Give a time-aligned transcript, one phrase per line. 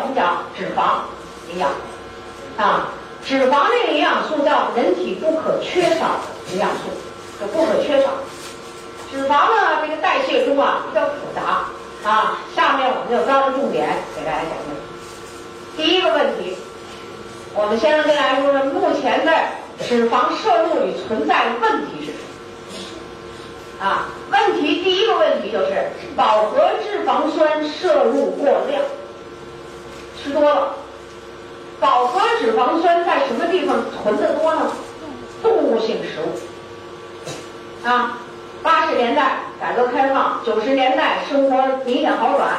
[0.00, 1.04] 我们讲脂肪
[1.52, 1.70] 营养
[2.56, 2.88] 啊，
[3.24, 6.88] 脂肪这个营养素叫人体不可缺少的营养素，
[7.40, 8.10] 就不可缺少。
[9.10, 11.66] 脂肪呢，这个代谢中啊比较复杂
[12.08, 15.76] 啊，下面我们就抓住重点给大家讲讲。
[15.76, 16.56] 第一个问题，
[17.54, 22.18] 我们先跟大家说说目前在脂肪摄入里存在的问题是什
[23.80, 23.84] 么？
[23.84, 28.82] 啊，问题第一个问题就是饱和脂肪酸摄入过量，
[30.22, 30.74] 吃多了。
[31.80, 34.70] 饱和脂肪酸在什么地方存的多呢？
[35.42, 37.86] 动物性食物。
[37.86, 38.18] 啊，
[38.62, 42.50] 八十年代改革开放，九十年代生活明显好转，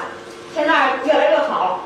[0.54, 1.81] 现在越来越好。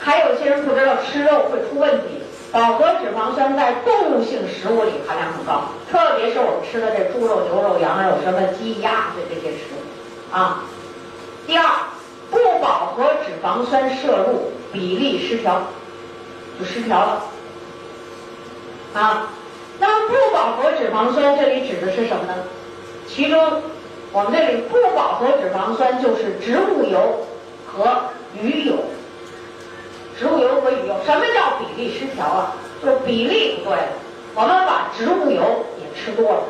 [0.00, 2.22] 还有些人不知道吃肉会出问题。
[2.50, 10.64] 饱和脂肪酸在动物性食物里含量很高，特别是我们吃的这猪肉、牛肉、羊肉、什么鸡鸭这这些食物啊。
[11.46, 11.64] 第二，
[12.30, 15.62] 不饱和脂肪酸摄入比例失调，
[16.58, 17.24] 就失调了
[18.94, 19.30] 啊。
[19.80, 22.34] 那么不饱和脂肪酸这里指的是什么呢？
[23.06, 23.62] 其中
[24.12, 27.26] 我们这里不饱和脂肪酸就是植物油
[27.66, 28.74] 和鱼油。
[30.18, 32.56] 植物油和鱼油，什么叫比例失调啊？
[32.82, 33.88] 就是比例不对了。
[34.34, 36.42] 我们把植物油也吃多了，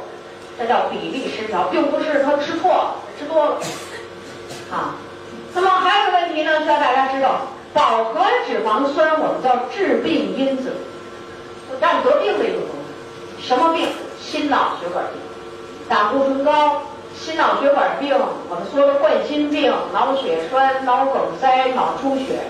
[0.58, 3.58] 这叫比例失调，并不是他吃错了，吃多了
[4.70, 4.96] 啊。
[5.52, 7.42] 那么还有个问题呢，需要大家知道，
[7.74, 10.72] 饱和脂肪酸我们叫致病因子，
[11.80, 12.76] 让得病的一种东
[13.38, 13.46] 西。
[13.46, 13.88] 什么病？
[14.20, 15.20] 心脑血管病，
[15.88, 16.82] 胆固醇高，
[17.14, 18.14] 心脑血管病，
[18.48, 22.40] 我们说的冠心病、脑血栓、脑梗塞、脑出血。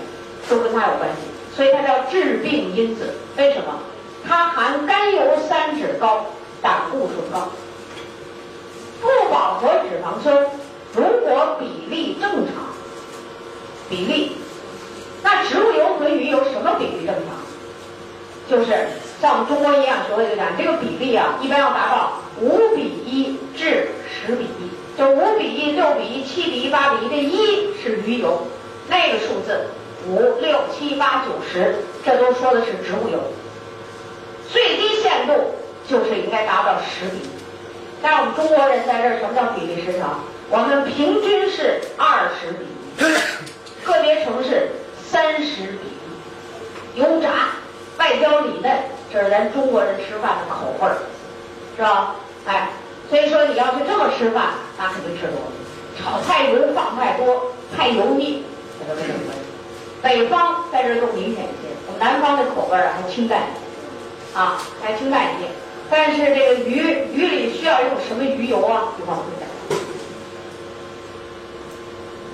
[0.49, 3.13] 都跟它有关系，所以它叫致病因子。
[3.37, 3.65] 为什么？
[4.27, 6.25] 它含甘油三酯高，
[6.59, 7.49] 胆固醇高。
[8.99, 10.43] 不饱和脂肪酸
[10.95, 12.65] 如果比例正常，
[13.87, 14.37] 比例，
[15.23, 17.35] 那植物油和鱼油什么比例正常？
[18.49, 18.87] 就是
[19.21, 28.47] 像我们中国营养学会就讲，这个比例啊，一般要达到五比一至十比一，就五比一、六比一、七比一、八比一，这一是鱼油，
[28.87, 29.59] 那个数字。
[30.07, 31.75] 五六七八九十，
[32.05, 33.19] 这都说的是植物油，
[34.49, 35.33] 最低限度
[35.89, 37.29] 就是应该达到十比。
[38.01, 40.07] 但是我们中国人在这儿，什么叫比例失调？
[40.49, 42.65] 我们平均是二十比
[42.97, 43.03] 一，
[43.85, 44.71] 个别城市
[45.11, 45.79] 三十比。
[46.95, 47.49] 油炸、
[47.97, 48.71] 外焦里嫩，
[49.13, 50.97] 这是咱中国人吃饭的口味儿，
[51.77, 52.15] 是吧？
[52.45, 52.69] 哎，
[53.09, 55.51] 所以说你要是这么吃饭，那肯定吃多了。
[55.97, 58.43] 炒菜油放太多，太油腻，
[58.79, 59.31] 这都是什么？
[60.01, 63.43] 北方在这更明显一些，我们南方的口味啊还清淡一
[64.33, 65.47] 些，啊还清淡一些。
[65.89, 68.93] 但是这个鱼鱼里需要用什么鱼油啊？
[68.97, 69.47] 一会儿我会讲。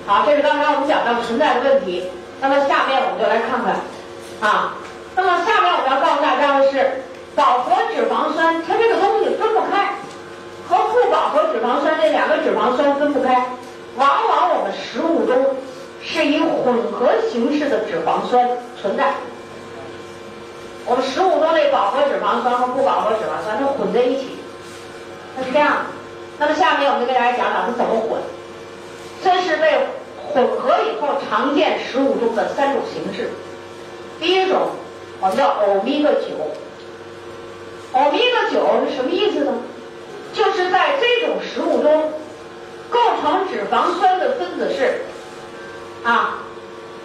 [0.06, 2.04] 好，这是刚才我们讲到存在的问题。
[2.40, 3.76] 那么下面我们就来看看，
[4.40, 4.74] 啊，
[5.14, 7.02] 那么下面我要告诉大家的是，
[7.34, 9.94] 饱和脂肪酸它这个东西分不开，
[10.68, 13.46] 和不饱和脂肪酸这两个脂肪酸分不开，
[13.96, 15.56] 往往我们食物中。
[16.08, 18.48] 是以混合形式的脂肪酸
[18.80, 19.12] 存在。
[20.84, 24.38] 我们食物中的饱和脂肪酸和不饱和脂肪酸它混在一起，
[25.36, 25.80] 它是这样的。
[26.38, 28.20] 那么下面我们就给大家讲讲它怎么混。
[29.24, 29.80] 这是被
[30.32, 33.30] 混合以后常见食物中的三种形式。
[34.20, 34.70] 第一种
[35.20, 36.28] 我们叫欧米伽九。
[37.92, 39.52] 欧米伽九是什么意思呢？
[40.34, 42.12] 就是在这种食物中
[42.90, 45.02] 构成脂肪酸的分子是。
[46.04, 46.38] 啊，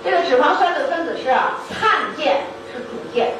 [0.03, 3.33] 这个脂肪酸的分子式啊，碳键是主键，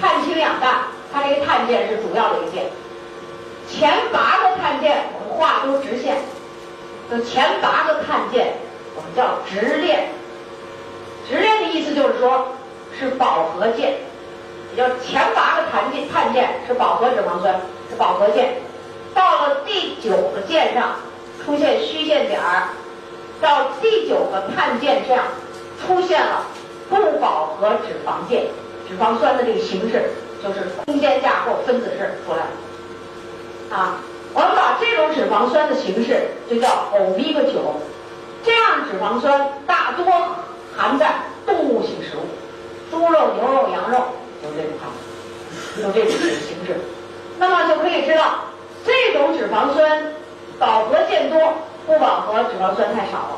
[0.00, 0.82] 碳氢氧氮，
[1.12, 2.64] 它这个碳键是主要的一个键。
[3.70, 6.18] 前八个碳键我们画都直线，
[7.10, 8.54] 就前八个碳键
[8.96, 10.08] 我们叫直链。
[11.28, 12.48] 直链的意思就是说，
[12.98, 13.94] 是饱和键，
[14.74, 17.60] 也就前八个碳键碳键是饱和脂肪酸，
[17.90, 18.54] 是饱和键。
[19.14, 20.96] 到了第九个键上
[21.44, 22.68] 出现虚线点儿。
[23.40, 25.18] 到第九个碳键上，
[25.80, 26.46] 出现了
[26.88, 28.46] 不饱和脂肪键，
[28.88, 30.10] 脂肪酸的这个形式
[30.42, 33.76] 就是空间架构分子式出来了。
[33.76, 33.96] 啊，
[34.32, 37.74] 我们把这种脂肪酸的形式就叫欧米伽九。
[38.44, 40.04] 这样脂肪酸大多
[40.76, 41.14] 含在
[41.46, 42.20] 动物性食物，
[42.90, 43.98] 猪肉、牛肉、羊肉
[44.42, 44.90] 有这种含，
[45.82, 46.80] 有这种形式。
[47.38, 48.40] 那么就可以知道，
[48.84, 50.12] 这种脂肪酸
[50.58, 51.40] 饱和键多。
[51.86, 53.36] 不饱和脂肪酸太少了，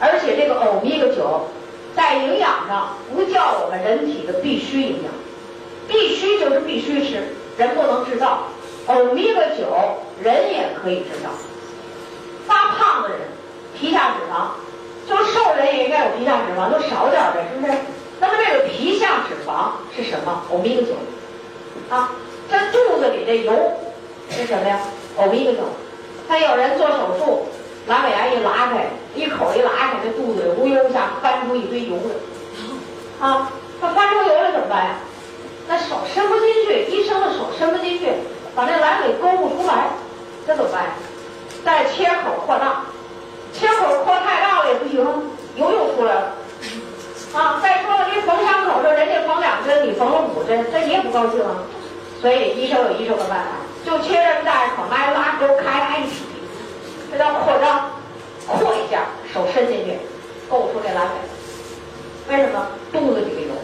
[0.00, 1.48] 而且这个欧米伽九
[1.94, 5.12] 在营养上不叫我们人体的必须营养，
[5.86, 7.22] 必须就是必须吃，
[7.56, 8.48] 人不能制造。
[8.88, 9.68] 欧米伽九
[10.20, 11.30] 人也可以制造，
[12.48, 13.20] 发胖的人
[13.84, 14.48] 皮下脂肪
[15.06, 17.72] 就是瘦人也应该有皮下脂肪，就少点呗，是不是？
[18.18, 20.42] 那么这个皮下脂肪是什么？
[20.50, 20.94] 欧米伽九
[21.94, 22.12] 啊，
[22.50, 23.52] 这肚子里的油
[24.30, 24.80] 是什么呀？
[25.18, 25.58] 欧米伽九。
[26.26, 27.46] 他有人做手术，
[27.86, 33.52] 阑尾炎一拉开，一口一拉开，这肚子里呜悠一下翻出一堆油来，啊，
[33.82, 34.96] 他翻出油来怎么办呀？
[35.68, 38.08] 那手伸不进去，医生的手伸不进去，
[38.54, 39.88] 把那阑尾勾不出来，
[40.46, 40.90] 这怎么办呀？
[41.62, 42.84] 再切口扩大，
[43.54, 44.98] 切口扩太大了也不行，
[45.56, 46.34] 油又出来了。
[47.32, 51.62] 啊，再说了，你缝伤口时人家缝两针，你缝了五针，这你也不高兴啊。
[52.20, 53.46] 所以医生有医生的办法，
[53.84, 56.24] 就切这么大一口，拿拉钩开开一劈，
[57.12, 57.90] 这叫扩张，
[58.46, 59.98] 扩一下，手伸进去，
[60.48, 62.34] 够出这阑尾。
[62.34, 62.66] 为什么？
[62.92, 63.54] 肚子里的油。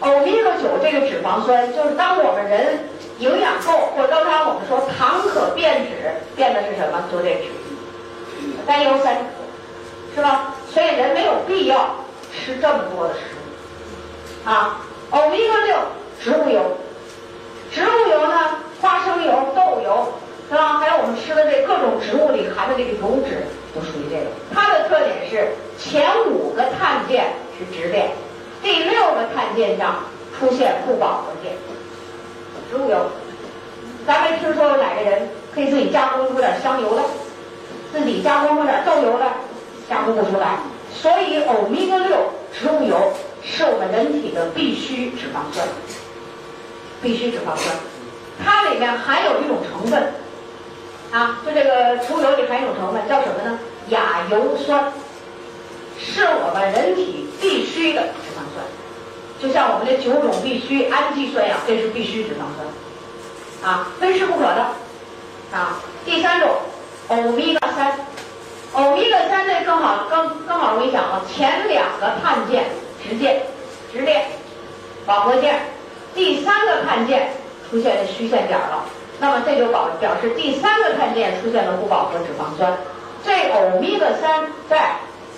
[0.00, 7.04] 欧米伽九这个脂肪酸，就是当我们人营养够，或者刚才我们说糖可变脂，变的是什么？
[7.12, 7.44] 就这脂，
[8.66, 9.20] 甘油三酯，
[10.14, 10.54] 是吧？
[10.72, 11.96] 所以人没有必要。
[12.32, 15.76] 吃这么多的食物啊，欧米伽六
[16.22, 16.62] 植物油，
[17.72, 18.38] 植物油呢，
[18.80, 20.12] 花生油、豆油
[20.48, 20.78] 是吧？
[20.78, 23.44] 还有我们吃的这各种植物里含的这个油脂，
[23.74, 24.30] 都属于这个。
[24.54, 28.12] 它的特点是前五个碳键是直链，
[28.62, 29.96] 第六个碳键上
[30.38, 31.52] 出现不饱和键。
[32.70, 33.10] 植物油，
[34.06, 37.02] 咱没听说过哪个人可以自己加工出点香油来，
[37.92, 39.26] 自己加工出点豆油呢，
[39.88, 40.58] 加工不出来。
[40.92, 42.16] 所以，欧米伽六
[42.52, 45.66] 植物油是我们人体的必需脂肪酸，
[47.00, 47.76] 必需脂肪酸。
[48.44, 50.12] 它里面含有一种成分，
[51.12, 53.58] 啊，就这个植物油里含一种成分叫什么呢？
[53.88, 54.92] 亚油酸，
[55.98, 58.64] 是我们人体必需的脂肪酸。
[59.40, 64.66] 就像我们的九种必需氨基酸呀，这是必需脂肪酸，啊，非吃不可的。
[65.52, 66.48] 啊，第三种，
[67.10, 67.92] 欧米伽三。
[68.72, 71.20] 欧米伽三这更好，更更好容易想了。
[71.26, 72.66] 前两个碳键
[73.02, 73.42] 直键、
[73.92, 74.28] 直链、
[75.04, 75.60] 饱和键，
[76.14, 77.32] 第三个碳键
[77.68, 78.84] 出现虚线点了，
[79.18, 82.78] 那么这就表表示第三个碳键出现了不饱和脂肪酸。
[83.24, 84.94] 这欧米伽三在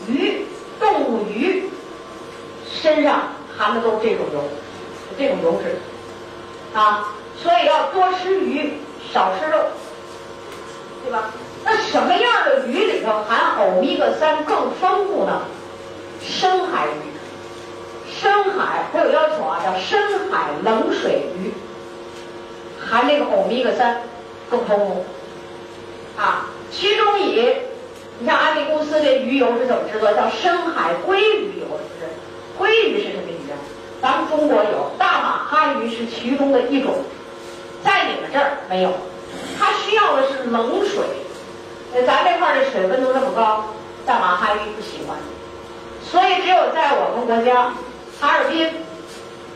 [0.06, 0.44] 鱼、
[0.78, 1.70] 动物鱼
[2.70, 4.44] 身上含的都是这种油，
[5.16, 5.78] 这种油脂
[6.78, 8.74] 啊，所以要多吃鱼，
[9.10, 9.58] 少吃肉，
[11.02, 11.30] 对吧？
[11.64, 15.42] 那什么样的鱼里头含欧米伽三更丰富呢？
[16.20, 21.52] 深海鱼，深海它有要求啊，叫深海冷水鱼，
[22.80, 24.02] 含这个欧米伽三
[24.50, 25.04] 更丰富
[26.16, 26.46] 啊。
[26.70, 27.54] 其中以
[28.18, 30.12] 你像安利公司的鱼油是怎么制作？
[30.12, 32.06] 叫深海鲑鱼油，是
[32.58, 32.72] 不是？
[32.72, 33.54] 鲑鱼是什么鱼啊？
[34.00, 36.94] 咱们中国有大马哈鱼是其中的一种，
[37.84, 38.90] 在你们这儿没有，
[39.58, 41.04] 它需要的是冷水。
[41.94, 43.64] 那咱这块的水温度那么高，
[44.06, 45.18] 大马哈鱼不喜欢，
[46.02, 47.74] 所以只有在我们国家，
[48.18, 48.72] 哈尔滨，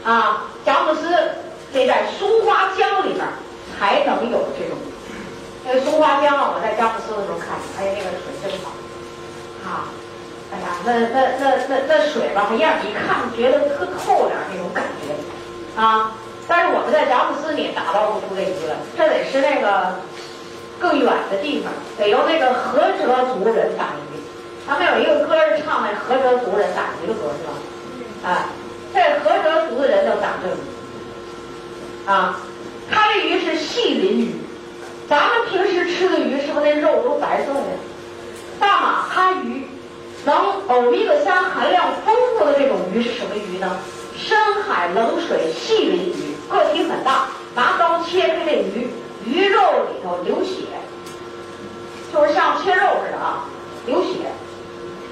[0.04, 1.08] 啊，佳木斯
[1.72, 3.26] 这在松花江里边
[3.72, 4.76] 才能有这种。
[5.64, 8.70] 那个松花江啊，我在佳木斯的时候看，哎呀，那个水真好，
[9.64, 9.88] 啊，
[10.52, 16.12] 哎呀，那那那那那水吧，让你一看觉得特透亮那种感觉，啊，
[16.46, 19.94] 但是我们在佳木斯你打捞不出这鱼来，这得是那个。
[20.80, 24.20] 更远的地方得由那个菏泽族人打鱼，
[24.66, 28.28] 他们有一个歌是唱那菏泽族人打鱼的歌是吧？
[28.28, 28.48] 啊，
[28.92, 32.38] 这菏泽族的人都打这个，啊，
[32.90, 34.34] 他这鱼是细鳞鱼，
[35.08, 37.60] 咱们平时吃的鱼是不是那肉都白色的？
[38.58, 39.66] 大马哈鱼
[40.24, 40.34] 能
[40.68, 43.78] 欧米伽三含量丰富的这种鱼是什么鱼呢？
[44.16, 48.88] 深海冷水细鳞鱼，个体很大，拿刀切开这鱼。
[49.26, 50.66] 鱼肉里头流血，
[52.12, 53.44] 就是像切肉似的啊，
[53.84, 54.20] 流血。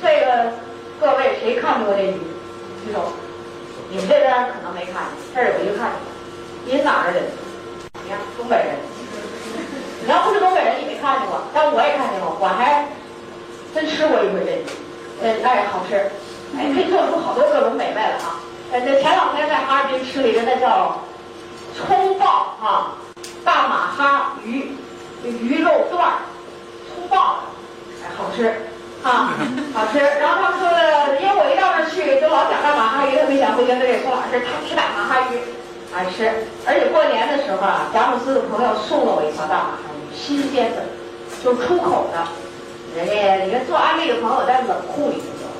[0.01, 0.53] 这个
[1.01, 2.15] 各位谁看见过这鱼？
[2.87, 3.13] 举手。
[3.91, 5.99] 你们这边可能没看见，这儿有一个看见。
[6.65, 7.21] 您哪儿的？
[8.03, 8.77] 你看东北人。
[10.05, 12.87] 你要不是东北人，你没看见过，但我也看见过，我还
[13.75, 14.65] 真吃过一回这鱼。
[15.23, 15.97] 呃，哎，好吃，
[16.57, 18.39] 哎，可以做出好多各种美味了啊。
[18.73, 20.99] 呃，这前两天在哈尔滨吃了一个，那叫
[21.75, 22.95] 葱爆啊。
[23.45, 24.73] 大马哈鱼，
[25.25, 26.17] 鱼肉段儿，
[26.89, 27.41] 粗暴，
[28.03, 28.55] 哎，好吃，
[29.03, 29.35] 啊，
[29.75, 29.99] 好吃。
[29.99, 35.39] 然后他们说的，因为我一到那儿去，就老想大马哈鱼，特别想回跟这宋老师他吃大马哈鱼，
[35.95, 36.31] 爱吃。
[36.67, 40.85] 而且过年的时候啊，贾姆斯的朋友送了我一条大马哈鱼，新鲜的，
[41.43, 42.27] 就出口的。
[42.97, 45.51] 人家人家做安利的朋友在冷库里头，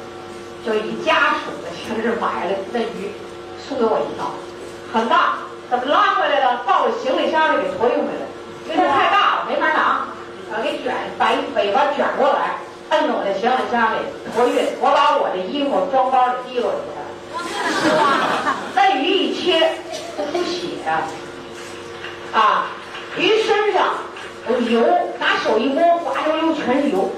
[0.65, 3.11] 就以家属的形式买了那鱼，
[3.59, 4.31] 送给我一条，
[4.93, 5.39] 很大。
[5.81, 6.63] 怎么拉回来了？
[6.67, 8.27] 抱着行李箱里给托运回来，
[8.69, 10.07] 因为它太大了，没法拿。
[10.53, 12.57] 啊，给卷，把尾巴卷过来，
[12.91, 13.99] 摁着我的行李箱里
[14.35, 17.03] 托运，我把我的衣服装包里提溜出来。
[18.75, 19.73] 那鱼一切
[20.17, 20.69] 它出血
[22.33, 22.67] 啊，
[23.17, 23.95] 鱼身上
[24.49, 24.81] 有油，
[25.19, 27.11] 拿手一摸，滑溜溜全是油。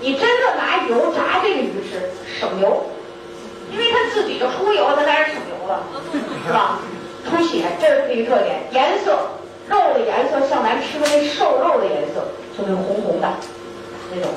[0.00, 2.86] 你真的拿油炸这个鱼吃，省油，
[3.70, 5.82] 因为它自己就出油，它当然省油了，
[6.46, 6.78] 是吧？
[7.28, 8.62] 出血，这是一个特点。
[8.72, 9.18] 颜色，
[9.68, 12.24] 肉的颜色像咱吃的那瘦肉的颜色，
[12.56, 13.28] 就那红红的，
[14.14, 14.30] 那种。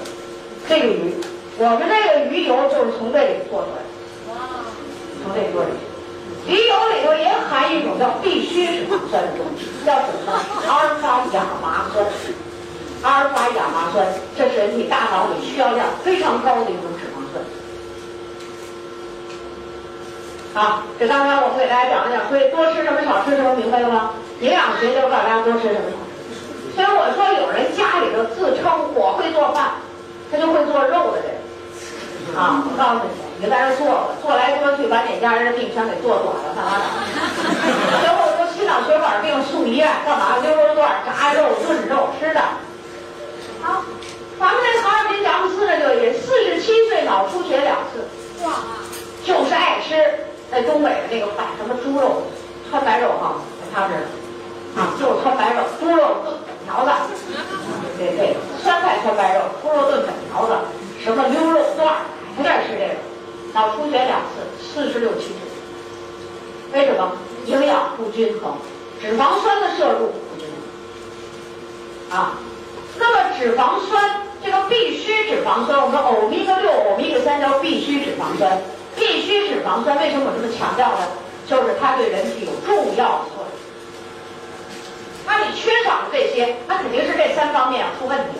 [0.67, 1.13] 这个鱼，
[1.58, 3.89] 我们这个鱼油就是从这里做出来的。
[4.29, 4.65] 哇！
[5.24, 5.69] 从这里做的。
[6.48, 10.34] 鱼油里头也含一种叫必需脂肪酸的东西，叫什么？
[10.67, 12.05] 阿尔法亚麻酸。
[13.01, 14.05] 阿尔法亚麻酸，
[14.38, 16.86] 这是人体大脑里需要量非常高的一种
[20.53, 24.12] 好，这刚才我们给大家讲了讲，所以多吃什么少吃什么，明白了吗？
[24.41, 25.98] 营养学就告诉大家多吃什么少。
[26.74, 28.65] 所以我说，有人家里头自称
[28.96, 29.77] 我会做饭，
[30.32, 31.38] 他就会做肉的人。
[32.34, 36.86] 啊，我告诉你，你在这做了，做来做去把哪家人的病全给做短了，干嘛呢？
[38.01, 40.38] 最后都心脑血管病送医院，干嘛？
[40.41, 42.41] 溜肉段、炸肉、炖肉吃的。
[43.62, 43.84] 好，
[44.39, 48.08] 咱们这哈尔滨佳木斯这就也四十七岁脑出血两次，
[48.46, 48.65] 哇，
[49.25, 52.24] 就是爱吃在东北的那个饭，什么猪肉、
[52.70, 53.36] 川白肉哈，
[53.74, 53.91] 他们
[54.75, 56.91] 这啊，就是川白肉，猪肉炖粉条子，
[57.98, 60.53] 对对，酸菜川白肉，猪肉炖粉条子，
[61.03, 62.01] 什么溜肉段，
[62.36, 62.94] 不愿吃这个，
[63.53, 65.36] 脑出血两次，四十六七岁，
[66.74, 67.12] 为什么？
[67.46, 68.53] 营养不均衡，
[69.01, 70.48] 脂肪酸的摄入不均
[72.10, 72.34] 衡，啊。
[72.98, 78.62] 那么脂肪酸这个必需脂肪酸，我们欧米伽六、欧米伽三叫必需脂肪酸。
[78.96, 81.08] 必需脂肪酸为什么我这么强调呢？
[81.48, 83.48] 就是它对人体有重要的作用。
[85.25, 88.39] 那你缺少了这些，那肯定是这三方面要出问题。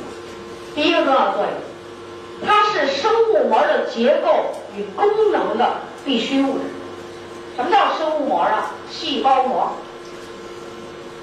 [0.76, 6.66] 第一个重要作用，它是生物膜的结构与功能的必需物质。
[7.56, 8.72] 什么叫生物膜啊？
[8.90, 9.72] 细胞膜。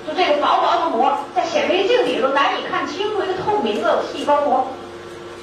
[0.07, 4.67] 就这个薄薄的膜，在显微镜里头难以看清楚一个透明的细胞膜，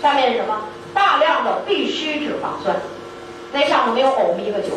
[0.01, 0.59] 下面是什么？
[0.93, 2.75] 大量的必需脂肪酸，
[3.53, 4.73] 那上头没有欧米伽九，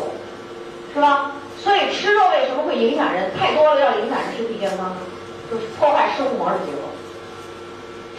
[0.93, 1.31] 是吧？
[1.57, 3.31] 所以吃肉为什么会影响人？
[3.37, 4.95] 太多了要影响人身体健康，
[5.51, 6.77] 就是破坏生物膜的结构。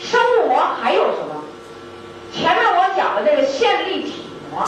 [0.00, 1.43] 生物膜还有什么？
[2.35, 4.65] 前面我讲的这个线粒体膜，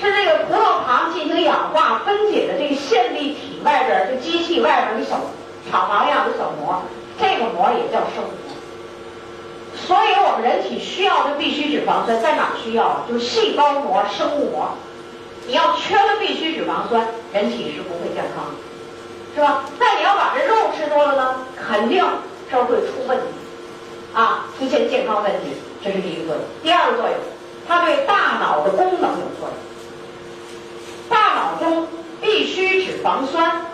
[0.00, 5.20] 是这个葡萄糖进行氧化分解的这个线粒体外边，这机器外边的小。
[5.68, 6.80] 厂房一样的小膜，
[7.18, 8.45] 这个膜也叫生物膜。
[9.76, 13.04] 所以我们人体需要的必需脂肪酸在哪需要啊？
[13.08, 14.70] 就是细胞膜、生物膜。
[15.46, 18.56] 你要缺了必需脂肪酸，人体是不会健康的，
[19.34, 19.64] 是吧？
[19.78, 22.04] 那你要把这肉吃多了呢，肯定
[22.50, 23.24] 这会出问题，
[24.12, 25.52] 啊，出现健康问题。
[25.84, 26.44] 这是第一个作用。
[26.62, 27.16] 第二个作用，
[27.68, 29.54] 它对大脑的功能有作用。
[31.08, 31.86] 大脑中
[32.20, 33.66] 必需脂肪酸。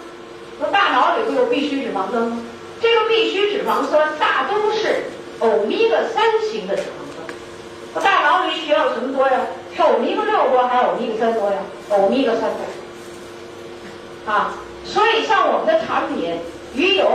[0.60, 2.38] 那大脑里不有必需脂肪酸吗？
[2.82, 5.04] 这个必需脂肪酸大都是
[5.40, 6.84] 欧米伽三型的脂肪
[7.14, 8.04] 酸。
[8.04, 9.40] 大脑里需要什么多呀？
[9.74, 11.58] 是欧米伽六多还是欧米伽三多呀？
[11.90, 14.32] 欧米伽三多。
[14.32, 16.38] 啊，所以像我们的产品
[16.74, 17.06] 鱼油、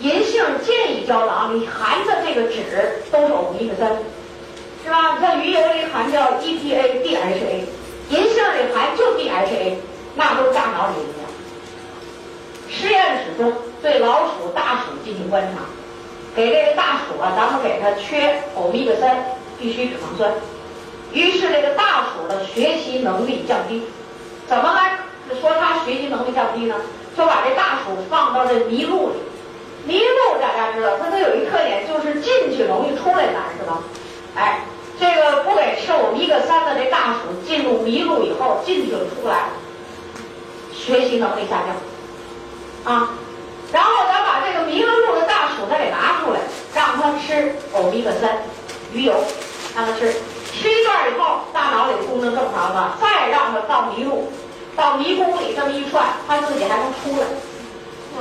[0.00, 3.96] 银杏健乙胶囊里含的这个脂都是欧米伽三，
[4.84, 5.18] 是吧？
[5.20, 7.64] 像鱼油里含叫 EPA、DHA，
[8.08, 9.74] 银杏里含就 DHA，
[10.16, 11.28] 那都是大脑里的。
[12.70, 15.60] 实验室中对老鼠、大鼠进行观察，
[16.38, 19.24] 给这个大鼠啊，咱们给它缺欧米伽三
[19.58, 20.32] 必需脂肪酸，
[21.12, 23.82] 于是这个大鼠的学习能力降低。
[24.46, 25.00] 怎么来
[25.40, 26.76] 说它学习能力降低呢？
[27.16, 29.16] 就把这大鼠放到这泥路里，
[29.84, 33.82] 泥路大家知道，它它有一特点，就是进去容易出来难，是吧？
[34.36, 34.60] 哎，
[35.00, 39.48] 这个不给吃欧米伽三的这大鼠进入迷路以后，进去就出不来，
[40.72, 42.94] 学习能力下降。
[42.94, 43.10] 啊，
[43.72, 46.40] 然后咱把这个迷了路的大鼠再给拿出来，
[46.74, 48.38] 让它吃欧米伽三
[48.92, 49.12] 鱼油，
[49.76, 50.10] 让它吃，
[50.52, 54.32] 吃一段以后，大脑里功能正常了，再让它到迷路，
[54.74, 57.26] 到迷宫里这么一转，它自己还能出来，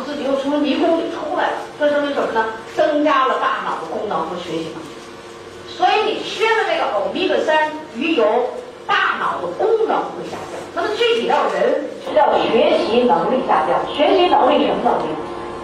[0.06, 2.46] 自己又从迷宫里出来了，这说明什么呢？
[2.76, 4.88] 增加了大脑的功能和学习能力。
[5.70, 8.26] 所以你缺了这个欧米伽三鱼油。
[8.88, 11.84] 大脑的功能会下降，那么具体到人
[12.16, 13.84] 叫学习能力下降。
[13.94, 15.12] 学习能力什么能力？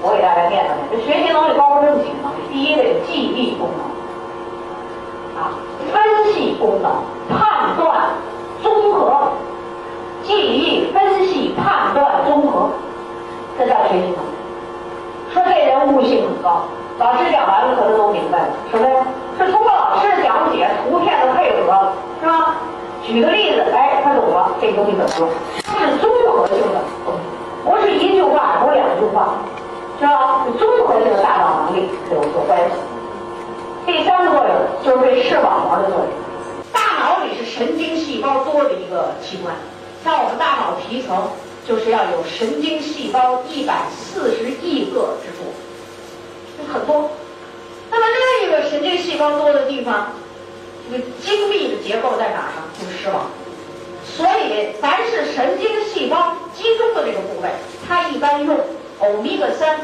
[0.03, 0.79] 我给大家念叨念。
[0.91, 3.81] 这学习能力包括这么几个能力：第一个记忆功能，
[5.39, 5.55] 啊，
[5.91, 6.91] 分析功能、
[7.31, 8.12] 判断、
[8.62, 9.31] 综合。
[10.24, 12.69] 记忆、分析、判断、综合，
[13.57, 14.33] 这叫学习能力。
[15.33, 16.63] 说这人悟性很高，
[17.00, 18.48] 老师讲完了，可能都明白了。
[18.72, 19.05] 什么呀？
[19.38, 20.51] 是通过老师的讲。
[20.53, 21.91] 解，图片的配合，
[22.22, 22.55] 是吧？
[23.01, 25.29] 举个例子，哎，他懂了，这东西怎么用？
[25.65, 26.79] 它是综合性的，
[27.65, 29.33] 不是一句话，不是两句话，
[30.00, 30.45] 是吧？
[30.59, 32.75] 综合性的大脑能力有所关系。
[33.85, 36.07] 第三个作用就是对视网膜的作用。
[36.71, 39.55] 大脑里是神经细胞多的一个器官，
[40.03, 41.29] 像我们大脑皮层
[41.67, 45.53] 就是要有神经细胞一百四十亿个之多，
[46.57, 47.09] 就很多。
[47.89, 48.05] 那么
[48.41, 50.07] 另一个神经细胞多的地方。
[50.91, 52.62] 这个精密的结构在哪儿呢？
[52.77, 53.23] 就是视网。
[54.03, 57.50] 所以，凡是神经细胞集中的这个部位，
[57.88, 58.53] 它一般用
[59.03, 59.79] 欧米伽三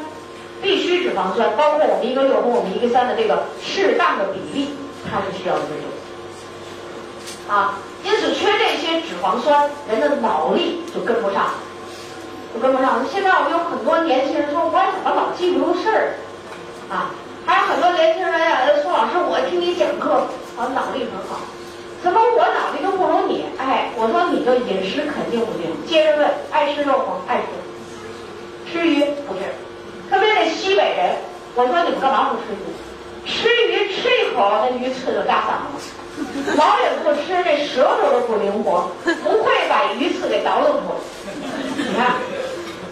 [0.61, 4.69] 必需脂肪酸，包括欧米伽六和欧米伽三的这个适当的比例，
[5.09, 7.53] 它是需要追求。
[7.53, 11.47] 啊，因此缺这些脂肪酸，人的脑力就跟不上，
[12.53, 13.03] 就跟不上。
[13.11, 16.13] 现在我们有很多年轻人说，我怎么老记不住事儿？
[16.89, 17.11] 啊，
[17.45, 20.27] 还有很多年轻人呀，说老师，我听你讲课。
[20.57, 21.39] 我脑力很好，
[22.03, 23.45] 怎么我脑力都不如你？
[23.57, 25.71] 哎，我说你的饮食肯定不行。
[25.87, 27.21] 接着问，爱吃肉吗？
[27.27, 27.47] 爱吃。
[28.71, 29.41] 吃鱼不是，
[30.09, 31.15] 特别那西北人，
[31.55, 32.63] 我说你们干嘛不吃鱼？
[33.25, 35.91] 吃鱼吃一口，那鱼刺就扎嗓子。
[36.57, 40.99] 老也不吃，这舌头都不灵活，不会把鱼刺给倒腾出来。
[41.77, 42.17] 你看，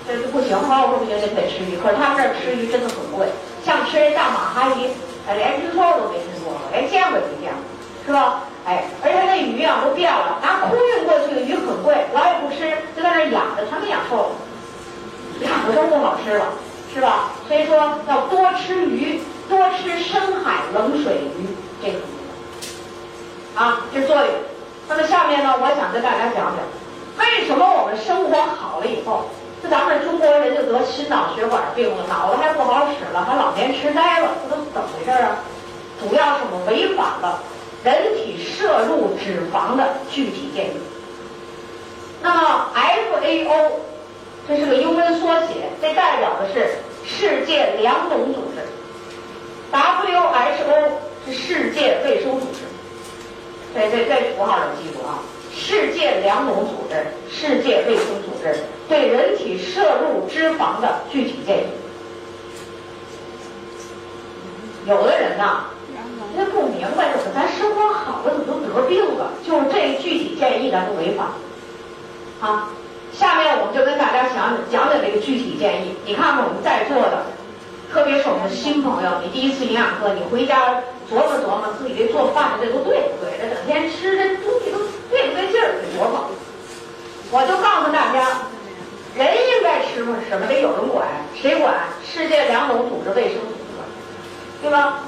[0.07, 0.57] 这就不行。
[0.57, 1.77] 后我说不行，您得吃鱼。
[1.77, 3.27] 可是他们这儿吃鱼真的很贵，
[3.65, 4.89] 像吃这大马哈鱼。
[5.27, 7.60] 哎，连听说都没听说过，连见过都没见过，
[8.05, 8.43] 是吧？
[8.65, 14.31] 哎，而且那鱼啊都变了，拿空运过去的鱼很贵，老也不吃，就在那养着，全给养瘦了，
[15.41, 16.46] 养的都不好吃了，
[16.94, 17.32] 是吧？
[17.48, 17.75] 所以说
[18.08, 21.48] 要多吃鱼，多吃深海冷水鱼，
[21.82, 22.00] 这个
[23.56, 24.27] 啊，这作用。
[24.89, 26.58] 那么下面呢，我想跟大家讲讲，
[27.20, 29.25] 为什么我们生活好了以后。
[29.62, 35.38] 这咱们中国人就得心脑血管病了，脑子还不好使了，还老年痴呆了，这都怎么回事啊？
[36.00, 37.41] 主要是我们违反了
[37.84, 40.77] 人体摄入脂肪的具体建议。
[42.22, 43.72] 那么 FAO
[44.48, 46.75] 这是个英文缩写，这代表的是
[47.06, 48.62] 世界粮农组织
[49.71, 50.89] ；WHO
[51.26, 52.60] 是世界卫生组织。
[53.76, 55.19] 这这这符号得记住啊！
[55.54, 58.56] 世界粮农组织、世界卫生组织
[58.88, 61.67] 对人体摄入脂肪的具体建议。
[64.88, 65.65] 有的人呐，
[66.38, 69.34] 他不明白怎么咱生活好了，怎么都得病了？
[69.45, 71.28] 就是这具体建议咱不违反。
[72.39, 72.69] 啊，
[73.17, 75.97] 下面我们就跟大家讲讲讲这个具体建议。
[76.06, 77.25] 你看看我们在座的，
[77.91, 80.75] 特别是我们新朋友，你第一次营养课，你回家
[81.10, 83.41] 琢磨琢磨自己这做饭的这都对不对？
[83.41, 84.77] 这整天吃这东西都。
[85.10, 85.82] 对不对劲儿？
[85.95, 86.30] 琢磨。
[87.32, 88.43] 我就告诉大家，
[89.15, 90.17] 人应该吃什么？
[90.30, 91.08] 什么得有人管？
[91.34, 91.73] 谁管？
[92.06, 93.82] 世界粮农组织、卫生组织，
[94.62, 94.99] 对吧？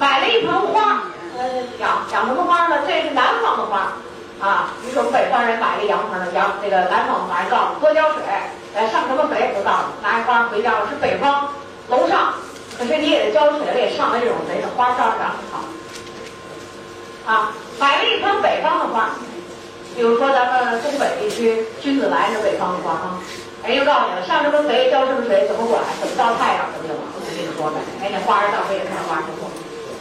[0.00, 1.04] 买了一盆花，
[1.38, 1.46] 呃，
[1.78, 2.78] 养养什么花呢？
[2.88, 3.92] 这是南方的花，
[4.44, 8.20] 啊，比如说北方人买了洋盆的洋这个南方的花，告诉多浇水，
[8.74, 9.54] 呃，上什么肥？
[9.56, 11.48] 不告诉拿一花回家了，是北方
[11.88, 12.34] 楼上，
[12.76, 15.64] 可是你也得浇水了，也上了这种肥，花照样长。
[17.24, 19.16] 啊，买了一盆北方的花，
[19.96, 23.16] 比如说咱们东北地区君子兰是北方的花啊，
[23.64, 27.80] 人家告诉你了，上什么肥浇什么水，怎么管，怎么照太阳，怎么怎么，我跟你说呗。
[28.04, 29.48] 哎，那花儿到时候也开花不，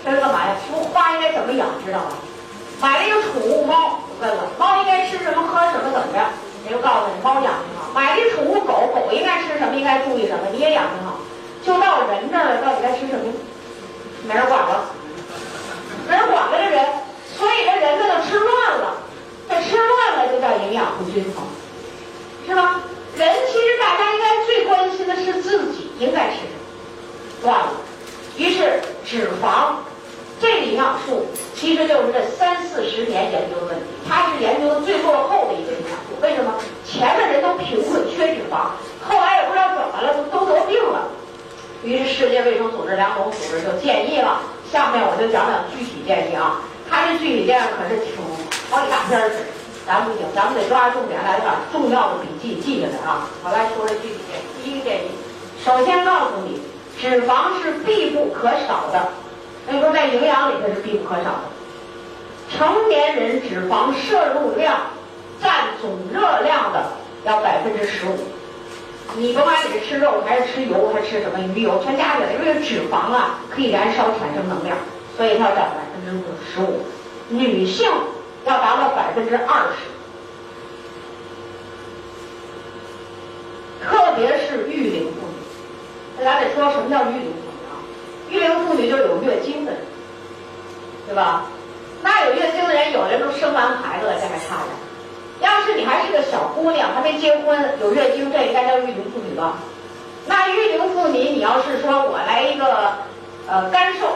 [0.04, 0.52] 这是干嘛呀？
[0.68, 2.12] 说花应该怎么养，知道吧？
[2.82, 6.20] 买了一个宠物猫，问了，猫应该吃什么，喝什么，怎么着？
[6.66, 7.92] 人就告诉你，猫养挺好。
[7.94, 11.20] 买了一宠物狗，狗应该吃什么，应该注意什么，你也养挺好。
[11.66, 13.32] 就到人这儿了，到底该吃什么？
[14.28, 14.86] 没人管了，
[16.08, 16.86] 没人管了，这人。
[17.38, 18.98] 所以这人们就吃乱了，
[19.50, 21.44] 这吃乱了就叫营养不均衡，
[22.46, 22.80] 是吧？
[23.16, 27.72] 人其实大家应该最关心的是自己应该吃什么，乱了。
[28.38, 29.74] 于是脂肪
[30.44, 31.26] 这个营养素
[31.56, 36.20] 其实就是这三四十年研究的问题，它是研究的最落后的一个营养素。
[36.22, 36.54] 为什么？
[36.84, 38.76] 前面人都贫困缺脂肪，
[39.08, 41.08] 后来也不知道怎么了，都都得病了。
[41.82, 44.42] 于是世界卫生组织、粮农组织就建议了。
[44.70, 46.60] 下面我就讲讲具体建议啊。
[46.90, 48.12] 它这具体建议可是挺
[48.70, 49.32] 好几大篇儿
[49.88, 53.30] 咱不行，咱们得抓重点来把重要的笔记记下来啊！
[53.46, 54.44] 我来说这具体建议。
[54.60, 55.08] 第一个建议，
[55.64, 56.60] 首先告诉你，
[57.00, 59.08] 脂肪是必不可少的，
[59.66, 61.44] 所以说在营养里它是必不可少的。
[62.52, 64.82] 成年人脂肪摄入量
[65.42, 66.92] 占总热量的
[67.26, 68.16] 要百分之十五。
[69.16, 74.78] 你甭管你是吃肉还是吃油还是吃什么鱼油，全加起来，因为脂肪啊可以燃烧产生能量。
[75.16, 76.12] 所以它要占百分之
[76.52, 76.82] 十五，
[77.30, 77.90] 女性
[78.46, 79.76] 要达到百分之二十，
[83.86, 85.36] 特别是育龄妇女，
[86.18, 87.43] 大家得说什么叫育龄？
[88.34, 89.72] 育龄妇女就有月经的，
[91.08, 91.46] 对吧？
[92.04, 94.74] 人有月经的人都生完孩子了，这还差点。
[95.40, 99.60] 要是你还是个小姑娘，还没结婚，有月经，这应该叫育龄妇女吧？
[100.26, 102.94] 那育龄妇女，你要是说我来一个
[103.48, 104.08] 呃干瘦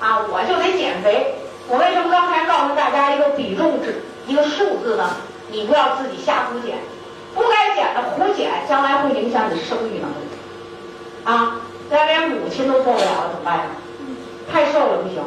[0.00, 1.34] 啊，我就得减肥。
[1.68, 5.10] 我为什么刚才告诉大家一个比重值，一个数字呢？
[5.50, 6.78] 你不要自己瞎胡减，
[7.34, 10.26] 不该减的胡减，将来会影响你生育能力。
[11.24, 13.64] 啊，咱连母亲都做不了了，怎么办呀？
[14.52, 15.22] 太瘦了不行。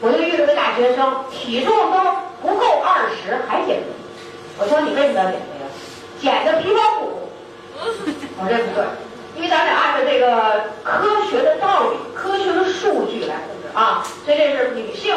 [0.00, 1.98] 我就遇了个大学生，体重都
[2.42, 3.86] 不够二十还减肥。
[4.58, 5.66] 我说你为什么要减肥啊？
[6.20, 7.28] 减的皮包骨。
[8.38, 8.84] 我这不对，
[9.36, 14.04] 因为咱得按照这个科学的道理、科学的数据来控制啊。
[14.24, 15.14] 所以这是女性，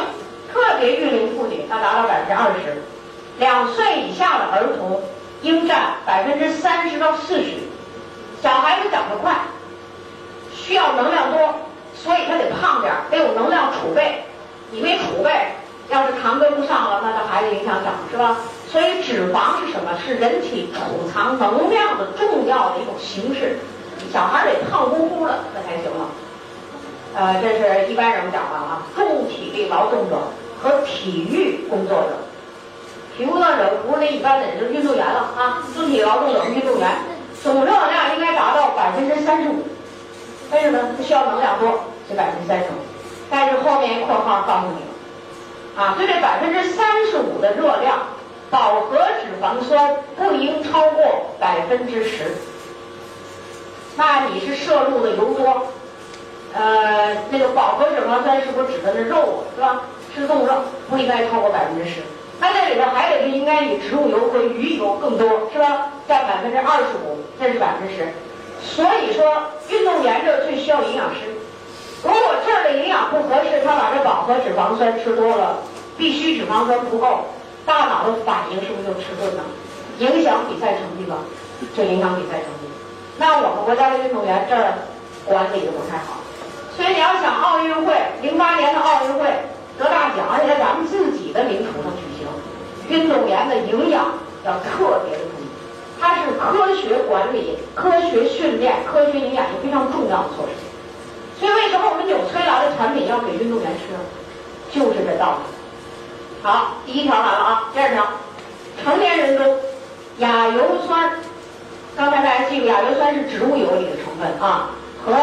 [0.54, 2.82] 特别育龄妇女要达到百分之二十，
[3.40, 5.02] 两岁以下的儿童
[5.42, 7.54] 应占百分之三十到四十。
[8.42, 9.36] 小孩子长得快。
[10.68, 11.40] 需要能量多，
[11.96, 14.22] 所以他得胖点，得有能量储备。
[14.70, 15.32] 你没储备，
[15.88, 18.36] 要是糖跟不上了，那这孩子影响长是吧？
[18.70, 19.98] 所以脂肪是什么？
[20.06, 23.60] 是人体储藏能量的重要的一种形式。
[24.12, 26.10] 小孩得胖乎乎的，那才行了。
[27.16, 30.18] 呃，这是一般人讲的啊，重体力劳动者
[30.62, 32.10] 和体育工作者。
[33.16, 35.64] 体育工作者不是那一般的人，就是运动员了啊。
[35.74, 36.92] 重体力劳动者和运动员，
[37.42, 39.64] 总热量应该达到百分之三十五。
[40.52, 40.80] 为什么？
[40.98, 42.80] 它需要能量多，是百分之三十五。
[43.30, 48.00] 但是后面一括号告诉你了，啊，就这百分之三十五的热量，
[48.50, 52.24] 饱和脂肪酸不应超过百分之十。
[53.98, 55.68] 那你是摄入的油多，
[56.54, 59.82] 呃，那个饱和脂肪酸是不是指的是肉啊是吧？
[60.16, 60.54] 吃动物肉
[60.90, 62.02] 不应该超过百分之十。
[62.40, 65.92] 那这里边还得是应该以植物油和鱼油更多是吧？
[66.08, 68.08] 占百分之二十五，这是百分之十。
[68.76, 69.24] 所以说，
[69.70, 71.22] 运动员这最需要营养师。
[72.04, 75.58] 如果这儿的营养不合适，他把这饱和脂肪酸吃多了，
[75.98, 77.26] 必须脂肪酸不够，
[77.66, 79.44] 大脑的反应是不是就迟钝了？
[79.98, 81.18] 影响比赛成绩吧？
[81.76, 82.70] 就影响比赛成绩。
[83.18, 84.74] 那我们国家的运动员这儿
[85.26, 86.22] 管理的不太好。
[86.76, 89.26] 所以你要想奥运会，零八年的奥运会
[89.80, 92.28] 得大奖，而且在咱们自己的领土上举行，
[92.88, 94.14] 运动员的营养
[94.46, 95.24] 要特别的。
[96.00, 101.40] 它是科学管理、科学训练、科学营养一个非常重要的措施。
[101.40, 104.78] 所以，为什么我们纽崔莱的产品要给运动员吃？
[104.78, 106.44] 就是这道理。
[106.44, 108.06] 好，第一条完了啊，第二条，
[108.84, 109.58] 成年人中
[110.20, 111.12] 亚油酸，
[111.96, 114.70] 刚才大家记住，亚油酸是植物油里的成分啊，
[115.04, 115.14] 和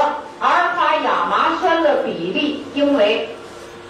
[0.40, 3.28] 阿尔法亚麻酸的比例应为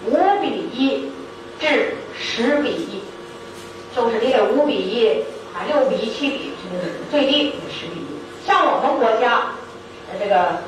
[0.05, 1.11] 五比一
[1.59, 3.01] 至十比一，
[3.95, 5.23] 就是你得五比一。
[5.55, 6.51] 啊，六比一、七比
[7.11, 8.47] 最低十比一。
[8.47, 9.47] 像我们国家，
[10.19, 10.59] 这个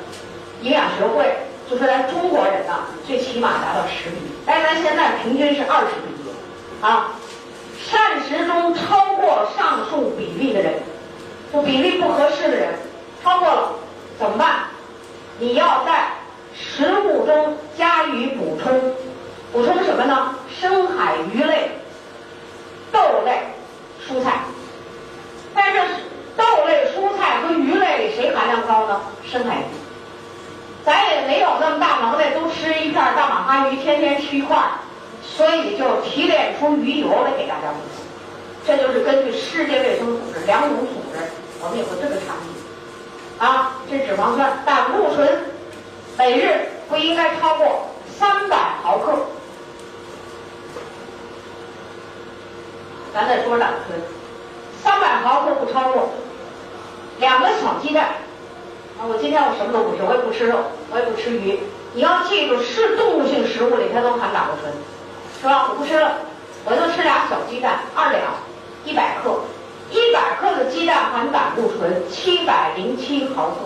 [0.62, 1.36] 营养学会
[1.70, 6.84] 就说咱中国人呢，最起码达到十比一，但咱现在平均是二十比一。
[6.84, 7.12] 啊，
[7.84, 10.74] 膳食中超过上述比例的人，
[11.52, 12.74] 就比例不合适的人，
[13.22, 13.72] 超过了
[14.18, 14.64] 怎么办？
[15.40, 16.08] 你要在
[16.54, 18.94] 食物中加以补充，
[19.52, 20.34] 补充什么呢？
[20.60, 21.70] 深海鱼类、
[22.90, 23.42] 豆类、
[24.08, 24.40] 蔬菜。
[25.54, 25.78] 但是
[26.36, 29.00] 豆类、蔬菜和鱼类谁含量高呢？
[29.24, 29.64] 深海鱼。
[30.84, 34.56] 咱也没有那么大能耐，都吃一片大马哈鱼，天天吃一块，
[35.22, 38.04] 所以就提炼出鱼油来给大家补充。
[38.66, 41.18] 这就是根据世界卫生组织、粮农组织，
[41.60, 42.54] 我们有个这个产品。
[43.38, 45.44] 啊，这脂肪酸胆固醇
[46.16, 47.86] 每日不应该超过
[48.18, 49.16] 三百毫克。
[53.12, 54.00] 咱再说胆固醇。
[54.82, 56.10] 三百毫克不超过，
[57.18, 58.04] 两个小鸡蛋
[58.98, 59.06] 啊！
[59.08, 60.58] 我今天我什么都不吃，我也不吃肉，
[60.90, 61.58] 我也不吃鱼。
[61.94, 64.72] 你要记住，是动物性食物里它都含胆固醇，
[65.40, 65.68] 是吧？
[65.70, 66.18] 我不吃了，
[66.64, 68.22] 我就吃俩小鸡蛋，二两，
[68.84, 69.40] 一百克，
[69.90, 73.56] 一百克的鸡蛋含胆固醇七百零七毫克。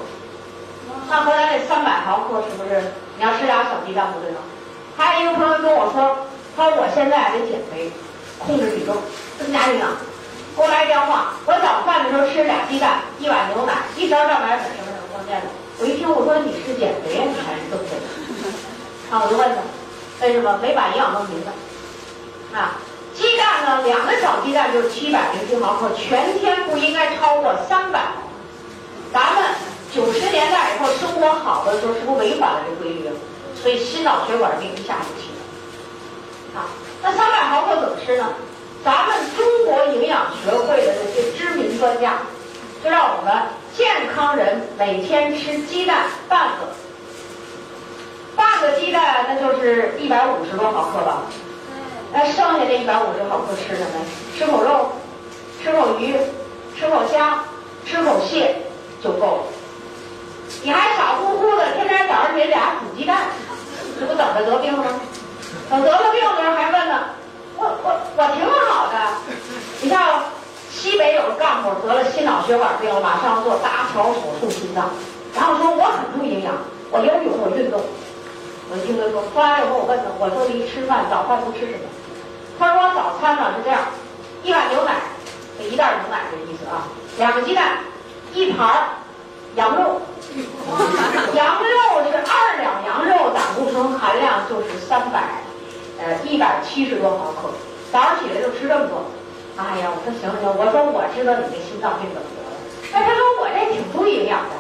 [1.10, 2.80] 那和咱这三百毫克是不是？
[3.18, 4.38] 你要吃俩小鸡蛋不对吗？
[4.96, 6.16] 还有一个朋友跟我说，
[6.56, 7.90] 他说我现在得减肥，
[8.38, 8.96] 控制体重，
[9.38, 9.88] 增加营养。
[10.54, 15.46] 给我来电话，我早饭的时候吃俩鸡蛋，一碗牛奶，一勺蛋白粉，什么什么关键的。
[15.80, 17.96] 我一听，我说你是减肥呀你还是增肥？
[19.10, 21.52] 啊，我就问他，为什么没把营养弄明白？
[22.58, 22.76] 啊，
[23.16, 28.12] 鸡蛋呢，两个小鸡蛋就是七百零七毫克，全天不应该超过三百。
[29.12, 29.44] 咱们
[29.94, 33.08] 九十年代以后生活好的时候，是不是违反了这规律？
[33.56, 36.60] 所以心脑血管病一下就起来。
[36.60, 36.68] 啊，
[37.02, 38.28] 那三百毫克怎么吃呢？
[38.84, 42.18] 咱们中国营养学会的那些知名专家，
[42.82, 43.32] 就让我们
[43.76, 46.66] 健康人每天吃鸡蛋半个，
[48.34, 51.22] 半个鸡蛋那就是一百五十多毫克吧，
[52.12, 54.04] 那剩下这一百五十毫克吃什么？
[54.36, 54.90] 吃口肉，
[55.62, 56.16] 吃口鱼，
[56.76, 57.44] 吃口虾，
[57.86, 58.56] 吃口蟹
[59.00, 59.42] 就够了。
[60.64, 63.28] 你还傻乎乎的天天早上给俩煮鸡蛋，
[64.00, 64.84] 这不等着得病吗？
[65.70, 67.04] 等得了病的时候还问呢，
[67.62, 68.94] 我 我我挺好的。
[69.80, 70.22] 你像
[70.70, 74.90] 西北有个干部得了心脑血管病了，马上要做搭桥手术心脏，
[75.34, 76.52] 然后说我很注意营养，
[76.90, 77.80] 我游泳我运动。
[78.70, 81.86] 我听他说，后来以后我问他，我说你吃饭早饭都吃什么？
[82.58, 83.80] 他说早餐呢是这样，
[84.42, 84.94] 一碗牛奶，
[85.60, 87.78] 一袋牛奶的意思啊，两个鸡蛋，
[88.32, 88.96] 一盘
[89.56, 90.00] 羊肉，
[91.36, 95.20] 羊肉是二两羊肉，胆固醇含量就是三百，
[96.02, 97.48] 呃一百七十多毫克，
[97.92, 99.04] 早上起来就吃这么多。
[99.56, 102.56] 哎呀，我说行行，我说我知道你这心脏病怎么得了，
[102.92, 104.56] 哎，他说我这挺注意营养的。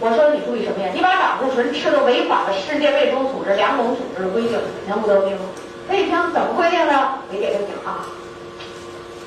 [0.00, 0.90] 我说你注意什么呀？
[0.92, 5.48] 你把胆固醇吃的违反了世界卫生组织粮农组织的规定，能不得病吗？
[5.88, 7.24] 那一听怎么规定呢？
[7.24, 8.04] 我给他讲啊，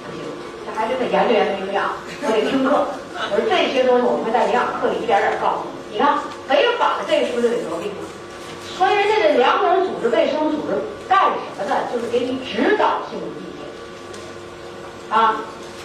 [0.06, 0.22] 不行，
[0.64, 2.86] 这还真得研究研究营养，我得听课。
[3.32, 5.98] 我说这些东西我们会在营养课里一点点告诉你。
[5.98, 8.06] 你看违反了这个是不是就得得病了？
[8.78, 10.78] 所以人家这粮农组织、卫生组织
[11.10, 11.90] 干什么呢？
[11.90, 13.66] 就是给你指导性的意见
[15.10, 15.38] 啊。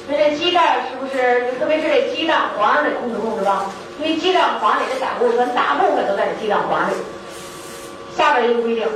[0.09, 1.53] 那这鸡蛋是不是？
[1.59, 3.67] 特别是这鸡蛋黄得控制控制吧。
[4.01, 6.95] 因为鸡蛋黄里的胆固醇大部分都在这鸡蛋黄里。
[8.17, 8.87] 下边一个规定，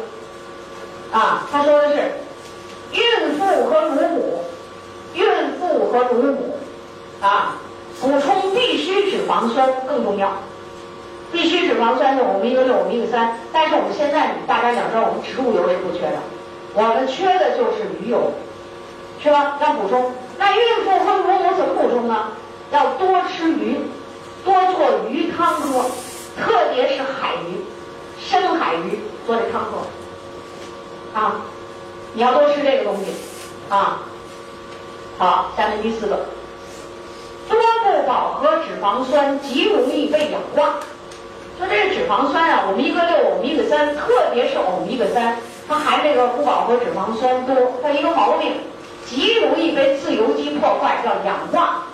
[1.13, 2.13] 啊，他说的是，
[2.93, 4.45] 孕妇和乳母，
[5.15, 5.25] 孕
[5.61, 6.57] 妇和乳母，
[7.21, 7.55] 啊，
[8.01, 10.33] 补充必需脂肪酸更重要。
[11.33, 16.19] 必需脂肪酸是欧米伽六、欧米伽三，但是我们现在大家想知道，我们植物油是不缺的，
[16.75, 18.33] 我们缺的就是鱼油，
[19.23, 19.59] 是吧？
[19.61, 20.13] 要补充。
[20.39, 22.29] 那孕妇和乳母怎么补充呢？
[22.73, 23.79] 要多吃鱼。
[24.45, 25.87] 多做鱼汤喝，
[26.41, 27.65] 特别是海鱼，
[28.17, 31.41] 深海鱼做这汤喝，啊，
[32.15, 33.07] 你要多吃这个东西，
[33.69, 34.03] 啊，
[35.19, 36.27] 好，下面第四个，
[37.49, 40.77] 多不饱和脂肪酸极容易被氧化。
[41.59, 48.53] 说这个脂肪酸啊，欧米伽六、欧米伽三，特别是欧米伽三，它含这个不饱和脂肪酸多，它一个毛病，
[49.09, 51.85] 极容易被自由基破坏，叫氧化。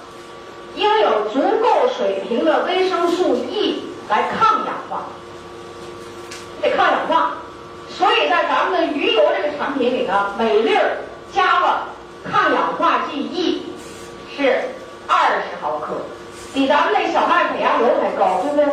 [0.75, 5.05] 应有足够水平的维生素 E 来抗氧化，
[6.63, 7.35] 得抗氧化。
[7.91, 10.97] 所以在咱们的鱼油这个产品里呢，每粒儿
[11.35, 11.89] 加了
[12.25, 13.67] 抗氧化剂 E
[14.35, 14.63] 是
[15.07, 15.95] 二十毫克，
[16.55, 18.65] 比咱们那小麦胚芽油还高，对不对？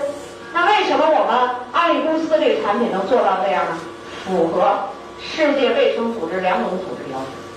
[0.53, 3.77] 那为什么我们安利公司这个产品能做到这样呢？
[4.23, 4.73] 符合
[5.19, 7.48] 世界卫生组织粮农组织要求。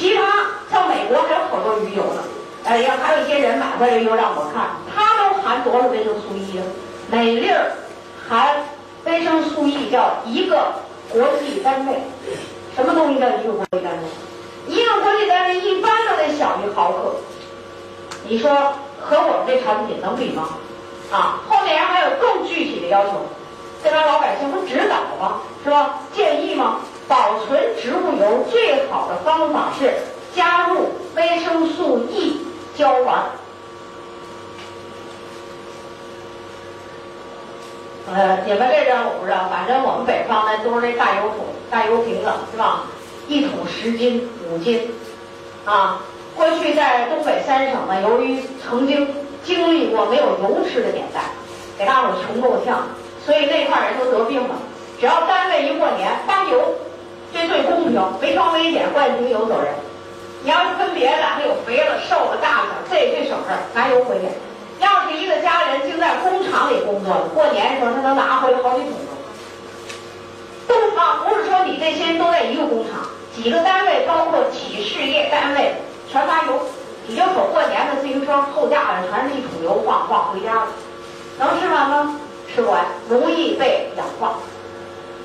[0.00, 0.22] 其他
[0.72, 2.22] 像美国还有好多鱼油呢。
[2.64, 6.64] 哎呀，还有一些人买回来又让我看，它都含多少维生素 E 啊？
[7.10, 7.70] 每粒儿
[8.26, 8.64] 含
[9.04, 10.72] 维生素 E 叫一个
[11.10, 12.00] 国际单位，
[12.74, 14.74] 什么东西叫一个国际单位？
[14.74, 17.16] 一个国际单位一般都得小于毫克。
[18.26, 18.50] 你说
[18.98, 20.48] 和我们这产品能比吗？
[21.12, 23.12] 啊，后面还有更具体的要求，
[23.82, 25.42] 对咱老百姓不指导吗？
[25.62, 25.98] 是吧？
[26.14, 26.78] 建议吗？
[27.10, 29.92] 保存植物油最好的方法是
[30.32, 32.46] 加入维生素 E。
[32.76, 33.24] 胶丸，
[38.14, 42.84] 呃，你们这边我不知道，反正我们北方呢都是那大油桶、大油瓶子，是吧？
[43.28, 44.90] 一桶十斤、五斤，
[45.66, 46.00] 啊，
[46.34, 49.06] 过去在东北三省呢，由于曾经
[49.44, 51.20] 经历过没有油吃的年代，
[51.76, 52.86] 给大伙穷够呛，
[53.26, 54.54] 所以那块人都得病了。
[54.98, 56.74] 只要单位一过年发油，
[57.32, 59.72] 这最公平，没装危险，冠军有走人。
[60.42, 64.26] 你要是分别的，还有肥了、瘦了、大了，这这省事儿，拿油回去。
[64.80, 69.10] 要是一个家人竟在工厂里工作，过年的时候他能拿回来好几桶油。
[70.66, 73.02] 都啊，不是说你这些人都在一个工厂，
[73.36, 75.74] 几个单位，包括企事业单位，
[76.10, 76.60] 全发油。
[77.06, 80.66] 你就说过年的自行车后架上全是一桶油，晃晃回家了，
[81.38, 82.18] 能吃完吗？
[82.54, 84.34] 吃不完，容易被氧化，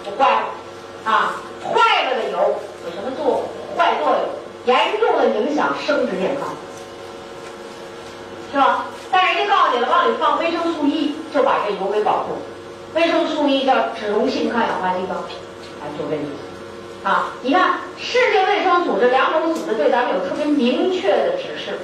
[0.04, 1.36] 不坏了啊！
[1.72, 3.44] 坏了的油有什么作？
[3.78, 4.22] 坏作用？
[4.66, 6.50] 严重的影响生殖健康，
[8.52, 8.86] 是吧？
[9.12, 12.36] 但人家告诉你了，往里放维生素 E，就把这油给保护。
[12.96, 15.18] 维生素 E 叫脂溶性抗氧化剂吧？
[15.84, 17.08] 哎，就这意思。
[17.08, 21.78] 啊，你看，世界卫生组织、粮农组织对咱们有特别明确的指示，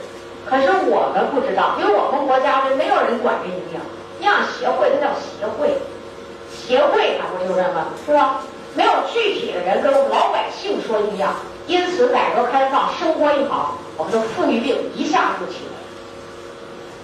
[0.43, 3.83] 可是我们不知道，因为我们国家这没有人管这营养，
[4.19, 5.77] 营养协会它叫协会，
[6.49, 8.41] 协会它不就这么是吧？
[8.75, 11.35] 没有具体的人跟老百姓说一样。
[11.67, 15.81] 因此，改革开放，生活一好，我们的富裕病一下子就起来了。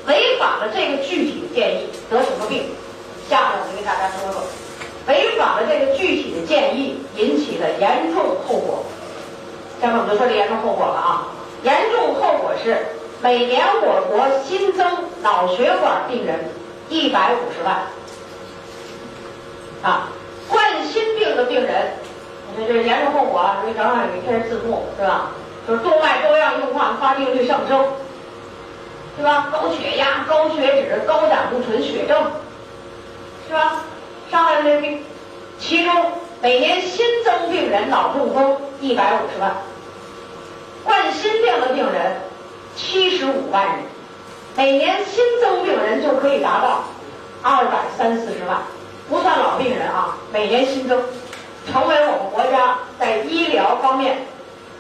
[0.08, 2.64] 违反了这个具体的建议，得什么病？
[3.30, 4.42] 下面我就给大家说说，
[5.08, 8.84] 违反了这个具体的建议引起的严重后果。
[9.80, 11.28] 下面我们就说这严重后果了啊！
[11.64, 12.88] 严重后果是
[13.22, 14.86] 每年我国新增
[15.22, 16.50] 脑血管病人
[16.90, 17.84] 一百五十万
[19.84, 20.10] 啊！
[20.78, 21.88] 冠心病的病人，
[22.56, 23.64] 你看这严重后果啊！
[23.66, 25.32] 这正好有一篇字幕是吧？
[25.68, 27.84] 就是动脉粥样硬化发病率上升，
[29.18, 29.50] 是吧？
[29.52, 32.32] 高血压、高血脂、高胆固醇血症，
[33.48, 33.86] 是吧？
[34.30, 35.04] 上来这些病，
[35.58, 36.12] 其中
[36.44, 39.56] 每年新增病人脑中风一百五十万，
[40.84, 42.18] 冠心病的病人
[42.76, 43.78] 七十五万人，
[44.56, 46.84] 每年新增病人就可以达到
[47.42, 48.62] 二百三四十万，
[49.10, 51.02] 不算老病人啊，每年新增，
[51.72, 54.18] 成为我们国家在医疗方面。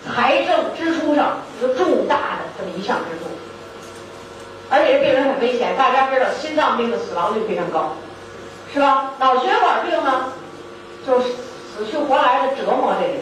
[0.05, 3.25] 财政支出上一个重大的这么一项支出，
[4.69, 5.75] 而且这病人很危险。
[5.75, 7.91] 大家知道，心脏病的死亡率非常高，
[8.73, 9.11] 是吧？
[9.19, 10.31] 脑血管病呢，
[11.05, 13.21] 就是死去活来的折磨这个人。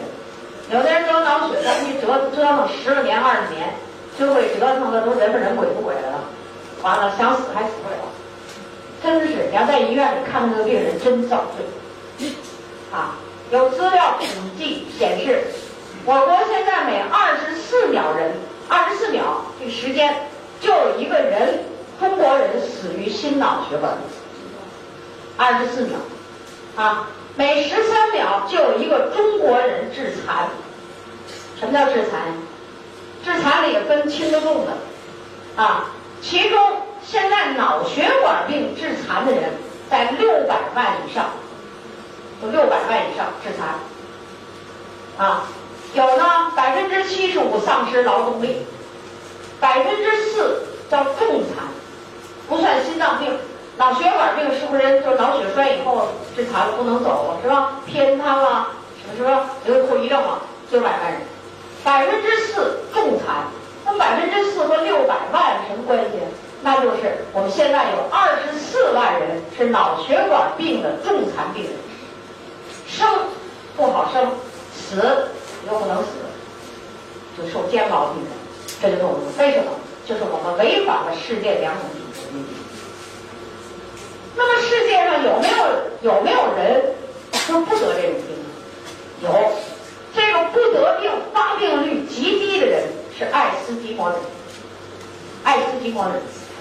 [0.70, 3.74] 有的人得脑血栓，一折折腾十来年、二十年，
[4.16, 6.20] 就会折腾的都人不人鬼不鬼的了。
[6.82, 7.96] 完了，想死还死不了。
[9.06, 11.44] 真是，你要在医院里看那个病人，真遭
[12.18, 12.28] 罪。
[12.92, 13.14] 啊，
[13.52, 14.26] 有资料统
[14.58, 15.44] 计显示。
[16.04, 18.32] 我国现在每二十四秒人，
[18.68, 20.28] 二十四秒这时间
[20.60, 21.64] 就有一个人，
[22.00, 23.92] 中国人死于心脑血管。
[25.36, 25.98] 二十四秒，
[26.76, 30.48] 啊，每十三秒就有一个中国人致残。
[31.58, 32.20] 什么叫致残？
[33.24, 34.72] 致残里也分轻的重的，
[35.56, 35.90] 啊，
[36.22, 36.60] 其中
[37.08, 39.44] 现在脑血管病致残的人
[39.88, 41.26] 在六百万以上，
[42.42, 45.44] 有六百万以上致残，啊。
[45.94, 48.66] 有呢，百分之七十五丧失劳动力，
[49.58, 51.64] 百分之四叫重残，
[52.48, 53.32] 不算心脏病，
[53.78, 57.80] 脑血管病是不是就脑血栓以后致残了，不能走了是吧？
[57.86, 58.66] 偏瘫了，
[59.00, 61.20] 什么什么有后遗症了，九百万人，
[61.82, 63.46] 百分之四重残，
[63.86, 66.10] 那百分之四和六百万什么关系？
[66.66, 71.72] 那就是我们现在有二十四万人是脑血管病的重残病人，
[72.88, 73.06] 生
[73.76, 74.32] 不好生，
[74.74, 75.28] 死。
[75.68, 76.08] 又不能死，
[77.36, 78.30] 就受煎熬病人，
[78.80, 79.70] 这就是我们为什么？
[80.06, 82.46] 就是我们违反了世界良种组织规定。
[84.36, 86.94] 那么世界上有没有有没有人
[87.32, 88.46] 说不得这种病呢？
[89.22, 89.52] 有，
[90.14, 92.84] 这个不得病、发病率极低的人
[93.18, 94.18] 是爱斯基摩人。
[95.42, 96.14] 爱斯基摩人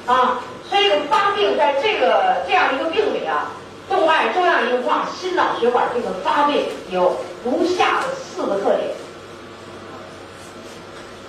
[0.07, 0.39] 啊，
[0.69, 3.51] 所以发病在这个这样一个病里啊，
[3.89, 8.07] 动脉粥样硬化、心脑血管这个发病有如下的。
[8.35, 8.89] 四个特点。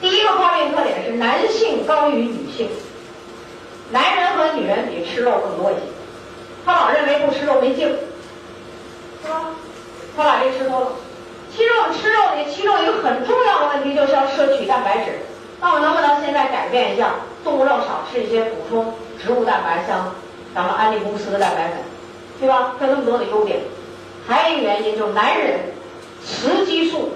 [0.01, 2.69] 第一个发病特点是男性高于女性，
[3.93, 5.83] 男人和女人比吃肉更多一些。
[6.65, 7.87] 他老认为不吃肉没劲，
[9.23, 9.51] 是吧？
[10.17, 10.89] 他把这吃多了。
[11.55, 15.21] 其实我们吃肉里，其中一个很重要的问题就是要摄取蛋白质。
[15.61, 20.15] 那我能不能现在改变一下，动物肉少吃一些，补充植物蛋白，像
[20.55, 21.79] 咱们安利公司的蛋白粉，
[22.41, 22.75] 对吧？
[22.81, 23.61] 有那么多的优点。
[24.27, 25.61] 还有一个原因就是男人。
[26.29, 27.11] 雌激素，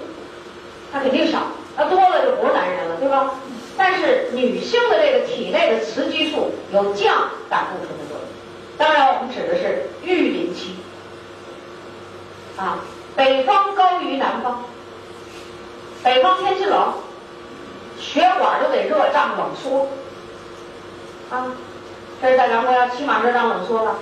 [0.93, 1.39] 它肯定少，
[1.75, 3.31] 那多了就不是男人了，对吧？
[3.77, 8.25] 但是女性的这个体内的雌激素有降胆固醇的作用。
[8.77, 10.77] 当然，我们指的是育龄期。
[12.55, 12.79] 啊，
[13.13, 14.63] 北方高于南方，
[16.01, 16.93] 北方天气冷，
[17.99, 19.89] 血管都得热胀冷缩。
[21.31, 21.47] 啊，
[22.21, 23.95] 这是在咱国家起码热胀冷缩了，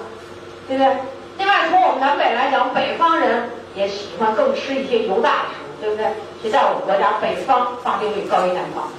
[0.67, 0.97] 对不对？
[1.37, 3.49] 另外，从我们南北来讲，北方人。
[3.75, 6.05] 也喜欢更吃一些油大的食物，对不对？
[6.41, 8.89] 所以在我们国家，北方发病率高于南方。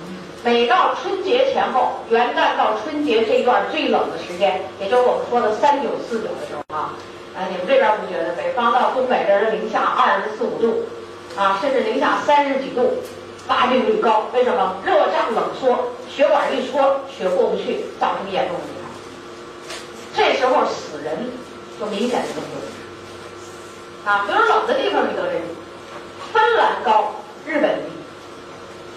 [0.45, 6.95] 每到春节前后，元旦到春节这一段最冷的时间，也就是我们说的三九四九的时候啊，
[7.35, 8.31] 啊，你们这边不觉得？
[8.35, 10.85] 北方到东北这是零下二十四五度，
[11.37, 12.95] 啊，甚至零下三十几度，
[13.51, 14.27] 发病率高。
[14.33, 14.77] 为什么？
[14.87, 15.77] 热胀冷缩，
[16.09, 18.87] 血管一缩，血过不去，造成严重的危害。
[20.15, 21.29] 这时候死人
[21.81, 24.09] 就明显的更多。
[24.09, 25.41] 啊，比如冷的地方你得这个，
[26.33, 27.91] 芬兰高，日本低。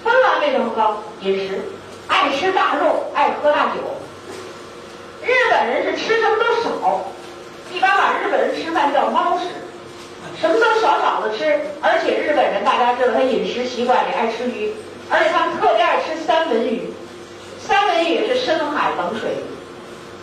[0.04, 1.02] 芬兰为什么高？
[1.22, 1.60] 饮食，
[2.08, 3.82] 爱吃大肉，爱喝大酒。
[5.24, 7.02] 日本人是吃什么都少，
[7.72, 9.46] 一般把日本人吃饭叫猫食，
[10.40, 11.60] 什么都少少的吃。
[11.82, 14.74] 而且日本人大家知道他饮食习惯里爱吃鱼，
[15.10, 16.92] 而且他们特别爱吃三文鱼。
[17.60, 19.44] 三文鱼是深海冷水鱼，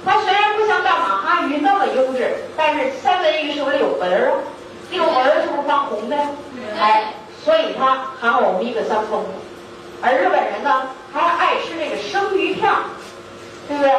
[0.04, 4.36] 它虽然不像大马哈鱼那么优质，但是三文鱼是不是有纹儿啊？
[4.90, 6.16] 有纹儿是不是发红的？
[6.78, 9.28] 哎，所以它含欧米伽三丰富。
[10.02, 12.76] 而日本人呢，还爱吃这个生鱼片儿，
[13.68, 13.92] 对不对？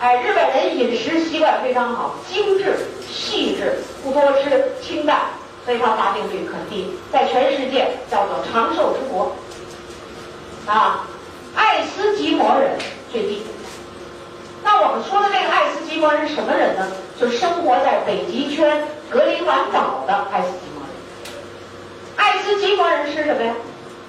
[0.00, 5.22] 哎，日本人饮食习惯非常好，精致细致，不多吃，清淡，
[5.64, 9.34] 所以他发病率很低，在全世界叫做长寿之国。
[10.66, 11.04] 啊，
[11.56, 12.78] 爱斯基摩人
[13.10, 13.42] 最低。
[14.62, 16.86] 那我们说的这个爱斯基摩人是什么人呢？
[17.18, 20.92] 就生活在北极圈格陵兰岛的爱斯基摩人。
[22.14, 23.52] 爱斯基摩人是什么呀？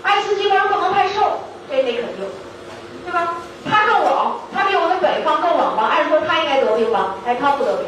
[0.04, 2.26] 爱斯基摩人不能太瘦，这得肯定，
[3.06, 3.36] 对吧？
[3.70, 5.90] 他更冷，他比我们北方更冷吧？
[5.92, 7.16] 按说他应该得病吧？
[7.26, 7.86] 哎，他不得病。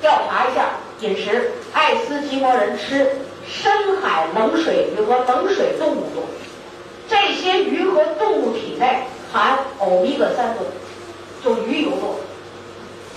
[0.00, 0.66] 调查一下
[1.00, 3.06] 饮食，爱斯基摩人吃
[3.46, 6.22] 深海冷水鱼和冷水动物多，
[7.08, 10.64] 这些鱼和动物体内含欧米伽三多，
[11.44, 12.16] 就鱼油多。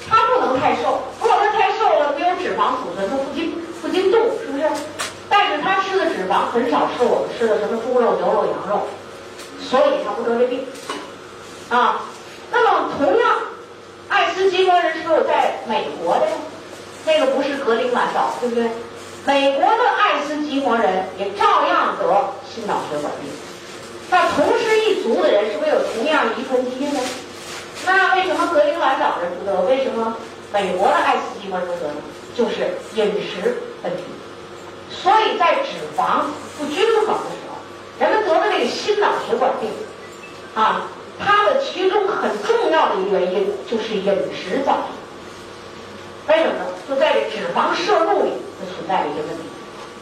[0.10, 4.66] 他不能太瘦，如果他太瘦了，没有脂肪储存，他不经不经动，是不是？
[5.30, 8.82] 但是他吃的脂肪很少吃我们吃的什么猪肉、牛肉、羊肉，
[9.62, 10.66] 所以他不得这病。
[11.70, 12.02] 啊，
[12.52, 13.38] 那么同样，
[14.10, 16.32] 爱斯基摩人是有在美国的呀，
[17.06, 18.70] 那个不是格陵兰岛，对不对？
[19.26, 23.32] 美国的爱斯基摩人也照样得心脑血管病。
[24.12, 27.00] 那同是一族的人，是不是有同样遗传基因呢？
[27.86, 29.62] 那为什么格陵兰岛人不得？
[29.62, 30.16] 为什么
[30.52, 31.96] 美国的爱斯基摩人不得呢？
[32.36, 34.04] 就是饮食问题。
[34.92, 36.26] 所以在脂肪
[36.58, 37.58] 不均衡的时候，
[38.00, 39.72] 人们得的这个心脑血管病，
[40.54, 40.84] 啊。
[41.26, 44.86] 它的其中很重要的一个原因就是饮食造成。
[46.28, 46.66] 为什么呢？
[46.88, 49.44] 就在这脂肪摄入里就存在了一个问题。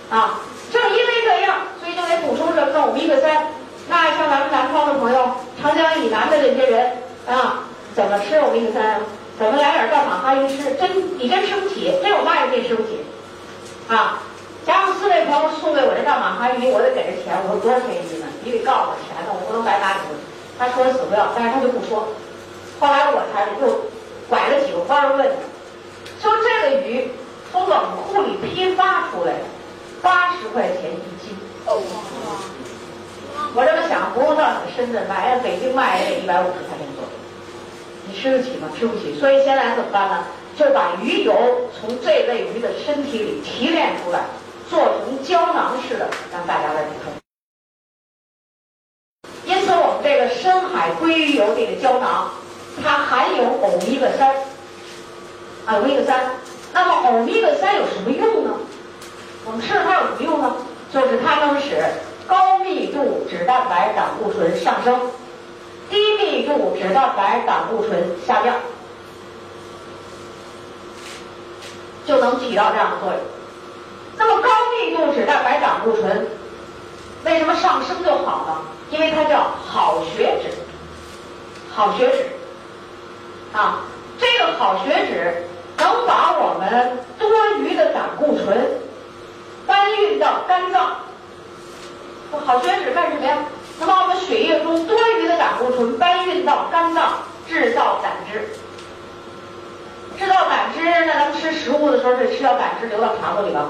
[0.10, 0.42] 啊，
[0.72, 3.48] 正因为这样，所以就得补充什么欧米伽三。
[3.90, 6.92] 那像咱们南方的朋友，长江以南的这些人
[7.28, 7.64] 啊，
[7.96, 9.00] 怎么吃欧米伽三啊？
[9.40, 10.76] 怎么来点大马哈鱼吃？
[10.76, 13.04] 真你真吃不起，真有卖的你吃不起。
[13.88, 14.20] 啊，
[14.66, 17.36] 假如四位朋友送给我这大马哈鱼，我得给这钱。
[17.44, 18.28] 我说多少钱一斤呢？
[18.44, 20.31] 你得告诉我钱呢，我不能白拿你。
[20.62, 22.09] 他说死不要，但是他就不说。
[22.80, 23.89] 后来我才又
[24.30, 27.09] 拐了几个弯儿问他，说这个鱼
[27.51, 29.45] 从冷库里批发出来的，
[30.03, 31.36] 八十块钱一斤。
[31.66, 31.82] 哦，
[33.55, 37.09] 我这么想，不用到你深圳买，北京卖也得一百五十块钱左右。
[38.05, 38.70] 你吃得起吗？
[38.78, 39.20] 吃不起。
[39.20, 40.26] 所以现在怎么办呢？
[40.55, 41.34] 就把鱼油
[41.74, 44.20] 从这类鱼的身体里提炼出来，
[44.70, 47.21] 做成胶囊式的，让大家来补充。
[49.52, 52.32] 因此，我们这个深海鲑鱼油这个胶囊，
[52.82, 54.34] 它含有欧米伽三，
[55.68, 56.32] 欧米伽三。
[56.72, 58.52] 那么欧米伽三有什么用呢？
[59.43, 60.56] 我们吃了它有什么用呢？
[60.93, 61.84] 就是它能使
[62.28, 64.97] 高密度脂蛋白胆固醇上升，
[65.89, 68.56] 低密度脂蛋白胆固醇下降，
[72.06, 73.20] 就能起到这样的作用。
[74.18, 76.26] 那么高密度脂蛋白胆固醇
[77.26, 78.58] 为什么上升就好呢？
[78.92, 80.50] 因为它叫好血脂，
[81.74, 83.80] 好血脂，啊，
[84.20, 85.46] 这个好血脂
[85.78, 87.30] 能把我们多
[87.60, 88.70] 余的胆固醇
[89.66, 90.98] 搬运到肝脏。
[92.46, 93.38] 好血脂干什么呀？
[93.80, 97.14] 能把我们血液中多余的胆固醇搬运到肝脏，
[97.48, 98.46] 制造胆汁。
[100.20, 103.68] 制造胆汁，那咱们吃食物的时候，是吃到胆汁流到肠子里吧？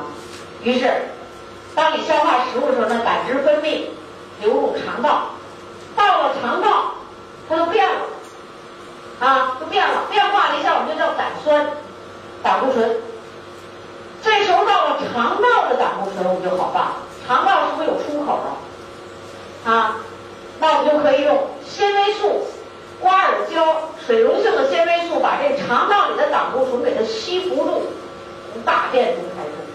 [0.64, 0.92] 于是，
[1.76, 3.86] 当你消化食物的时候，那胆汁分泌。
[4.42, 5.30] 流入肠道，
[5.96, 6.96] 到了肠道，
[7.48, 8.02] 它就变了，
[9.20, 11.68] 啊，就变了，变化了一下，我们就叫胆酸、
[12.44, 12.98] 胆固醇。
[14.24, 16.96] 这时候到了肠道的胆固醇，我们就好办了。
[17.28, 18.58] 肠道是不是有出口啊？
[19.64, 19.96] 啊，
[20.60, 22.46] 那我们就可以用纤维素、
[23.00, 27.84] 瓜尔胶、水溶性的纤维素，把这肠道里的胆固醇给它吸附住，
[28.54, 29.71] 从大便中排出。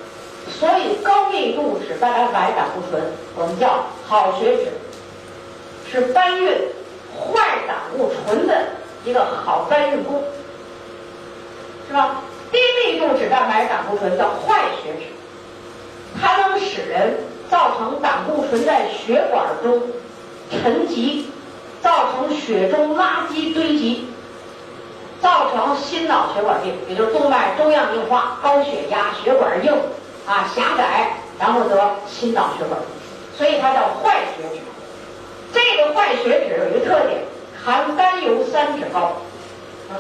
[0.49, 3.03] 所以高密度脂蛋白胆固醇，
[3.37, 4.73] 我们叫好血脂，
[5.91, 6.51] 是搬运
[7.13, 8.55] 坏胆固醇的
[9.05, 10.23] 一个好搬运工，
[11.89, 12.23] 是吧？
[12.53, 15.07] 低密度脂蛋白胆固醇叫坏血脂，
[16.21, 17.19] 它能使人
[17.51, 19.83] 造成胆固醇在血管中
[20.51, 21.29] 沉积，
[21.83, 24.07] 造成血中垃圾堆积，
[25.21, 29.73] 造成心脑血管病，也就是动脉粥样硬化、高血压、血管硬。
[30.27, 32.81] 啊，狭窄，然后得心脑血管，
[33.39, 34.61] 所以它叫坏血脂。
[35.53, 37.23] 这个坏血脂有一个特点，
[37.65, 39.13] 含甘油三酯高。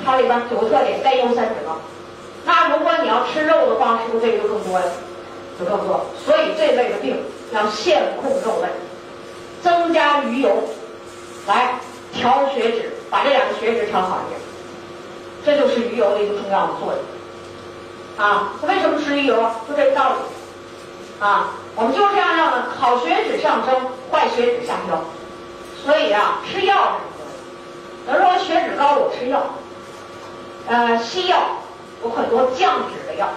[0.05, 1.79] 它里边有个特点，甘油三酯高。
[2.45, 4.87] 那如果你要吃肉的话，是不是这个就更多呀？
[5.59, 6.05] 就更多。
[6.24, 7.22] 所以这类的病
[7.53, 8.68] 要限控肉类，
[9.62, 10.51] 增加鱼油，
[11.47, 11.74] 来
[12.12, 14.41] 调血脂，把这两个血脂调好一点。
[15.45, 16.99] 这就是鱼油的一个重要的作用。
[18.16, 19.36] 啊，为什么吃鱼油？
[19.68, 20.16] 就这个道理。
[21.24, 23.74] 啊，我们就是这样要的，好血脂上升，
[24.10, 25.04] 坏血脂下降。
[25.84, 26.98] 所以啊，吃药
[28.06, 29.42] 是有人说血脂高，我吃药。
[30.68, 31.38] 呃，西药
[32.02, 33.28] 有很多降脂的药，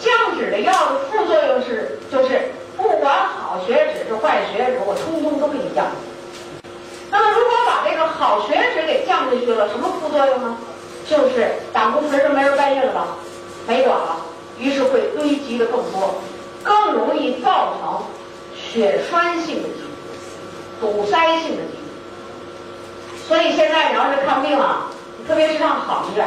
[0.00, 5.86] 降脂的药的副作用是，就是不管好血脂是坏血脂，我通通都给你降。
[7.10, 10.56] 那么如果把这个好血脂给降下去了，什么副作用呢？
[11.06, 13.16] 就是胆固醇就没人搬运了吧，
[13.68, 14.16] 没管了，
[14.58, 16.14] 于是会堆积的更多，
[16.62, 18.00] 更容易造成
[18.56, 23.20] 血栓性的疾病、堵塞性的疾病。
[23.28, 24.90] 所以现在你要是看病啊，
[25.28, 26.26] 特别是上好医院，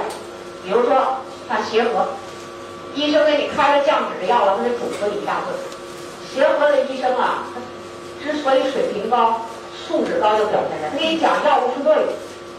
[0.63, 1.17] 比如说
[1.49, 2.09] 像协和，
[2.93, 5.57] 医生给你开了降脂的药了，他得嘱咐你一大顿。
[6.31, 7.45] 协和的医生啊，
[8.23, 9.41] 之所以水平高、
[9.87, 12.13] 素质高，就表现在他给你讲药物是对的。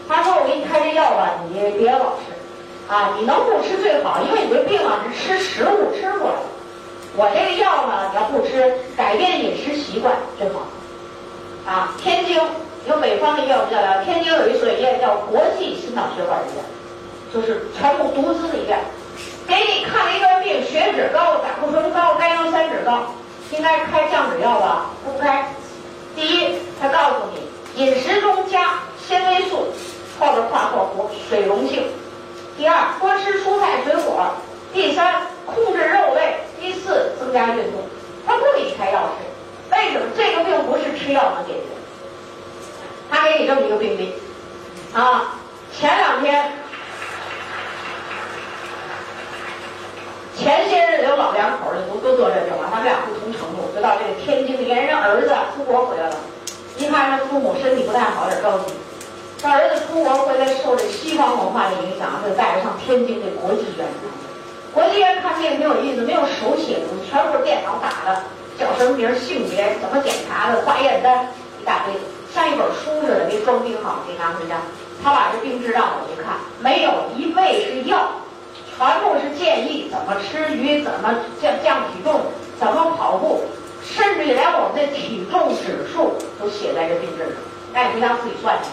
[0.09, 2.32] 他说：“我给你开这药吧，你别老吃，
[2.87, 6.43] 啊，你能不吃最好，因为你这病啊是吃食物吃过来的。
[7.15, 10.67] 我这个药呢，你要不吃，改变饮食习惯最好。
[11.65, 12.35] 啊，天津
[12.87, 16.63] 有北方的医院不叫，天津有一所医院叫国际心脑血管医院，
[17.33, 18.77] 就是全部独资的医院，
[19.47, 23.03] 给你看了一个病，血脂高、胆固醇高、甘油三酯高，
[23.51, 24.87] 应该开降脂药吧？
[25.05, 25.47] 不开。
[26.15, 29.67] 第一，他告诉你饮食中加纤维素。”
[30.19, 31.87] 或者化括弧水溶性。
[32.57, 34.33] 第二，多吃蔬菜水果。
[34.73, 36.37] 第三，控制肉类。
[36.59, 37.81] 第四，增加运动。
[38.25, 40.07] 他不给你开药吃，为什么？
[40.15, 41.65] 这个病不是吃药能解决。
[43.11, 44.15] 他给你这么一个病例，
[44.93, 45.35] 啊，
[45.71, 46.51] 前两天，
[50.37, 56.15] 前些日子有老两口的都都得这病了，他们俩不同程度，就到这个天津连，人儿子出国回来了，
[56.77, 58.73] 一看这父母身体不太好，有点着急。
[59.43, 63.85] 他儿子出国回来，受这西方文化的影响，就带着上天津的国际医院。
[64.73, 68.23] 国际医院看病挺有意思，没有手写的，全部是电脑打的，
[68.57, 71.27] 叫什么名、性别、怎么检查的、化验单
[71.61, 71.93] 一大堆，
[72.33, 74.55] 像一本书似的，给装订好，给拿回家。
[75.03, 77.99] 他把这病志让我去看，没有一味是药，
[78.77, 82.21] 全部是建议怎么吃鱼、怎么降降体重、
[82.57, 83.43] 怎么跑步，
[83.83, 87.33] 甚至于连我们的体重指数都写在这病志上，
[87.73, 88.69] 让你回家自己算去。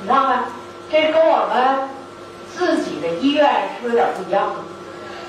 [0.00, 0.44] 你看看，
[0.90, 1.88] 这跟我们
[2.54, 3.48] 自己的医院
[3.80, 4.54] 是不是有点不一样？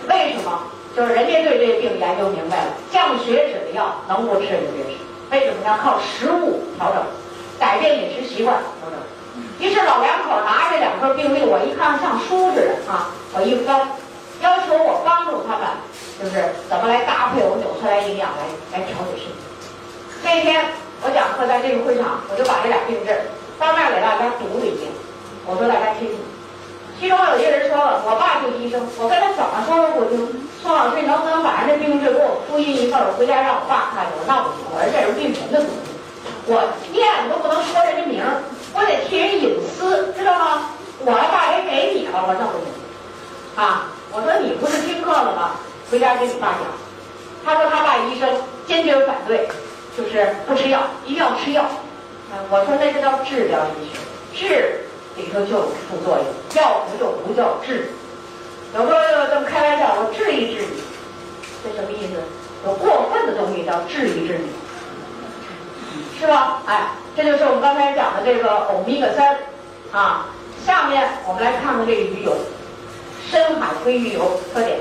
[0.07, 0.63] 为什么？
[0.95, 4.97] 就是人家对这个病研究明白了，降血脂的药能不吃就别吃。
[5.31, 7.01] 为什么要靠食物调整，
[7.59, 8.97] 改变饮食习惯调整？
[9.59, 13.87] 于是老两口拿着两份病历，我一看像书似的啊，我一翻，
[14.41, 15.67] 要求我帮助他们，
[16.17, 18.43] 就是怎么来搭配我们纽崔莱营养来
[18.73, 19.37] 来调理身体。
[20.23, 20.65] 那天
[21.01, 23.15] 我讲课在这个会场，我就把这俩病症。
[23.59, 24.89] 当面给大家读了一遍，
[25.45, 26.17] 我说大家听听。
[26.99, 30.47] 其中有一个人说了，我爸就医生，我跟他怎么说都不听。
[30.63, 32.43] 宋老师，你能不能把这病志给我
[33.17, 34.05] 回家让我爸看？
[34.11, 35.71] 我说那不行，我说这是病人的东西，
[36.47, 38.43] 我念都不能说人家名儿，
[38.73, 40.71] 我得替人隐私，知道吗？
[40.99, 42.67] 我爸也给你了，我说那不行。
[43.55, 45.55] 啊，我说你不是听课了吗？
[45.91, 46.67] 回家给你爸讲。
[47.45, 48.29] 他说他爸医生
[48.67, 49.47] 坚决反对，
[49.97, 51.65] 就是不吃药，一定要吃药。
[52.49, 53.89] 我说那个叫治疗医
[54.35, 54.81] 学，治
[55.15, 56.25] 里头就有副作用，
[56.61, 57.89] 药不就不叫治。
[58.75, 60.83] 有时候这么开玩笑，我治一治你，
[61.63, 62.21] 这什么意思？
[62.65, 64.49] 有过分的东西叫治一治你，
[66.19, 66.61] 是吧？
[66.65, 69.37] 哎，这就是我们刚才讲的这个欧米伽三
[69.91, 70.27] 啊。
[70.65, 72.35] 下面我们来看看这个鱼油，
[73.31, 74.77] 深海鲑鱼油特点，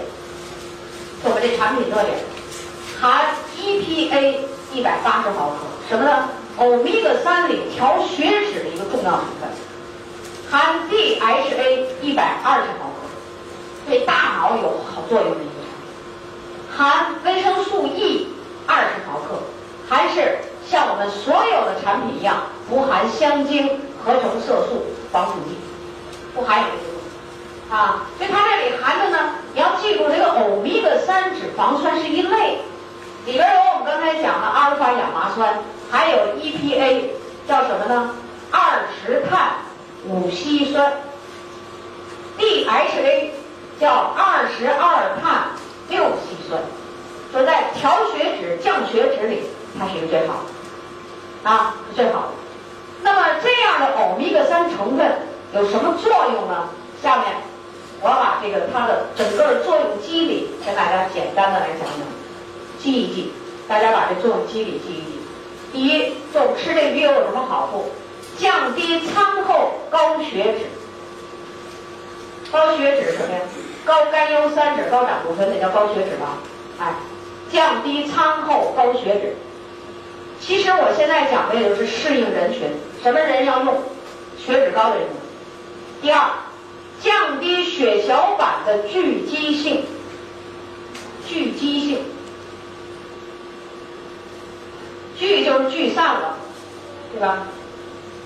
[1.23, 2.19] 我们这产品特点，
[3.01, 3.27] 含
[3.57, 4.39] EPA
[4.73, 5.57] 一百八十毫克，
[5.89, 6.29] 什么呢？
[6.59, 9.49] 欧米伽三里调血脂的一个重要成分，
[10.51, 13.07] 含 DHA 一百二十毫克，
[13.87, 15.39] 对大脑有好作用的，
[16.79, 18.29] 含维生素 E
[18.65, 19.43] 二十毫克，
[19.89, 22.37] 还是像我们所有的产品一样，
[22.69, 25.59] 不含香精合成色素防腐剂，
[26.33, 28.07] 不含有啊。
[28.17, 32.59] 所以它这里含的呢，你要记住，这个欧米伽三脂肪酸是一类，
[33.27, 35.59] 里边有我们刚才讲的阿尔法亚麻酸。
[35.91, 37.07] 还有 EPA
[37.49, 38.15] 叫什么呢？
[38.53, 39.55] 二十碳
[40.07, 40.93] 五烯酸。
[42.39, 43.31] DHA
[43.81, 45.49] 叫二十二碳
[45.89, 46.63] 六烯酸。
[47.31, 49.43] 说在调血脂、降血脂里，
[49.79, 52.29] 它是一个最好的啊，是最好的。
[53.03, 55.13] 那么这样的欧米伽三成分
[55.55, 56.71] 有什么作用呢？
[57.03, 57.27] 下面
[58.01, 62.07] 我把这个它的整个作用机理跟大家简单的来讲讲，
[62.79, 63.33] 记一记，
[63.69, 65.21] 大家把这作用机理记一记。
[65.71, 67.85] 第一，就吃这鱼油有什么好处？
[68.39, 70.67] 降低餐后高血脂。
[72.51, 73.41] 高血脂什么呀？
[73.89, 76.37] 高甘油三酯、高胆固醇，那叫高血脂吧？
[76.79, 76.93] 哎，
[77.51, 79.35] 降低餐后高血脂。
[80.39, 82.71] 其实我现在讲的也就是适应人群，
[83.03, 83.83] 什么人要用？
[84.37, 85.07] 血脂高的人。
[86.03, 86.29] 第二，
[87.01, 89.87] 降低血小板的聚集性。
[91.27, 92.05] 聚集性。
[95.17, 96.37] 聚就是聚散了，
[97.11, 97.39] 对吧？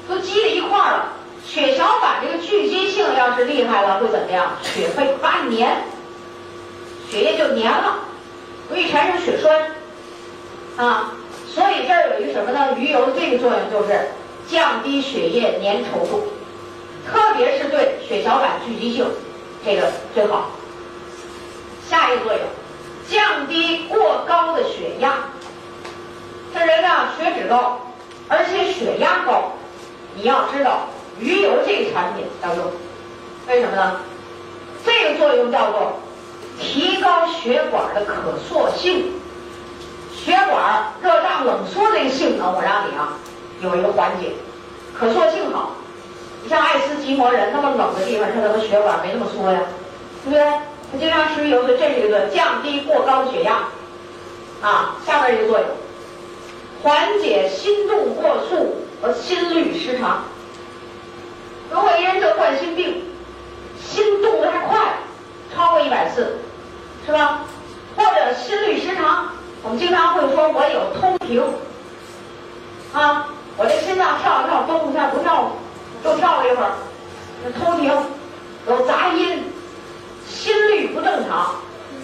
[0.09, 1.07] 都积在一块儿了。
[1.53, 4.53] 血小板这个聚集性要是厉害了，会怎么样？
[4.63, 5.83] 血会发黏，
[7.11, 7.99] 血液就黏了，
[8.71, 9.53] 容易产生血栓
[10.79, 11.13] 啊。
[11.47, 12.75] 所以这儿有一个什么呢？
[12.79, 14.09] 鱼油的这个作用就是
[14.49, 16.33] 降低血液粘稠度，
[17.07, 19.07] 特别是对血小板聚集性
[19.63, 20.53] 这个最好。
[21.87, 22.41] 下一个作用，
[23.11, 25.17] 降低过高的血压。
[26.55, 27.79] 这人呢血脂高，
[28.29, 29.53] 而且血压高，
[30.15, 30.89] 你要知道
[31.23, 32.65] 鱼油这个产品要用，
[33.47, 34.01] 为什么呢？
[34.85, 36.01] 这个作用叫做
[36.59, 39.13] 提高血管的可塑性。
[40.13, 43.17] 血管热胀冷缩这个性能，我让你啊
[43.61, 44.33] 有一个缓解，
[44.99, 45.77] 可塑性好。
[46.43, 49.61] 你像爱斯基摩人那么冷的地方，他怎么血管没那么缩呀？
[50.25, 50.43] 对不对？
[50.93, 53.69] 他经常吃鱼油，所以这是一个降低过高的血压
[54.61, 54.97] 啊。
[55.07, 55.69] 下面一个作用，
[56.83, 60.25] 缓解心动过速和心律失常。
[61.73, 63.03] 如果一人得冠心病，
[63.83, 64.79] 心动的太快，
[65.55, 66.39] 超过一百次，
[67.07, 67.45] 是吧？
[67.97, 69.29] 或者心律失常。
[69.63, 71.43] 我们经常会说，我有通停，
[72.93, 75.53] 啊，我这心脏跳一跳，动一下不跳了，
[76.05, 76.73] 又跳了一会儿，
[77.59, 77.93] 通停，
[78.67, 79.45] 有杂音，
[80.29, 81.55] 心率不正常，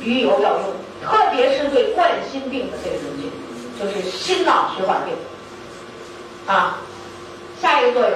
[0.01, 0.63] 鱼油要用，
[1.05, 3.33] 特别是对冠心病的这个东西，
[3.79, 5.15] 就是心脑血管病，
[6.47, 6.79] 啊，
[7.61, 8.13] 下一个作用，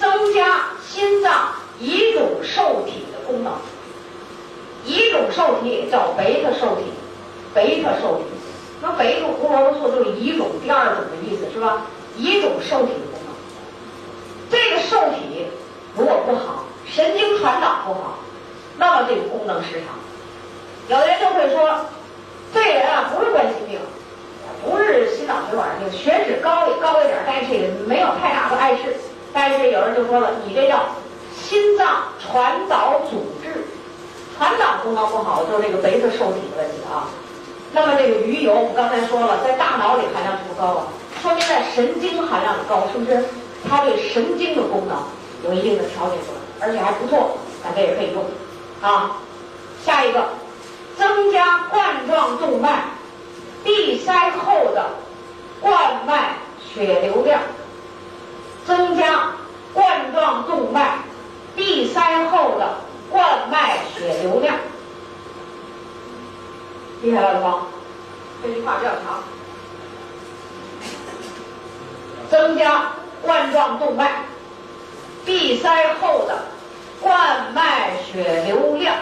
[0.00, 3.52] 增加心脏乙种受体的功能，
[4.84, 6.84] 乙种受体也叫贝塔受体。
[7.54, 8.24] 贝塔受体，
[8.82, 11.86] 那贝塔胡萝卜素就是乙种第二种的意思是吧？
[12.18, 13.32] 乙种受体的功能，
[14.50, 15.46] 这个受体
[15.96, 18.18] 如果不好，神经传导不好，
[18.76, 19.96] 那么这个功能失常。
[20.88, 21.86] 有的人就会说，
[22.52, 23.80] 这人啊不是冠心病，
[24.62, 28.94] 不是心脑血管病，血脂高也高一点，但是这个没有太大的碍事。
[29.36, 30.80] 但是有人就说了，你这叫
[31.38, 33.66] 心脏传导阻滞，
[34.38, 37.12] 传导功能不好，就是这个贝塔受体的问题啊。
[37.72, 40.86] 那么这个鱼油，我们刚才说了，在大脑里含量是不高啊，
[41.20, 43.22] 说明在神经含量高，是不是？
[43.68, 44.96] 它对神经的功能
[45.44, 48.24] 有一定的调节作用，而且还不错，大家也可以用
[48.80, 49.18] 啊。
[49.84, 50.24] 下一个，
[50.96, 52.84] 增加冠状动脉
[53.62, 54.86] 闭塞后的
[55.60, 56.36] 冠脉
[56.72, 57.38] 血流量，
[58.66, 59.32] 增加
[59.72, 60.98] 冠状动脉
[61.54, 62.74] 闭塞后的
[63.10, 64.56] 冠脉血流量。
[67.02, 67.66] 厉害了吗？
[68.42, 69.22] 这句话比较长。
[72.30, 72.92] 增加
[73.22, 74.24] 冠状动脉
[75.24, 76.42] 闭塞后的
[77.00, 78.96] 冠脉血流量，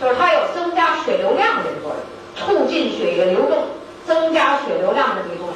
[0.00, 2.00] 就是它有增加血流量的这个作用，
[2.36, 3.64] 促进血液流动，
[4.06, 5.54] 增加血流量的这个作用。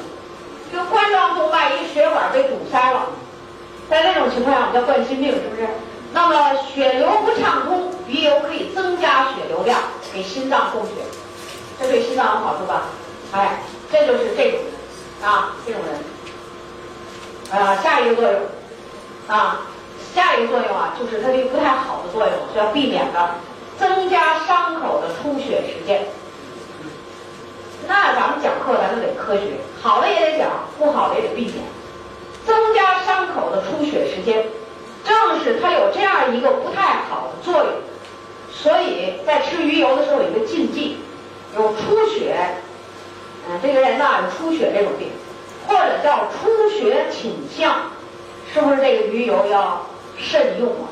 [0.73, 3.05] 这个冠状动脉一血管被堵塞了，
[3.87, 5.67] 在这种情况下，我们叫冠心病，是不是？
[6.13, 9.79] 那么血流不畅通，鱼油可以增加血流量，
[10.11, 10.89] 给心脏供血。
[11.79, 12.85] 这对心脏有好处吧？
[13.33, 13.61] 哎，
[13.91, 14.61] 这就是这种
[15.21, 18.41] 人啊，这种人啊，下一个作用
[19.27, 19.61] 啊，
[20.15, 23.29] 下一个作用啊，就是它这个不太好的作用是要避免的，
[23.77, 26.03] 增加伤口的出血时间。
[27.87, 31.55] 那咱们讲课咱就得科学，好的也得讲，不好的也得避免。
[32.45, 34.45] 增加伤口的出血时间，
[35.05, 37.73] 正是它有这样一个不太好的作用，
[38.51, 40.97] 所以在吃鱼油的时候有一个禁忌。
[41.55, 42.35] 有出血，
[43.47, 45.09] 嗯，这个人呢有出血这种病，
[45.67, 47.75] 或者叫出血倾向，
[48.51, 49.85] 是不是这个鱼油要
[50.17, 50.89] 慎用啊？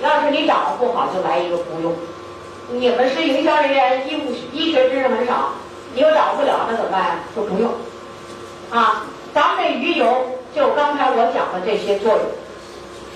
[0.00, 1.94] 要是你掌握不好，就来一个不用。
[2.70, 5.52] 你们是营销人员，医务医学知识很少，
[5.94, 7.20] 你又掌握不了，那怎么办？
[7.34, 7.70] 就不用。
[8.70, 10.06] 啊，咱们这鱼油
[10.54, 12.20] 就刚才我讲的这些作用，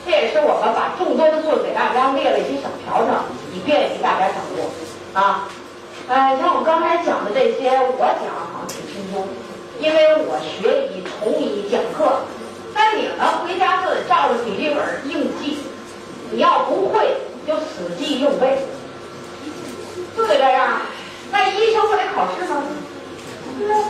[0.04, 3.24] 这也是我们把众多的作用给大家列了一些小条条，
[3.54, 4.70] 以便于大家掌握。
[5.18, 5.48] 啊。
[6.08, 9.26] 呃，像我刚才讲的这些，我讲好像挺轻松，
[9.80, 12.20] 因为我学医从医讲课。
[12.72, 15.58] 但你们回家就得照着笔记本硬记，
[16.30, 17.16] 你要不会
[17.46, 18.58] 就死记硬背，
[20.14, 20.82] 就得这样。
[21.32, 22.62] 那医生不得考试吗？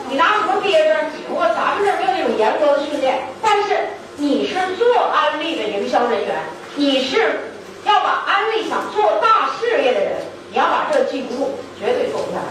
[0.09, 0.97] 你拿什么毕业证？
[1.29, 3.23] 不过咱们这没有那种严格的训练。
[3.43, 3.77] 但是
[4.17, 6.37] 你是做安利的营销人员，
[6.77, 7.41] 你是
[7.85, 10.13] 要把安利想做大事业的人。
[10.53, 12.45] 你要把这记不住，绝对做不下来，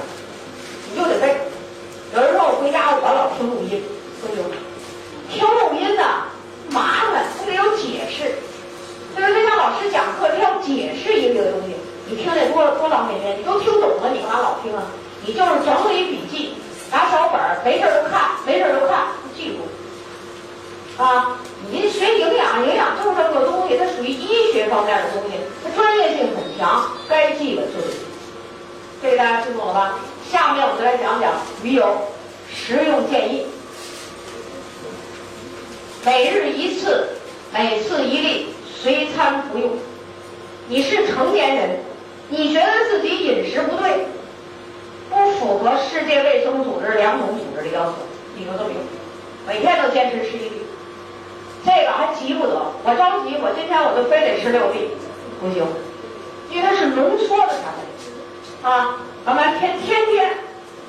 [0.91, 1.37] 你就得背。
[2.13, 3.81] 有人说我回家我老听录音，
[4.21, 4.43] 不行，
[5.31, 6.03] 听录音呢
[6.69, 8.35] 麻烦，他得有解释。
[9.15, 11.73] 就是就像老师讲课，他要解释一个东西，
[12.07, 13.39] 你听得多多长时间？
[13.39, 14.83] 你都听懂了，你干嘛老听啊？
[15.25, 16.53] 你就是整理笔记，
[16.91, 21.01] 拿小本儿，没事儿就看，没事儿就看，记住。
[21.01, 21.39] 啊，
[21.71, 27.97] 你学营养，营养就是这个东西，它属于医学方面的东西，它专业性很强，该记的就得记。
[29.01, 29.99] 这个大家听懂了吧？
[30.31, 31.33] 下面我们来讲讲
[31.63, 31.85] 鱼油
[32.53, 33.47] 食用建议。
[36.05, 37.09] 每日一次，
[37.51, 39.71] 每次一粒，随餐服用。
[40.67, 41.79] 你是成年人，
[42.29, 44.07] 你觉得自己饮食不对，
[45.09, 47.93] 不符合世界卫生组织粮农组织的要求，
[48.35, 48.77] 你就这么用，
[49.47, 50.61] 每天都坚持吃一粒。
[51.63, 54.89] 这个还急不得，我着急，我今天我就非得吃六粒，
[55.39, 55.65] 不行，
[56.49, 58.97] 因为它是浓缩的产品啊。
[59.25, 60.31] 咱们天天天，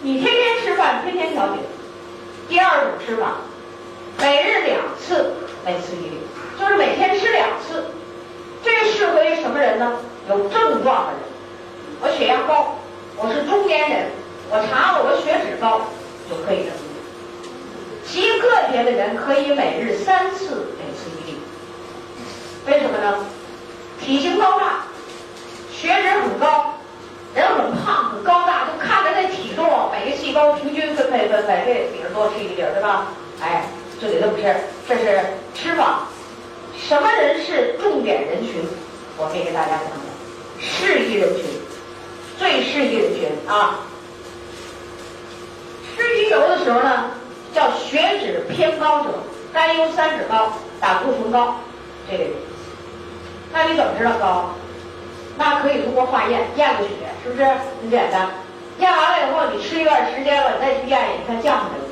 [0.03, 1.55] 你天天吃饭，天天调节。
[2.49, 3.37] 第二种吃法。
[4.19, 5.35] 每日两次，
[5.65, 6.19] 每次一粒，
[6.59, 7.85] 就是每天吃两次。
[8.65, 9.93] 这适合于什么人呢？
[10.29, 11.21] 有症状的人。
[12.01, 12.77] 我血压高，
[13.17, 14.11] 我是中年人，
[14.51, 15.81] 我查了我血脂高，
[16.29, 16.97] 就可以这么用。
[18.05, 21.39] 极个别的人可以每日三次，每次一粒。
[22.67, 23.27] 为什么呢？
[24.01, 24.85] 体型高大，
[25.73, 26.75] 血脂很高，
[27.35, 33.09] 人很胖很高大，就看着那体重，每个细胞平均分配分配，这比着多吃一粒，对吧？
[33.41, 33.65] 哎。
[33.99, 34.55] 就得这么吃，
[34.87, 35.25] 这是
[35.55, 36.01] 吃法。
[36.77, 38.63] 什么人是重点人群？
[39.17, 40.16] 我可以给大家讲讲，
[40.59, 41.45] 适宜人群，
[42.39, 43.81] 最适宜人群啊。
[45.95, 47.11] 吃鱼油的时候呢，
[47.55, 49.11] 叫血脂偏高者，
[49.53, 51.57] 甘油三酯高，胆固醇高，
[52.11, 52.31] 这类。
[53.53, 54.51] 那你怎么知道高？
[55.39, 56.91] 那可以通过化验，验个血，
[57.23, 58.29] 是不是很简单？
[58.79, 61.85] 验完了以后，你吃一段时间了，你再去验验，你看降下来了，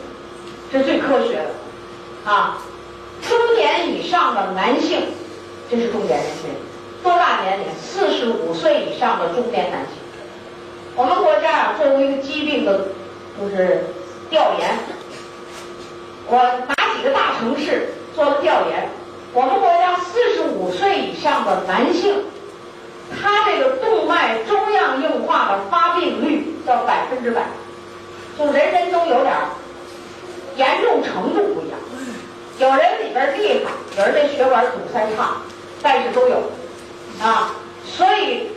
[0.70, 2.30] 这是最科学的。
[2.30, 2.58] 啊，
[3.28, 5.02] 中年以上的男性，
[5.70, 6.50] 这是重点人群，
[7.04, 7.66] 多大年龄？
[7.78, 9.90] 四十五岁以上的中年男性。
[10.96, 12.86] 我们国家啊，作为一个疾病的，
[13.38, 13.84] 就是
[14.30, 14.70] 调研。
[16.26, 18.88] 我哪几个大城市做了调研？
[19.34, 22.24] 我们国家四十五岁以上的男性，
[23.20, 27.42] 他这个动脉粥样硬化的发病率叫百分之百，
[28.38, 29.48] 就人人都有点儿
[30.56, 31.78] 严重程度不一样。
[32.58, 35.36] 有人里边厉害，有人这血管堵塞差，
[35.82, 36.40] 但是都有
[37.22, 37.54] 啊。
[37.86, 38.48] 所以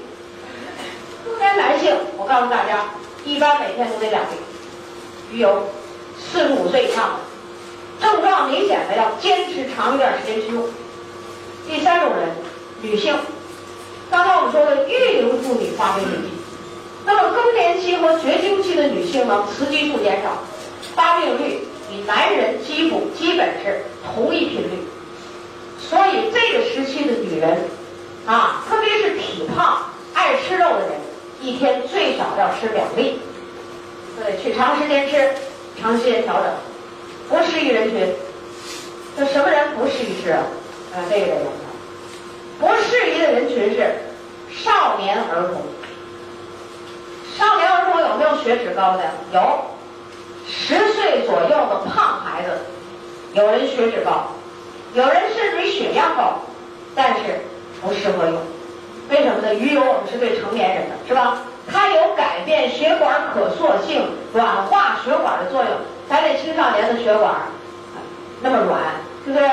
[1.26, 2.86] 中年男性，我告诉大家，
[3.26, 4.36] 一般每天都得两粒
[5.32, 5.64] 鱼油。
[6.20, 7.20] 四十五岁以上的，
[8.02, 10.64] 症状明显的要坚持长一段时间去用。
[11.70, 12.30] 第三种人，
[12.82, 13.16] 女性，
[14.10, 16.30] 刚才我们说的育龄妇女发病率低，
[17.06, 20.44] 那么更年期和绝经期的女性呢，雌激素减少，
[20.96, 21.68] 发病率。
[21.90, 24.84] 与男人基本基本是同一频率，
[25.80, 27.62] 所以这个时期的女人，
[28.28, 30.92] 啊，特别是体胖、爱吃肉的人，
[31.42, 33.22] 一天最少要吃两粒，
[34.18, 35.32] 对，去长时间吃，
[35.82, 36.54] 长时间调整，
[37.30, 38.14] 不适宜人群。
[39.16, 40.44] 那什么人不适宜吃啊？
[40.94, 41.38] 啊，这个人
[42.60, 43.96] 不适宜的人群是
[44.52, 45.62] 少年儿童。
[47.38, 49.04] 少年儿童有没有血脂高的？
[49.32, 49.62] 有。
[50.50, 52.50] 十岁左右的胖孩子，
[53.34, 54.28] 有人血脂高，
[54.94, 56.42] 有人甚至于血压高，
[56.94, 57.42] 但是
[57.82, 58.36] 不适合用。
[59.10, 59.54] 为什么呢？
[59.56, 61.40] 鱼油我们是对成年人的，是吧？
[61.70, 65.72] 它有改变血管可塑性、软化血管的作用。
[66.10, 67.34] 咱这青少年的血管
[68.42, 68.80] 那么软，
[69.26, 69.50] 对不对？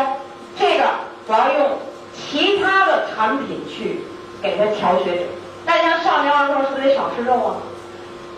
[0.58, 0.84] 这个
[1.26, 1.78] 主要用
[2.14, 4.04] 其他的产品去
[4.40, 5.26] 给它调血脂。
[5.66, 7.56] 那像少年儿童是不是得少吃肉啊？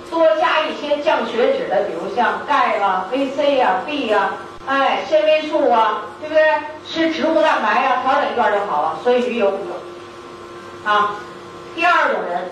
[0.08, 4.34] 多加一些降血脂的，比如像钙啦、VC 呀、B 呀，
[4.66, 6.42] 哎，纤维素啊，对不对？
[6.88, 8.98] 吃植物蛋白啊，调整一段就好了。
[9.02, 9.76] 所以鱼油不用。
[10.84, 11.14] 啊，
[11.74, 12.50] 第二种人，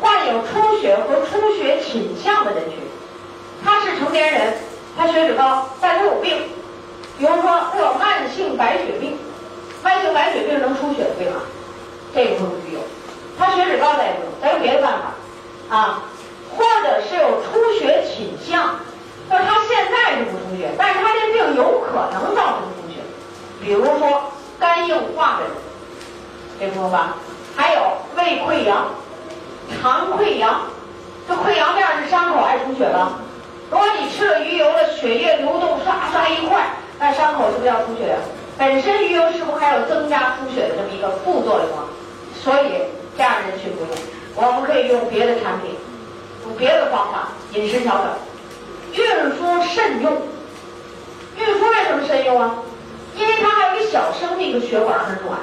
[0.00, 2.78] 患有出血和出血倾向的人群，
[3.62, 4.54] 他是成年人，
[4.96, 6.38] 他血脂高，但他有病，
[7.18, 9.18] 比如说他有慢性白血病，
[9.82, 11.40] 慢性白血病能出血的病啊，
[12.14, 12.80] 这个不用鱼油。
[13.38, 16.02] 他血脂高咱也不用，咱有别的办法啊。
[16.54, 18.76] 或者是有出血倾向，
[19.32, 23.00] 就是他现在是不出血，但是他这病有可能造成出血，
[23.62, 24.24] 比如说
[24.60, 25.52] 肝硬化的人，
[26.60, 27.16] 这不用吧？
[27.56, 27.80] 还有
[28.14, 28.88] 胃溃疡、
[29.80, 30.60] 肠溃疡，
[31.26, 33.18] 这溃疡面是伤口还是出血了？
[33.70, 36.66] 如果你吃了鱼油了，血液流动唰唰一块，
[36.98, 38.14] 那伤口是不是要出血？
[38.58, 41.88] 本身鱼油是不是还有增加出血的这么一个副作用啊？
[42.38, 42.82] 所以
[43.16, 43.88] 这样人群不用，
[44.36, 45.74] 我们可以用别的产品。
[46.44, 48.06] 用别的方法饮食调整，
[48.94, 50.12] 孕妇慎用。
[51.36, 52.54] 孕妇为什么慎用啊？
[53.16, 55.38] 因为她还有一个小生命的血管很软，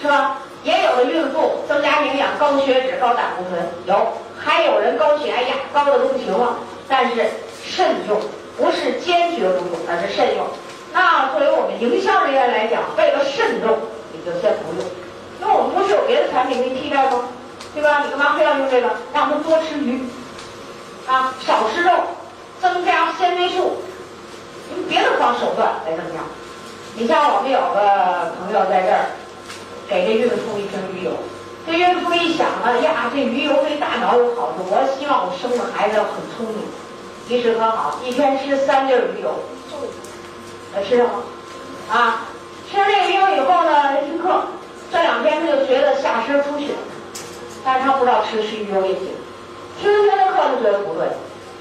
[0.00, 0.38] 是吧？
[0.64, 6.58] 也有的孕妇增加营养，高血脂、高胆固醇有，还有人高血压高的都不行了。
[6.88, 7.26] 但是
[7.64, 8.18] 慎用，
[8.56, 10.46] 不是坚决不用，而是慎用。
[10.92, 13.78] 那作为我们营销人员来讲，为了慎重，
[14.12, 14.84] 你就先不用，
[15.40, 17.28] 因为我们不是有别的产品可以替代吗？
[17.74, 18.02] 对吧？
[18.04, 18.88] 你干嘛非要用这个？
[19.12, 20.02] 让他们多吃鱼，
[21.06, 21.92] 啊，少吃肉，
[22.60, 23.82] 增加纤维素，
[24.70, 26.20] 用别的方手段来增加。
[26.94, 29.06] 你像我们有个朋友在这儿，
[29.88, 31.12] 给这孕妇一瓶鱼油，
[31.66, 36.66] 这孕妇一想啊呀，这鱼油对大脑有好处，我希望我生的孩子很聪明，
[37.28, 39.34] 医食可好，一天吃三粒鱼油。
[40.74, 41.12] 他吃上了，
[41.90, 42.26] 啊，
[42.70, 44.42] 吃了这个鱼油以后呢，听课，
[44.92, 46.74] 这两天他就觉得下身出血，
[47.64, 49.08] 但是他不知道吃的是鱼油也行。
[49.80, 51.06] 听天的课他觉得不对，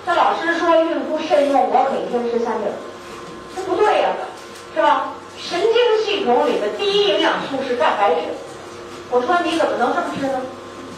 [0.08, 2.64] 这老师说孕妇慎用，我可一天吃三粒，
[3.54, 4.08] 这不对呀，
[4.74, 5.12] 是吧？
[5.38, 8.22] 神经系统里的第一营养素是蛋白质，
[9.12, 10.40] 我说你怎么能这么吃呢？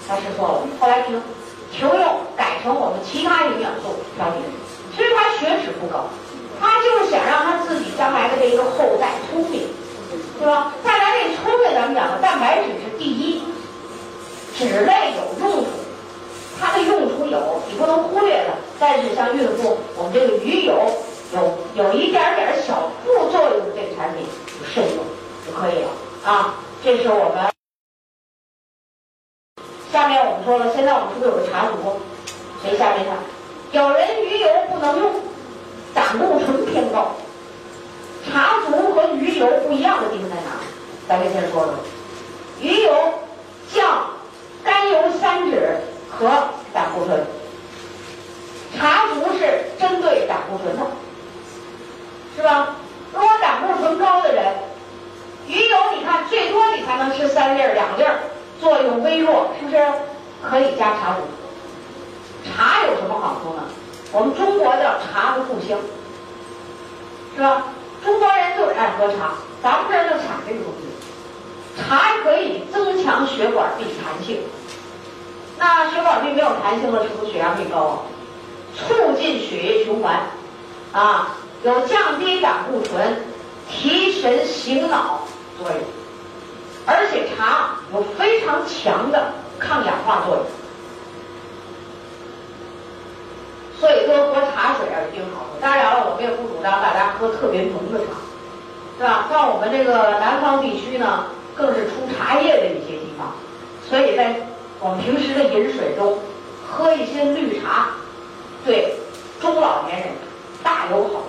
[0.08, 0.62] 他是错了。
[0.80, 1.20] 后来听，
[1.74, 4.46] 停用改成我们其他营养素调节，
[4.96, 6.06] 其实他血脂不高。
[6.62, 9.66] 他就是想让他自己将来的这一个后代聪明，
[10.38, 10.72] 对吧？
[10.86, 13.42] 再来这聪明，咱们讲的蛋白质是第一，
[14.56, 15.68] 脂类有用处，
[16.60, 18.50] 它的用处有，你不能忽略的。
[18.80, 20.76] 但是像孕妇，我们这个鱼油
[21.34, 25.04] 有有一点点小副作用的这个产品，就慎用
[25.46, 25.90] 就可以了
[26.24, 26.56] 啊。
[26.84, 27.52] 这是我们
[29.92, 32.00] 下面我们说了，现在我们是不是有个茶组？
[32.64, 33.18] 谁下面看？
[33.72, 35.12] 有人鱼油不能用。
[35.92, 37.16] 胆固醇偏高，
[38.30, 40.52] 茶足和鱼油不一样的地方在哪？
[41.08, 41.74] 咱们先说说，
[42.62, 42.94] 鱼油
[43.74, 44.12] 降
[44.64, 45.58] 甘油三酯
[46.12, 46.30] 和
[46.74, 47.26] 胆固醇，
[48.78, 50.86] 茶壶是针对胆固醇的，
[52.36, 52.76] 是吧？
[53.14, 54.54] 如果胆固醇高的人，
[55.48, 58.20] 鱼油你看最多你才能吃三粒儿两粒儿，
[58.60, 59.78] 作用微弱，是不是？
[60.42, 61.22] 可以加茶壶。
[62.46, 63.64] 茶有什么好处呢？
[64.12, 65.78] 我们中国叫茶的故乡，
[67.36, 67.64] 是吧？
[68.04, 70.88] 中国人就是爱喝茶，咱们这儿就产这个东西。
[71.78, 74.42] 茶可以增强血管壁弹性，
[75.60, 78.06] 那血管壁没有弹性了，是不是血压会高？
[78.76, 80.22] 促进血液循环，
[80.94, 83.24] 啊，有降低胆固醇、
[83.70, 85.20] 提神醒脑
[85.60, 85.80] 作用，
[86.86, 90.46] 而且茶有非常强的抗氧化作用。
[93.78, 95.60] 所以多喝茶水啊，一定好处。
[95.60, 98.16] 当然了，我们也不主张大家喝特别浓的茶，
[98.98, 99.28] 是吧？
[99.30, 103.34] 像我们这个南方地区呢，更是出茶叶的一些地方，
[103.90, 104.36] 所以在
[104.82, 106.20] 我们平时的饮水中，
[106.68, 107.90] 喝一些绿茶，
[108.66, 108.96] 对
[109.42, 110.08] 中老年人
[110.64, 111.26] 大有好处，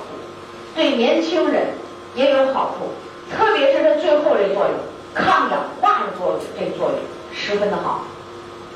[0.77, 1.75] 对年轻人
[2.15, 2.93] 也有好处。
[3.35, 4.75] 特别是它最后这作用，
[5.15, 6.99] 抗氧化的作用，这作用
[7.33, 8.05] 十分的好，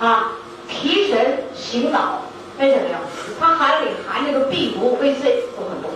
[0.00, 0.32] 啊，
[0.68, 2.22] 提神醒脑。
[2.58, 2.98] 为什么呀？
[3.40, 5.90] 它含里含这个 B 族、VC 都很多，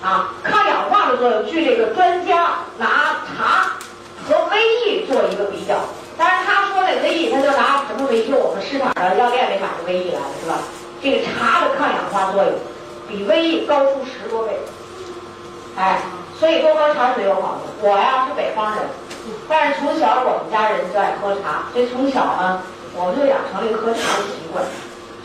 [0.00, 1.44] 啊，抗氧化的作用。
[1.46, 3.72] 据这个专家拿茶
[4.28, 5.74] 和维 E 做一个比较，
[6.18, 8.32] 当然他说那维 E，他就拿什么维 E？
[8.32, 10.58] 我们市场上药店里买的维 E 来的是吧？
[11.02, 12.52] 这个茶的抗氧化作用
[13.06, 14.58] 比维 E 高出十多倍，
[15.76, 16.00] 哎，
[16.38, 17.86] 所以多喝茶水有好处。
[17.86, 18.84] 我呀是北方人，
[19.48, 22.62] 但是从小我们家人就爱喝茶，所以从小呢，
[22.94, 24.64] 我们就养成了一个喝茶的习惯。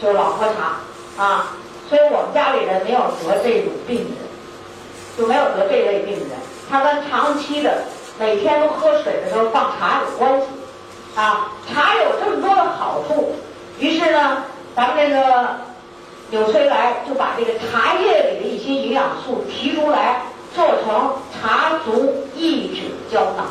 [0.02, 1.54] 就老喝茶啊，
[1.88, 4.18] 所以我们家里人没有得这种病人，
[5.18, 6.30] 就没有得这类病人。
[6.70, 7.84] 他跟长期的
[8.20, 10.48] 每天都喝水的时候放茶有关系
[11.16, 11.52] 啊。
[11.72, 13.36] 茶有这么多的好处，
[13.80, 14.44] 于是呢，
[14.76, 15.58] 咱们这个
[16.30, 23.46] 纽崔莱就把这个茶叶里的一些营养素提出来，做成茶足益脂胶囊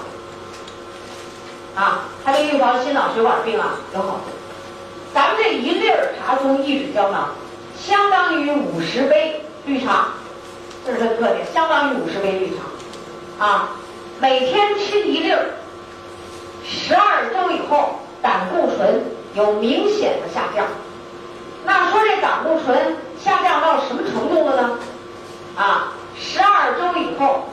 [1.75, 4.25] 啊，它对预防心脑血管病啊有好处。
[5.15, 7.31] 咱们这一粒儿茶中益脂胶囊，
[7.79, 10.09] 相当于五十杯绿茶，
[10.85, 12.53] 这是它的特点，相当于五十杯绿
[13.39, 13.71] 茶，啊，
[14.21, 15.47] 每天吃一粒儿，
[16.73, 19.03] 十二周以后胆固醇
[19.35, 20.65] 有明显的下降。
[21.65, 24.79] 那说这胆固醇下降到什么程度了呢？
[25.57, 27.49] 啊，十二周以后，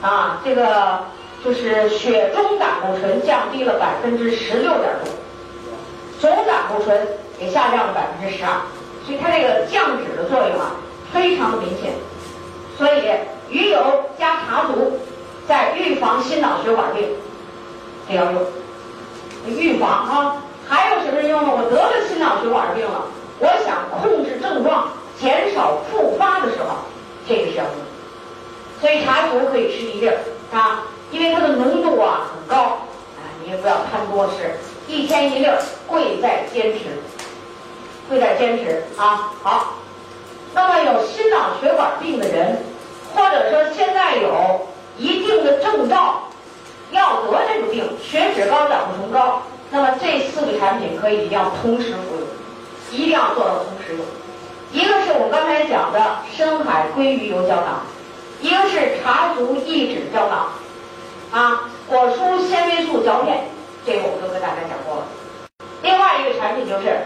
[0.00, 1.04] 啊，这个
[1.44, 5.12] 就是血中胆固醇降低了百分之十六点多。
[6.18, 7.06] 总胆固醇
[7.38, 8.56] 也下降了百分之十二，
[9.04, 10.72] 所以它这个降脂的作用啊，
[11.12, 11.92] 非常的明显。
[12.78, 13.02] 所以
[13.50, 13.78] 鱼油
[14.18, 14.98] 加茶足，
[15.46, 17.08] 在预防心脑血管病，
[18.08, 18.42] 这要用。
[19.46, 21.50] 预防啊，还有什么用呢？
[21.52, 23.06] 我得了心脑血管病了，
[23.38, 24.88] 我想控制症状，
[25.20, 26.76] 减少复发的时候，
[27.28, 27.74] 这个是要用。
[28.80, 30.16] 所以茶足可以吃一粒儿
[30.52, 34.54] 啊，因为它的浓度啊很高，啊，你也不要贪多吃。
[34.86, 36.80] 一天一粒儿，贵在坚持，
[38.08, 39.32] 贵在坚持啊！
[39.42, 39.74] 好，
[40.52, 42.62] 那么有心脑血管病的人，
[43.14, 44.66] 或者说现在有
[44.98, 46.22] 一定的症状，
[46.94, 52.28] 要得这个病，血脂高、胆固醇高，那么这四个产品可以一定要同时服用，
[52.92, 54.06] 一定要做到同时用。
[54.72, 57.82] 一个是我们刚才讲的深海鲑鱼油胶囊，
[58.40, 60.48] 一个是茶足益脂胶囊，
[61.32, 63.44] 啊，果蔬纤维素胶片，
[63.84, 65.02] 这个我们都跟大家讲过了。
[65.82, 66.98] 另外一个产品就是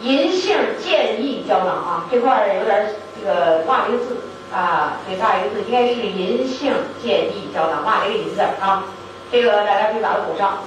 [0.00, 4.16] 银杏健益胶囊啊，这块儿有点这个落了一个字
[4.52, 6.72] 啊，最大一个字应该是银杏
[7.02, 8.84] 健益胶囊，落了一个银字啊，
[9.30, 10.58] 这个大家可以把它补上。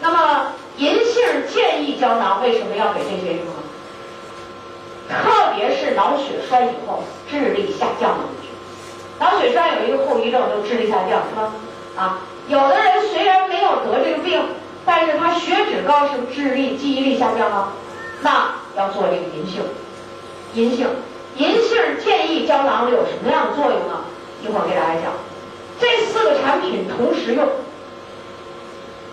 [0.00, 3.52] 那么银杏健益胶囊为什么要给这些用呢？
[5.08, 8.50] 特别是脑血栓以后智力下降的人群，
[9.18, 11.52] 脑血栓有一个后遗症，就智力下降，是吧？
[11.96, 14.42] 啊，有的人虽然没有得这个病。
[14.86, 17.70] 但是他血脂高，是不是智力、记忆力下降了？
[18.22, 19.62] 那要做这个银杏，
[20.54, 20.88] 银杏，
[21.36, 24.00] 银杏建议胶囊有什么样的作用呢？
[24.42, 25.12] 一会儿给大家讲。
[25.78, 27.46] 这四个产品同时用，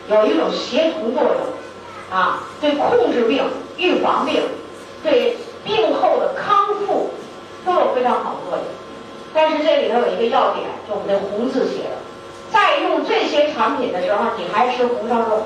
[0.10, 3.43] 有一种协同作用，啊，对控制病、
[3.78, 4.41] 预防病、
[5.03, 7.12] 对病后的康复
[7.66, 8.66] 都有非常好的作用。
[9.34, 11.97] 但是这里头有一个要点，就我们这红字写的，
[12.51, 15.43] 在用这些产品的时候，你还吃红烧肉。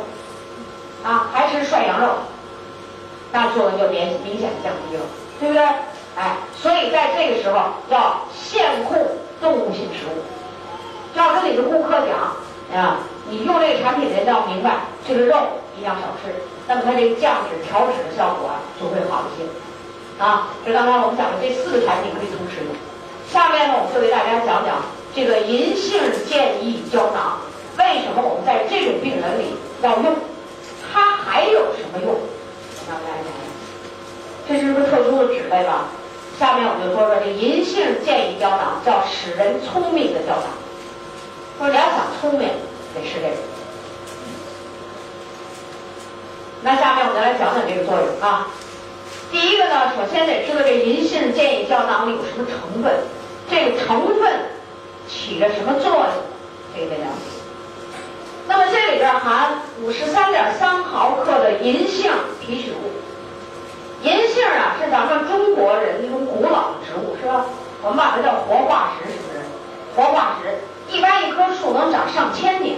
[1.03, 2.09] 啊，还吃涮羊肉，
[3.31, 5.01] 那作用就明明显降低了，
[5.39, 5.63] 对不对？
[6.15, 7.59] 哎，所以在这个时候
[7.89, 9.03] 要限控
[9.41, 10.21] 动物性食物，
[11.17, 12.99] 要跟你的顾客讲啊，
[13.31, 15.37] 你用这个产品的人要明白，这个肉
[15.73, 16.35] 一定要少吃，
[16.67, 19.47] 那么它这个降脂调脂的效果啊就会好一些。
[20.21, 22.75] 啊，这刚才我们讲的这四个产品可以同时用。
[23.31, 24.83] 下面呢，我们就给大家讲讲
[25.15, 27.39] 这个银杏健益胶囊，
[27.79, 30.13] 为什么我们在这种病人里要用？
[30.91, 32.11] 它还有什么用？
[32.11, 33.47] 我跟大家讲讲，
[34.45, 35.87] 这是个特殊的脂类吧？
[36.37, 40.51] 下面我们就说说这银杏健益胶囊，叫使人聪明的胶囊。
[41.57, 42.49] 说你要想聪明，
[42.93, 43.35] 得吃这个。
[46.63, 48.47] 那下面我们来讲讲这个作用啊。
[49.31, 52.93] 第一个呢，首先得知道这银杏健益胶囊里有什么成分，
[53.49, 54.31] 这个成分
[55.07, 56.07] 起着什么作用，
[56.75, 57.41] 这个得了解。
[58.47, 62.11] 那么这里边含五十三点三毫克的银杏
[62.45, 62.91] 提取物。
[64.03, 67.45] 银杏啊，是咱们中国人一种古老的植物，是吧？
[67.83, 69.39] 我们把它叫活化石，是不是？
[69.95, 70.57] 活化石，
[70.91, 72.77] 一般一棵树能长上千年，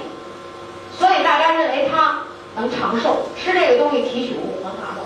[0.98, 2.20] 所以大家认为它
[2.56, 5.02] 能长寿，吃这个东西提取物能长寿。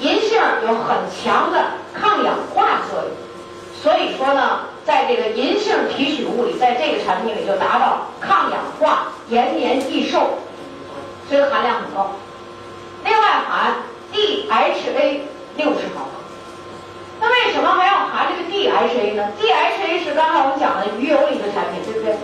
[0.00, 3.10] 银杏有很强的抗氧化作用，
[3.82, 4.60] 所以说呢。
[4.84, 10.28] 在这个银杏提取物里，在这个产品里就达到抗氧化、延年益寿，
[11.26, 12.10] 所以含量很高。
[13.02, 13.76] 另外含
[14.12, 15.20] DHA
[15.56, 16.10] 六十毫克。
[17.18, 22.14] 那为什么还要含这个 DHA 呢？DHA 是刚才我们讲的鱼油里的产品，对不对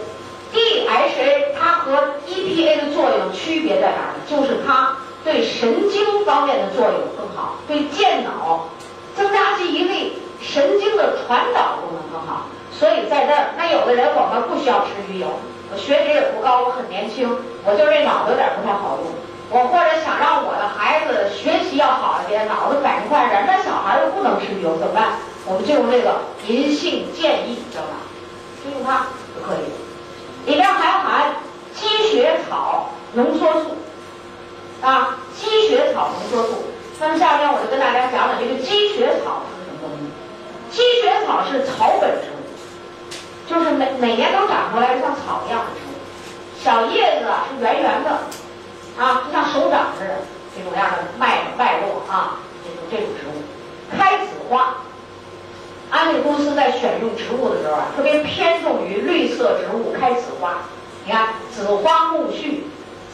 [0.52, 1.96] ？DHA 它和
[2.28, 4.20] EPA 的作用区别在哪儿呢？
[4.28, 8.68] 就是它对神经方面的作用更好，对健脑、
[9.16, 10.18] 增加记忆力。
[10.42, 15.28] 神经的传导功能更好，所以在这儿，那有的人我们不需要吃鱼油，
[15.70, 17.28] 我血脂也不高，我很年轻，
[17.62, 19.12] 我就这脑子有点不太好用，
[19.50, 25.20] 我或者想让我的孩子学习要好一点，脑子反应快点，那小孩又不能吃鱼油怎么办？
[25.44, 26.16] 我们就用这个
[26.48, 28.00] 银杏健益胶囊，
[28.64, 29.68] 就用它就可以。
[30.46, 31.34] 里边还含
[31.74, 33.76] 积雪草浓缩素，
[34.82, 36.64] 啊，积雪草浓缩素。
[36.98, 40.04] 那么下面我就跟大家讲讲这个积雪草是什么东西。
[40.70, 42.40] 积雪草是草本植物，
[43.48, 45.94] 就是每每年都长出来像草一样的植物，
[46.62, 48.10] 小叶子啊是圆圆的，
[49.02, 50.14] 啊就像手掌似的
[50.56, 53.42] 这种样的脉脉络啊，这种这种植物
[53.96, 54.74] 开紫花。
[55.90, 60.58] 安利公司在选用植物的时候啊，特别偏重于绿色植物开紫花。
[61.04, 62.60] 你看紫花苜蓿，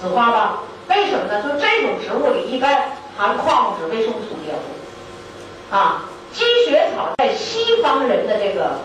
[0.01, 0.61] 紫花吧？
[0.89, 1.43] 为什么呢？
[1.43, 6.05] 就这种植物里一般含矿物质、维生素比较多，啊。
[6.33, 8.79] 积雪草在西方人的这个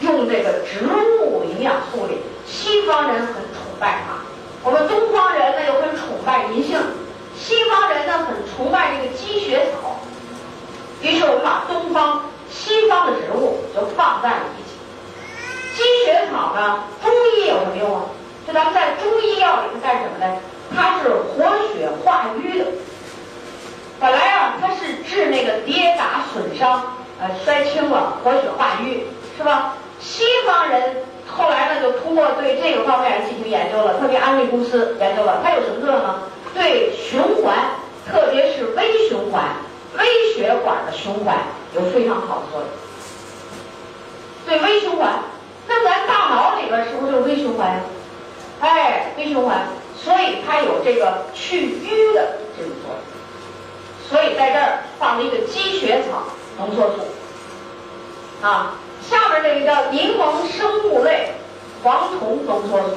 [0.00, 2.16] 用这个植物营养素里，
[2.46, 4.16] 西方人很崇拜它。
[4.64, 6.78] 我们东方人呢又很崇拜银杏，
[7.36, 9.96] 西方人呢很崇拜这个积雪草。
[11.02, 12.22] 于是我们把东方、
[12.56, 14.76] 西方的植物就放在了一起。
[15.76, 18.02] 积雪草呢，中医有什么用啊？
[18.46, 20.40] 就咱们在中医药里是干什么的？
[20.74, 21.44] 它是活
[21.74, 22.64] 血化瘀的。
[24.00, 29.74] 本来啊，它是治那个跌打损伤，呃，摔青了，活血化瘀，是吧？
[30.00, 30.96] 西方人
[31.26, 36.20] 后来呢，就通过对这个方面进行研究了，特别安利公司研究了，它有什么作用呢？
[36.54, 37.54] 对循环，
[38.10, 39.44] 特别是微循环、
[39.98, 41.36] 微血管的循环
[41.74, 42.68] 有非常好的作用。
[44.46, 45.20] 对微循环，
[45.66, 47.80] 那咱大脑里边是不是就微循环呀？
[48.60, 52.98] 哎，微循环，所以它有这个去瘀的这种作用。
[54.08, 56.22] 所以在这儿放了一个积雪草
[56.58, 61.32] 浓缩素，啊，下面这个叫柠檬生物类
[61.82, 62.90] 黄酮浓缩素。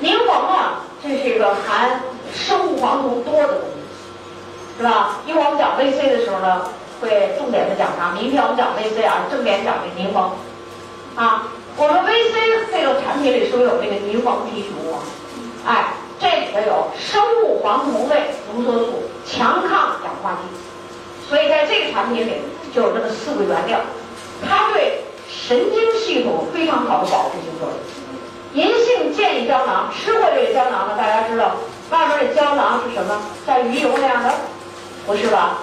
[0.00, 2.02] 柠檬啊，这是一个含
[2.34, 5.20] 生物黄酮多的东西，是吧？
[5.24, 6.66] 一会我们讲 VC 的时候呢，
[7.02, 8.12] 会重点的讲它。
[8.12, 10.30] 明天我们讲 VC 啊，重点讲这柠檬，
[11.20, 11.48] 啊。
[11.74, 14.94] 我们 VC 这个产品里是不是有这个柠檬提取物？
[15.66, 22.42] 哎，这里头有生物黄酮类浓缩素，强抗氧化剂，所以在这个产品里
[22.74, 23.80] 就有这么四个原料，
[24.46, 25.00] 它对
[25.30, 27.76] 神经系统非常好的保护性作用。
[28.52, 31.56] 银杏健益胶囊，吃过这个胶囊的大家知道，
[31.88, 33.18] 外边这胶囊是什么？
[33.46, 34.30] 像鱼油那样的？
[35.06, 35.56] 不是吧？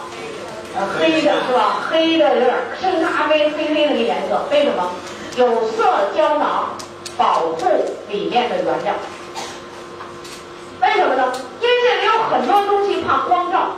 [0.75, 1.87] 呃，黑的是吧？
[1.89, 4.91] 黑的有点深咖啡，黑黑的那颜色，为什么？
[5.37, 5.83] 有色
[6.15, 6.75] 胶囊
[7.17, 7.65] 保护
[8.09, 8.93] 里面的原料，
[10.81, 11.31] 为什么呢？
[11.61, 13.75] 因为这里有很多东西怕光照，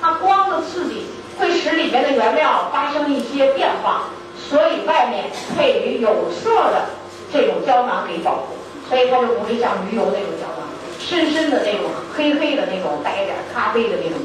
[0.00, 1.06] 怕光的刺激
[1.38, 4.04] 会使里面的原料发生一些变化，
[4.48, 5.24] 所以外面
[5.54, 6.86] 配于有色的
[7.32, 8.56] 这种胶囊给保护，
[8.88, 10.66] 所以它就不是像鱼油那种胶囊，
[10.98, 14.18] 深深的那种黑黑的那种带一点咖啡的那种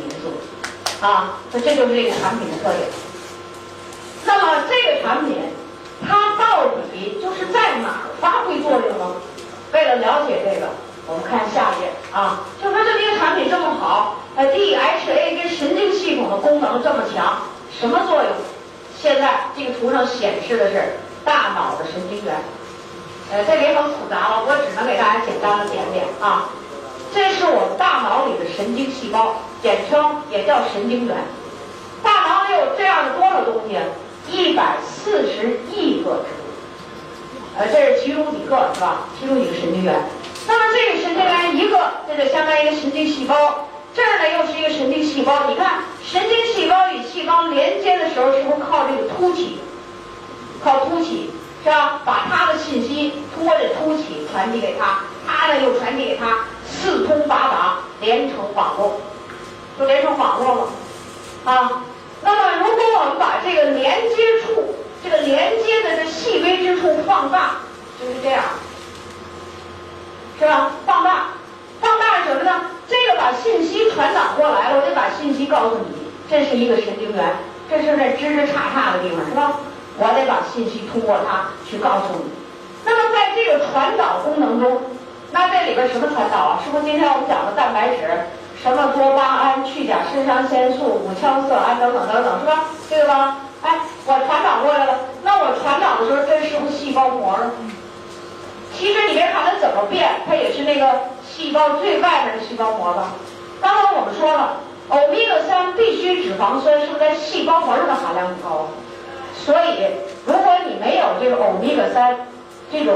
[1.02, 2.88] 颜色，啊，这就是这个产品的特点。
[4.26, 5.38] 那么这个产品。
[6.04, 9.14] 它到底就是在哪儿发挥作用呢？
[9.72, 10.66] 为了了解这个，
[11.06, 12.42] 我们看下一页啊。
[12.58, 17.44] 就说这么一个产品这么好，呃，DHA 跟神经系统的功能这么强，
[17.80, 18.32] 什么作用？
[19.00, 22.36] 现在这个图上显示的是大脑的神经元，
[23.32, 26.50] 呃，这里很复杂了，我只能给大家简单的点点啊。
[27.14, 31.16] 这是我们大脑里的神经细胞，简称也叫神经元。
[32.04, 33.78] 大脑里有这样的多少东西？
[34.30, 39.02] 一百四十亿个植物，呃，这是其中几个是吧？
[39.20, 39.94] 其中几个神经元。
[40.48, 43.68] 那么这个神经元一个，这就相当于一个神经细胞。
[43.94, 45.50] 这儿呢又是一个神经细胞。
[45.50, 49.60] 你看，神经细胞与细胞连接的时候，是不是靠这个突起？
[50.64, 51.32] 靠突起
[51.64, 52.02] 是吧？
[52.06, 59.02] 把它的信息通过这突起传递给它，它呢又传递给它，四通八达，连成网络，
[59.82, 60.68] 就连成网络了
[61.44, 61.82] 啊。
[62.22, 67.62] 那么，如果我们把这个连接处，这个连接的这细微之处放大，
[68.00, 68.44] 就是这样，
[70.38, 70.74] 是吧？
[70.86, 71.30] 放大，
[71.82, 72.62] 放大什么呢？
[72.88, 77.34] 这个把信息传导过来了，我得把信息告诉你，这是一个神经元，
[77.68, 79.62] 这是那枝枝杈杈的地方，是吧？
[79.98, 82.30] 我得把信息通过它去告诉你。
[82.86, 84.80] 那么，在这个传导功能中，
[85.32, 86.60] 那这里边什么传导啊？
[86.64, 88.06] 是不是今天我们讲的蛋白质？
[88.62, 92.66] 什么多巴胺、去甲肾上腺素、五羟色胺等等等等，是吧？
[92.90, 93.38] 对吧？
[93.64, 95.00] 哎，我传导过来了。
[95.24, 97.52] 那我传导的时候，这是不是细胞膜呢？
[98.78, 100.88] 其实你别看它怎么变，它也是那个
[101.28, 103.14] 细胞最外面的细胞膜吧？
[103.62, 104.58] 刚刚我们说了，
[104.90, 108.68] 欧米伽三必须脂肪酸是不是在细胞膜上的含量很高？
[109.44, 109.88] 所以，
[110.26, 112.16] 如果你没有这个欧米伽三
[112.72, 112.96] 这种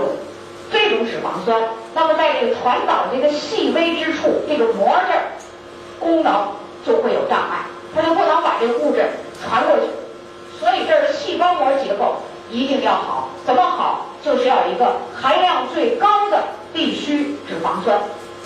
[0.72, 1.60] 这种脂肪酸，
[1.96, 5.26] 那么在这个传导这个细微之处，这个膜这儿。
[6.00, 6.50] 功能
[6.86, 7.66] 就会有障碍，
[7.96, 9.06] 它就不能把这个物质
[9.44, 9.84] 传过去。
[10.60, 12.16] 所以这儿细胞膜结构
[12.50, 14.06] 一定要好，怎么好？
[14.24, 16.44] 就是要一个含量最高的
[16.74, 18.00] 必需脂肪酸，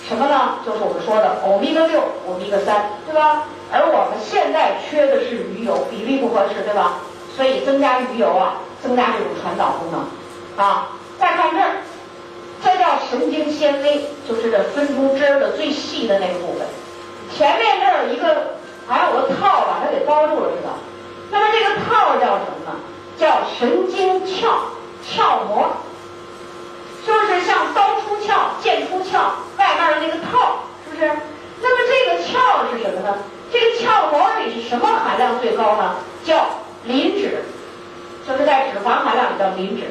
[0.06, 0.56] 什么呢？
[0.66, 3.44] 就是我们说的欧米伽六、欧米伽三，对吧？
[3.72, 6.98] 而我们现在缺的是鱼油，比例不合适，对吧？
[7.36, 10.00] 所以增加鱼油啊，增加这种传导功能
[10.62, 10.88] 啊。
[11.18, 11.76] 再看这儿，
[12.64, 16.66] 这叫神经纤维，就是这分出汁儿的最细的那个部分。
[17.36, 18.54] 前面这儿有一个，
[18.88, 20.74] 还有个套把它给包住了，是吧？
[21.30, 22.76] 那么这个套叫什么呢？
[23.16, 24.48] 叫神经鞘
[25.06, 25.68] 鞘膜，
[27.06, 29.18] 就是像刀出鞘、剑出鞘
[29.58, 31.10] 外面的那个套，是不是？
[31.62, 32.38] 那么这个鞘
[32.72, 33.18] 是什么呢？
[33.52, 35.96] 这个鞘膜里是什么含量最高呢？
[36.24, 36.46] 叫
[36.84, 37.44] 磷脂，
[38.26, 39.86] 就是在脂肪含量里叫磷脂。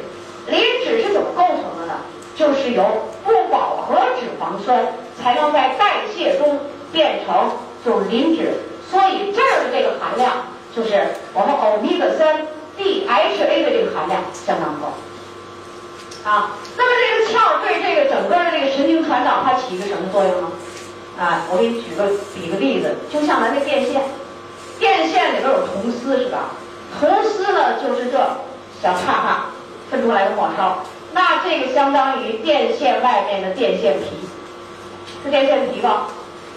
[0.48, 1.94] 磷脂是怎么构成的呢？
[2.36, 2.84] 就是由
[3.24, 4.88] 不饱和脂肪酸
[5.22, 6.60] 才能在代谢中。
[6.92, 7.52] 变成
[7.86, 8.54] 就是磷脂，
[8.90, 12.48] 所以这儿的这个含量就是我们欧米伽三
[12.78, 14.94] DHA 的这个含量相当高
[16.30, 16.58] 啊。
[16.78, 20.52] 那么这个鞘对这个整个的这个神经传导它起一个什么作用呢？
[21.20, 24.02] 啊，我给你举个比个例子，就像咱这电线，
[24.80, 26.52] 电线里边有铜丝是吧？
[26.98, 28.18] 铜丝呢就是这
[28.82, 29.46] 小叉叉
[29.92, 30.80] 分出来的末梢，
[31.12, 34.06] 那这个相当于电线外面的电线皮，
[35.24, 36.08] 是电线皮吧？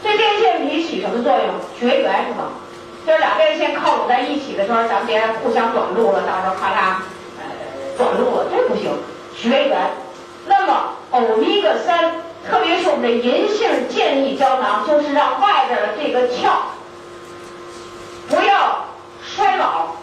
[0.03, 1.49] 这电线皮起什么作用？
[1.79, 2.51] 绝缘是吧？
[3.07, 6.97] 这俩电线靠拢在一起的时候，咱别互相短路了，到时候咔嚓，
[7.39, 7.45] 呃，
[7.97, 8.91] 短路了，这不行。
[9.37, 9.91] 绝缘。
[10.47, 12.12] 那么欧米伽三，
[12.49, 16.49] 特别是我们的银杏健益胶囊，就是让外边的这个鞘
[18.29, 18.85] 不要
[19.24, 19.97] 衰老，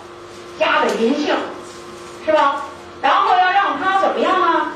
[0.57, 1.35] 加的银杏，
[2.25, 2.63] 是吧？
[3.01, 4.71] 然后要让它怎么样呢？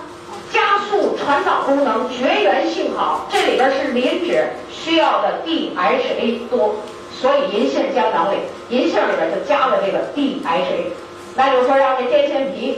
[0.53, 3.27] 加速传导功能，绝缘性好。
[3.31, 6.75] 这里边是磷脂需要的 DHA 多，
[7.11, 8.37] 所以银杏胶囊里，
[8.69, 10.93] 银杏里边就加了这个 DHA。
[11.35, 12.77] 那就是说，让这电线皮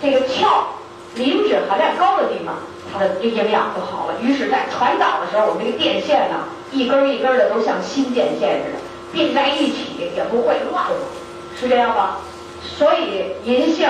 [0.00, 0.46] 这个鞘
[1.16, 2.54] 磷脂含量高的地方，
[2.92, 4.14] 它的营养就好了。
[4.22, 8.78] 于是，在传导的时候，我们这个电线呢，一根一根的都像新电线似的，
[9.12, 10.96] 并在一起也不会乱了，
[11.58, 12.18] 是这样吗？
[12.62, 13.88] 所以银杏。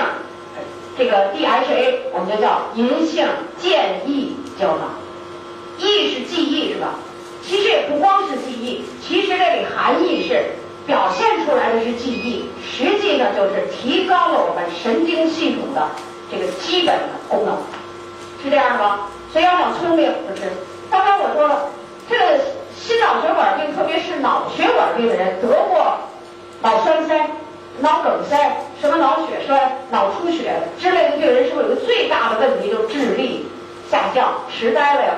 [0.97, 3.27] 这个 DHA 我们就叫银杏
[3.59, 4.89] 健益胶囊，
[5.77, 6.95] 益是记忆是吧？
[7.43, 10.43] 其实也不光是记忆，其实这里含义是
[10.85, 15.87] 表现出来的是记忆，实际呢就是提高了我们神经系统的
[16.31, 17.55] 这个基本的功能，
[18.43, 19.07] 是这样吗？
[19.31, 20.51] 所以要想聪明，不是？
[20.89, 21.69] 刚刚我说了，
[22.09, 22.39] 这个
[22.75, 25.97] 心脑血管病，特别是脑血管病的人得过
[26.63, 27.29] 脑栓塞。
[27.79, 33.45] 脑梗塞、什么脑血栓、脑出血之类的病人，是不是有个最大的问题，就是智力
[33.91, 35.13] 下降、痴呆了呀？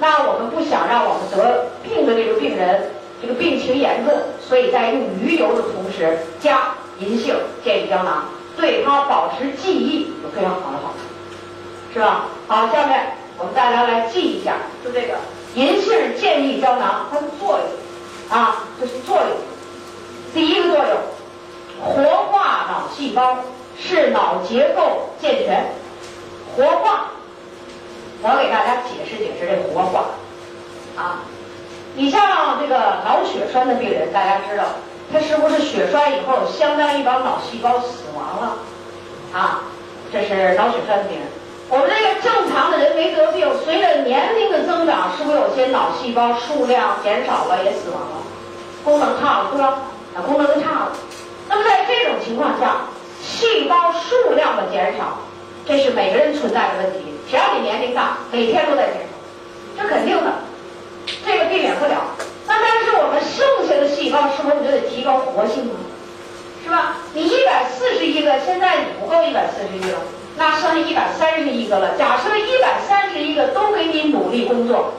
[0.00, 2.90] 那我们不想让我们得病的这个病人，
[3.20, 8.24] 这个病情严重，所以在用鱼油的同时加银杏健益胶囊，
[8.56, 12.26] 对他保持记忆有非常好的好处，是吧？
[12.48, 15.14] 好，下面我们大家来记一下，就这个
[15.54, 19.28] 银杏健力胶囊它的作用啊，这是作用，
[20.32, 20.96] 第一个作用。
[21.82, 23.38] 活化脑细胞，
[23.78, 25.64] 是脑结构健全。
[26.56, 27.06] 活化，
[28.22, 30.04] 我给大家解释解释这活化。
[30.96, 31.22] 啊，
[31.96, 34.64] 你像这个脑血栓的病人，大家知道，
[35.12, 38.56] 他是不是血栓以后，相当于把脑细胞死亡了？
[39.32, 39.62] 啊，
[40.12, 41.26] 这是脑血栓病人。
[41.68, 48.22] 我们这个正常的人没得病，随着年龄的增长，是不是有些脑细胞数量减少了，也死亡了？
[48.84, 49.78] 功能差了，是吧？
[50.14, 50.92] 啊，功能都差了。
[51.48, 52.86] 那么在这种情况下，
[53.22, 55.18] 细胞数量的减少，
[55.66, 57.14] 这是每个人存在的问题。
[57.30, 60.32] 只要你年龄大，每天都在减少，这肯定的，
[61.24, 62.04] 这个避免不了。
[62.46, 65.72] 那但是我们剩下的细胞是不是就得提高活性呢？
[66.62, 66.96] 是吧？
[67.12, 69.98] 你一百四十亿个，现在你不够一百四十亿了，
[70.36, 71.96] 那剩下一百三十亿个了。
[71.98, 74.94] 假设一百三十亿个都给你努力工作，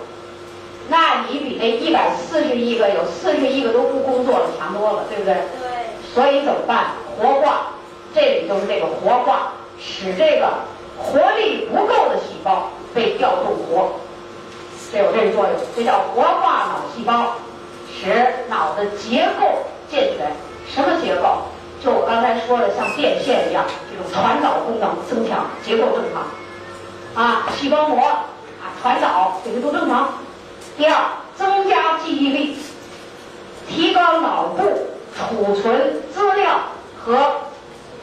[0.90, 5.34] 那你比那一百四十亿个有四十亿个都不工作了强多了，对不对？
[5.34, 5.74] 对。
[6.16, 6.92] 所以怎么办？
[7.20, 7.68] 活化，
[8.14, 10.48] 这里就是这个活化，使这个
[10.98, 13.92] 活力不够的细胞被调动活，
[14.94, 17.34] 这有这个作用，这叫活化脑细胞，
[17.94, 19.46] 使脑的结构
[19.92, 20.32] 健全。
[20.74, 21.40] 什么结构？
[21.84, 30.14] 就我刚才说的，像电线一样，这种传导功能增强，结构正常，啊，细胞膜啊，传导这些都正常。
[30.78, 30.96] 第二，
[31.36, 32.58] 增加记忆力，
[33.68, 34.95] 提高脑部。
[35.18, 36.60] 储存资料
[37.04, 37.32] 和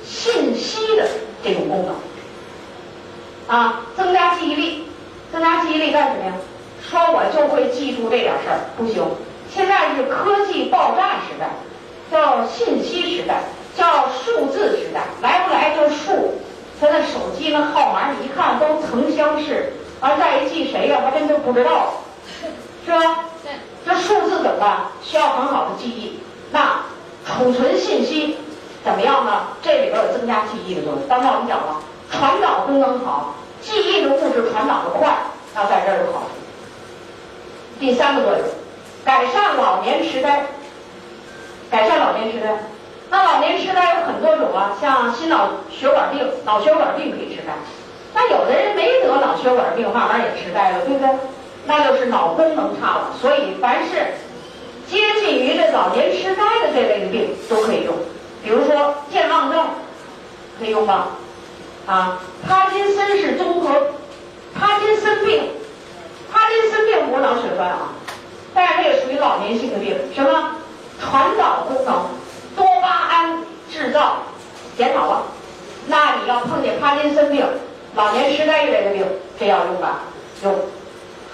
[0.03, 1.07] 信息的
[1.45, 4.89] 这种功能，啊，增加记忆力，
[5.31, 6.33] 增加记忆力干什么呀？
[6.89, 9.05] 说我就会记住这点事儿，不行。
[9.55, 11.51] 现在是科技爆炸时代，
[12.11, 13.43] 叫信息时代，
[13.77, 16.41] 叫数字时代，来不来就数。
[16.81, 21.93] 现在手机那号码你一看都曾相识，完再一记谁呀，还真就不知道了，
[22.87, 23.25] 是吧？
[23.85, 24.79] 这数字怎么办？
[25.03, 26.19] 需要很好的记忆，
[26.51, 26.81] 那。
[27.25, 28.37] 储存信息
[28.85, 29.47] 怎么样呢？
[29.63, 31.09] 这里边有增加记忆的作用。
[31.09, 31.81] 刚才我们讲了，
[32.11, 35.17] 传导功能好，记忆的物质传导的快，
[35.55, 36.29] 那在这儿有好处。
[37.79, 38.43] 第三个作用，
[39.05, 40.47] 改善老年痴呆。
[41.71, 42.59] 改善老年痴呆，
[43.09, 47.53] 那老年痴呆有很多种啊，像心脑血管病、脑血管病可以痴呆。
[48.13, 51.09] 那有的人没得脑血管病，慢慢也痴呆了，对不对？
[51.67, 53.13] 那就是脑功能差了。
[53.21, 54.13] 所以凡是。
[54.93, 57.95] 接近于这老年痴呆的这类的病都可以用，
[58.45, 59.67] 比如说健忘症，
[60.59, 61.09] 可以用吧？
[61.87, 63.71] 啊，帕金森氏综合，
[64.55, 65.49] 帕金森病，
[66.31, 67.95] 帕金森病不脑血栓啊，
[68.53, 70.57] 但是它也属于老年性的病，什么？
[71.01, 72.05] 传导功能，
[72.55, 73.43] 多巴胺
[73.73, 74.19] 制造
[74.77, 75.23] 减少了，
[75.87, 77.47] 那你要碰见帕金森病、
[77.97, 79.07] 老年痴呆一类的病，
[79.41, 80.01] 这要用吧？
[80.45, 80.55] 用。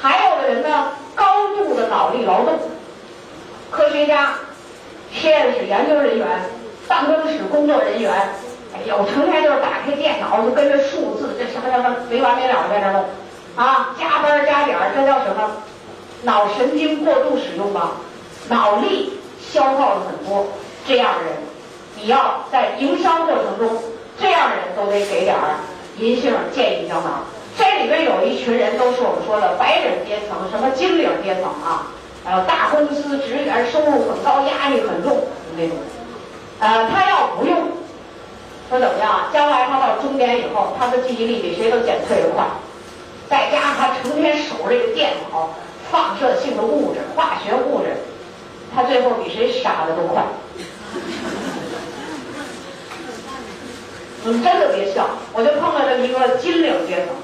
[0.00, 2.56] 还有的人呢，高度的脑力劳动。
[3.70, 4.34] 科学家、
[5.12, 6.26] 实验室研究人员、
[6.86, 8.12] 办公室工作人员，
[8.74, 13.04] 哎呦，成天就是打开电脑就跟着数字，这什么什么没完没了的在那弄，
[13.56, 15.50] 啊，加班加点，这叫什么？
[16.22, 17.92] 脑神经过度使用吧，
[18.48, 20.46] 脑力消耗了很多。
[20.86, 21.34] 这样的人，
[21.96, 23.82] 你要在营销过程中，
[24.18, 25.54] 这样的人都得给点儿
[25.98, 27.22] 银杏健益胶囊。
[27.58, 31.86] 这里边有一群人都是我们说的白领阶层，什么金领阶层啊，
[32.24, 35.26] 呃，大公司职员，收入很高，压力很重
[35.56, 35.76] 那种。
[36.60, 37.56] 呃，他要不用，
[38.68, 39.30] 说怎么样？
[39.32, 42.44] 将来他到中年以后，他的记忆力比谁都减退的快。
[43.30, 45.50] 再加上他成天守着这个电脑，
[45.90, 47.96] 放射性的物质、化学物质，
[48.74, 50.22] 他最后比谁傻的都快。
[54.24, 57.14] 你们真的别笑，我就碰到这么一个金领阶层，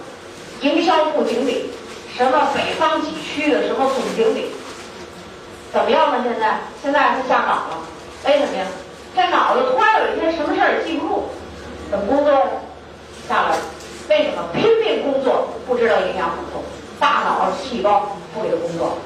[0.61, 1.71] 营销部经理，
[2.17, 4.53] 什么北方几区的什么总经理，
[5.75, 6.23] 怎么样呢？
[6.23, 7.79] 现在现在他下岗了，
[8.25, 8.65] 为什么呀？
[9.13, 11.25] 这脑子突然有一天什么事儿也记不住，
[11.91, 12.47] 怎么工作呀？
[13.29, 13.57] 下来，
[14.09, 16.63] 为什么拼命工作不知道营养补充，
[17.01, 18.99] 大脑细胞不给他工作？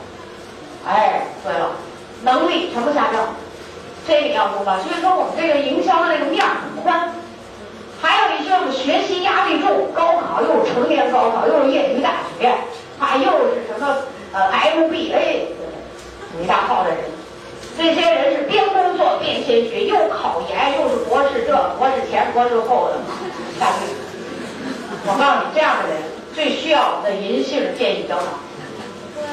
[0.86, 1.70] 哎，对了，
[2.22, 3.34] 能力全部下降，
[4.06, 4.78] 这你要明白。
[4.80, 7.14] 所以说我们这个营销的这个面很宽。
[8.00, 12.52] 还有一些我们学习压力重，高考又是成年高考，又是业余大学，
[13.00, 13.96] 啊，又是什么
[14.32, 15.56] 呃 MBA，
[16.42, 16.98] 一大号的人，
[17.76, 22.98] 这些人是边工作边先学，又考研，又是博士这博士前博士后的
[23.58, 23.86] 下去。
[25.06, 26.02] 我告诉你，这样的人
[26.34, 28.26] 最需要我们的银杏建议胶囊，
[29.14, 29.24] 对，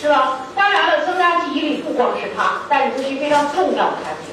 [0.00, 0.46] 是吧？
[0.54, 4.32] 当然了，增加记忆力不光是它，但是这是非常重要的产品。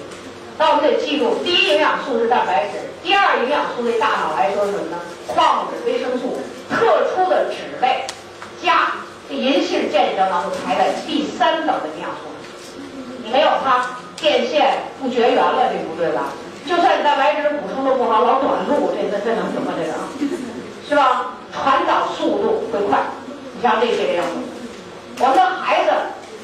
[0.57, 4.97] 那我们得记住，第一营养素是蛋白质，第二营养素对大脑来说是什么呢？
[5.27, 6.39] 矿物质、维生素、
[6.69, 6.85] 特
[7.15, 8.05] 殊的脂类，
[8.61, 8.91] 钾。
[9.35, 12.29] 银杏健益胶囊是排在第三等的营养素，
[13.23, 16.33] 你没有它，电线不绝缘了，这不对吧？
[16.67, 19.93] 就算你蛋白质补充的不好，老短路，这这这能什么这个？
[20.87, 21.33] 是吧？
[21.51, 22.99] 传导速度会快，
[23.55, 24.31] 你像这些样子，
[25.19, 25.91] 我们的孩子。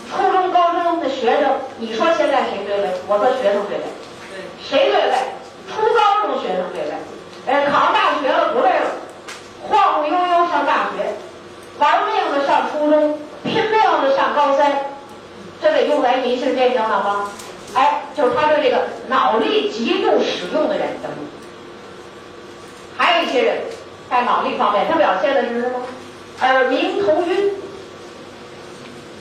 [0.10, 2.88] 初中、高中的学生，你说现在谁最累？
[3.10, 3.84] 我说学生最累。
[4.64, 5.36] 谁最累？
[5.68, 6.96] 初高中学生最累。
[7.46, 8.88] 哎，考上大学了不累了，
[9.68, 11.12] 晃晃悠悠上大学，
[11.80, 13.72] 玩命的上初中，拼命
[14.02, 14.72] 的上高三，
[15.62, 17.30] 这得用咱银杏健胶囊吗？
[17.76, 21.12] 哎，就是他对这个脑力极度使用的人等。
[22.98, 23.58] 还有一些人
[24.10, 25.80] 在脑力方面，他表现的是什么？
[26.42, 27.52] 耳鸣、头晕。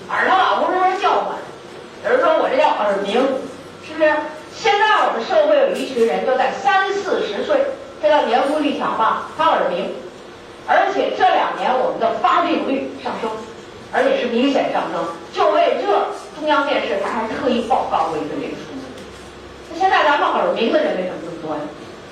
[0.08, 1.34] 耳朵老不是那叫唤，
[2.04, 3.14] 有人说我这叫耳鸣，
[3.84, 4.14] 是不是？
[4.54, 7.60] 现在我们社会有一群人，就在三四十岁，
[8.00, 9.28] 这叫年富力强吧？
[9.36, 9.92] 他耳鸣，
[10.66, 13.30] 而且这两年我们的发病率上升，
[13.92, 15.04] 而且是明显上升。
[15.32, 15.86] 就为这，
[16.38, 18.82] 中央电视台还特意报告过一个这个数字。
[19.72, 21.62] 那现在咱们耳鸣的人为什么这么多呀？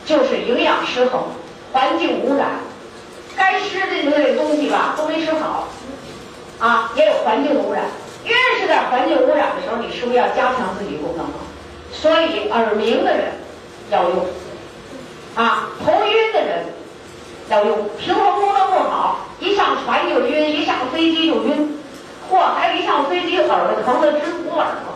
[0.05, 1.23] 就是营养失衡，
[1.73, 2.61] 环境污染，
[3.35, 5.67] 该吃的那些东西吧都没吃好。
[6.61, 7.85] 啊，也有环境的污染。
[8.25, 11.27] 越是在环境污染的时候，你是不是要加强自己功能？
[11.93, 13.33] 所以耳鸣的人
[13.91, 14.27] 要用，
[15.35, 16.65] 啊，头晕的人
[17.49, 17.89] 要用。
[17.99, 21.79] 平衡功能不好，一上船就晕，一上飞机就晕，
[22.31, 24.95] 嚯，还有一上飞机耳朵疼的直捂耳朵。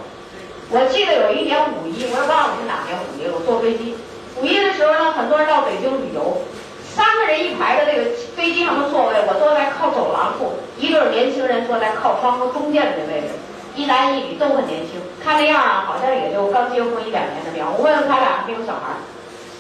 [0.70, 3.96] 我记得有一年五一，我也忘了是哪年五一了，我坐飞机。
[4.36, 6.42] 五一的时候呢，很多人到北京旅游。
[6.94, 13.28] 三个人一排的这个飞机上的座位，我坐在靠走廊处，一对年轻人坐在靠窗户中间的这位置，
[13.76, 17.70] 一男一女都很年轻，看那样啊，好像也就刚结婚一两年的样。
[17.70, 18.98] 我问问他俩没有小孩，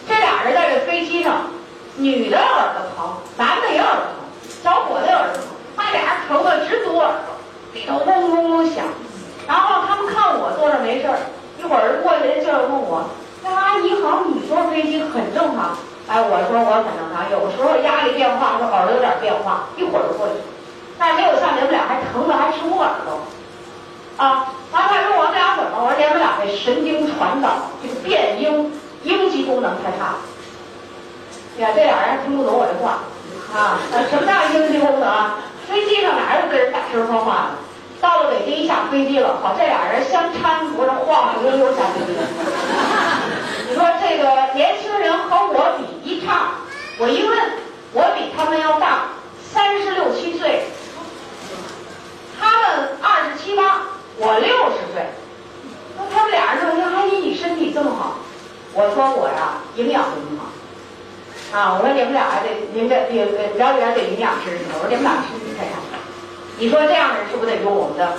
[0.08, 1.46] 这俩人在这飞机上，
[1.98, 4.22] 女的耳朵疼，男的也耳朵疼，
[4.62, 5.44] 小伙子也耳朵疼，
[5.76, 7.34] 他俩疼的直堵耳朵，
[7.74, 8.84] 里头嗡嗡嗡响。
[9.48, 11.18] 然后他们看我坐着没事儿，
[11.58, 13.02] 一会儿过去劲问我，
[13.42, 15.76] 那阿姨好，你坐飞机很正常。
[16.06, 20.34] 哎，我说我很正常，有时候压力变化，说耳朵有点变化，一会儿就过去。
[20.98, 23.26] 但是没有像你们俩还疼的还直捂耳朵，
[24.16, 24.54] 啊！
[24.72, 25.82] 然后他说我们俩怎么？
[25.82, 28.72] 我说你们俩这神经传导这个变音
[29.02, 30.18] 应激功能太差了。
[31.58, 33.02] 呀，这俩人听不懂我这话，
[33.52, 33.78] 啊，
[34.08, 35.30] 什么叫应激功能？
[35.68, 37.58] 飞机上哪有跟人大声说话的？
[38.00, 42.16] 到了北京一下飞机了，好，这俩人相搀扶着晃晃悠悠下飞机。
[43.68, 46.52] 你说这个年轻人和我比一差，
[46.98, 47.38] 我一问，
[47.92, 49.08] 我比他们要大
[49.42, 50.62] 三十六七岁，
[52.38, 53.82] 他们二十七八，
[54.16, 55.02] 我六十岁。
[55.98, 58.14] 那他们俩人说：“阿姨，你身体这么好。”
[58.72, 60.46] 我说：“我呀，营养很好。”
[61.52, 62.96] 啊，我说你们俩还得，你们得
[63.56, 64.64] 了解了解营养知识。
[64.74, 65.80] 我说你们俩身体太差。
[66.58, 68.12] 你说这样的人是不是得用我们的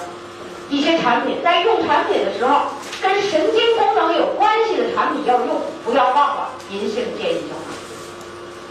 [0.70, 1.38] 一些产品？
[1.44, 2.62] 在用产品的时候。
[3.02, 7.72] 跟神经功能有关系的产品要用，不要忘了银杏健益胶囊，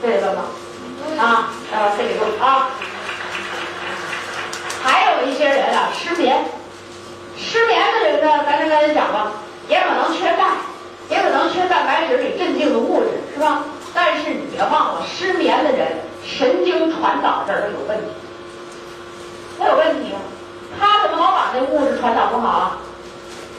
[0.03, 0.45] 这得吗？
[1.19, 2.69] 啊，呃，这得问啊。
[4.83, 6.45] 还有一些人啊，失眠，
[7.39, 9.33] 失眠的人呢，咱刚才讲了，
[9.67, 10.45] 也可能缺钙，
[11.09, 13.65] 也可能缺蛋白质里镇静的物质，是吧？
[13.95, 15.89] 但是你别忘了，失眠的人
[16.25, 18.05] 神经传导这儿有问题，
[19.59, 20.21] 他有问题啊！
[20.79, 22.79] 他怎么老把那物质传导不好啊？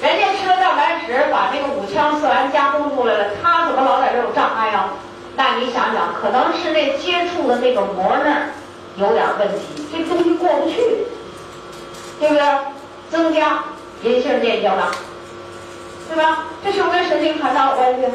[0.01, 4.93] 人家吃了蛋白质，把这个五羟色胺加工出来了，他怎么老在这有障碍啊？
[5.35, 8.49] 那你想想，可能是那接触的那个膜那儿
[8.95, 10.75] 有点问题，这东西过不去，
[12.19, 12.43] 对不对？
[13.09, 13.63] 增加
[14.03, 14.91] 银杏电胶囊，
[16.07, 16.45] 对吧？
[16.63, 18.07] 这是不是跟神经传导有关系？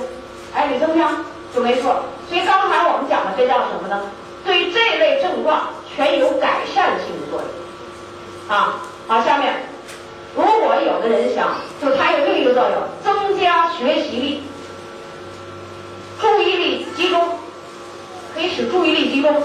[0.55, 1.11] 哎，你增加
[1.55, 2.03] 就没错。
[2.29, 4.01] 所以刚才我们讲的这叫什么呢？
[4.45, 8.55] 对这类症状，全有改善性的作用。
[8.55, 8.77] 啊，
[9.07, 9.55] 好，下面，
[10.37, 12.73] 如果有的人想，就它有另一个作用，
[13.03, 14.43] 增加学习力，
[16.21, 17.39] 注意力集中，
[18.35, 19.43] 可以使注意力集中，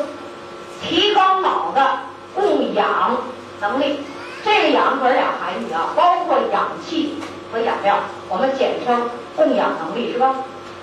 [0.82, 2.00] 提高脑的
[2.36, 3.18] 供氧
[3.62, 4.02] 能力。
[4.44, 7.16] 这个氧可是俩含义啊，包括氧气
[7.52, 10.36] 和养料，我们简称供氧能力，是吧？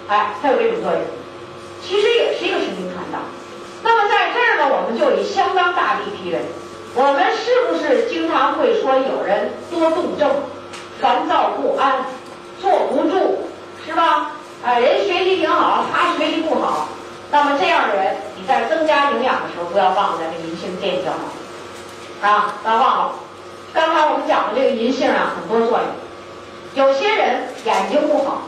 [0.08, 1.00] 哎，它有这种作用。
[1.82, 3.18] 其实也是一个神经传导。
[3.82, 6.42] 那么在这儿呢，我们就有相当大的一批人，
[6.94, 10.30] 我们是不是经常会说有人多动症、
[11.00, 12.04] 烦躁不安、
[12.60, 13.38] 坐不住，
[13.86, 14.32] 是吧？
[14.64, 16.88] 哎，人学习挺好，他学习不好。
[17.30, 23.12] 那么这样的人，你在增加营养的时候，不要忘了这个银杏垫胶囊啊，不要忘了。
[23.74, 25.86] 刚才我们讲的这个银杏啊，很多作用。
[26.74, 28.42] 有些人眼睛不好，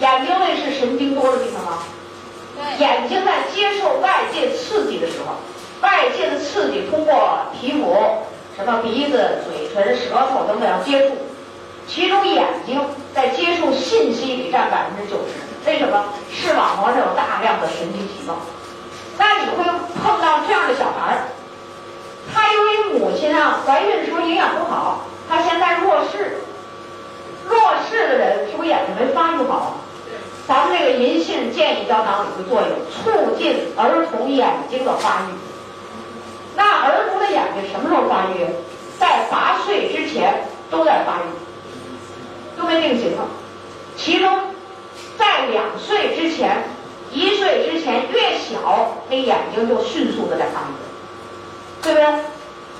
[0.00, 1.78] 眼睛那是神经多的地方吗？
[2.78, 5.34] 眼睛在接受外界刺激的时候，
[5.80, 7.96] 外界的刺激通过皮肤、
[8.56, 11.16] 什么鼻子、嘴唇、舌头等等要接触，
[11.88, 12.80] 其中眼睛
[13.14, 15.68] 在接受信息里占百分之九十。
[15.68, 16.04] 为什么？
[16.32, 18.34] 视网膜上有大量的神经细胞。
[19.18, 19.64] 那你会
[20.02, 21.28] 碰到这样的小孩儿，
[22.32, 26.38] 他由于母亲啊怀孕的时候营养不好，他现在弱视。
[27.48, 29.76] 弱视的人是不是眼睛没发育好？
[30.46, 35.32] 咱们这个银杏健益胶囊有个作用，促进儿童眼睛的发育。
[36.54, 38.46] 那儿童的眼睛什么时候发育？
[38.98, 41.24] 在八岁之前都在发育，
[42.56, 43.26] 都没定型了。
[43.96, 44.38] 其中
[45.18, 46.62] 在两岁之前、
[47.10, 52.06] 一岁之前越小，那眼睛就迅速的在发育，对不对？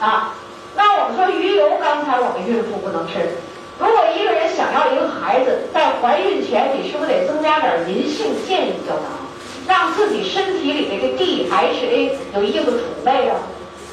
[0.00, 0.34] 啊，
[0.76, 3.38] 那我们说鱼油，刚才我们孕妇不能吃。
[3.78, 9.26] 如果一个人想要一个孩子，在怀孕前，你是不是得增加点银杏健益胶囊，
[9.66, 13.36] 让自己身体里这个 DHA 有一定的储备啊？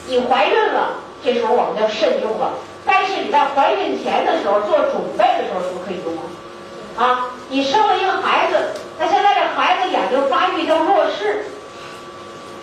[0.08, 2.54] 你怀孕了，这时候我们就慎用了。
[2.86, 7.04] 但是你在怀孕前的时候做准备的时候，是不是可以用啊？
[7.04, 8.58] 啊，你生了一个孩子，
[9.00, 11.46] 那现在这孩子眼睛发育叫弱视，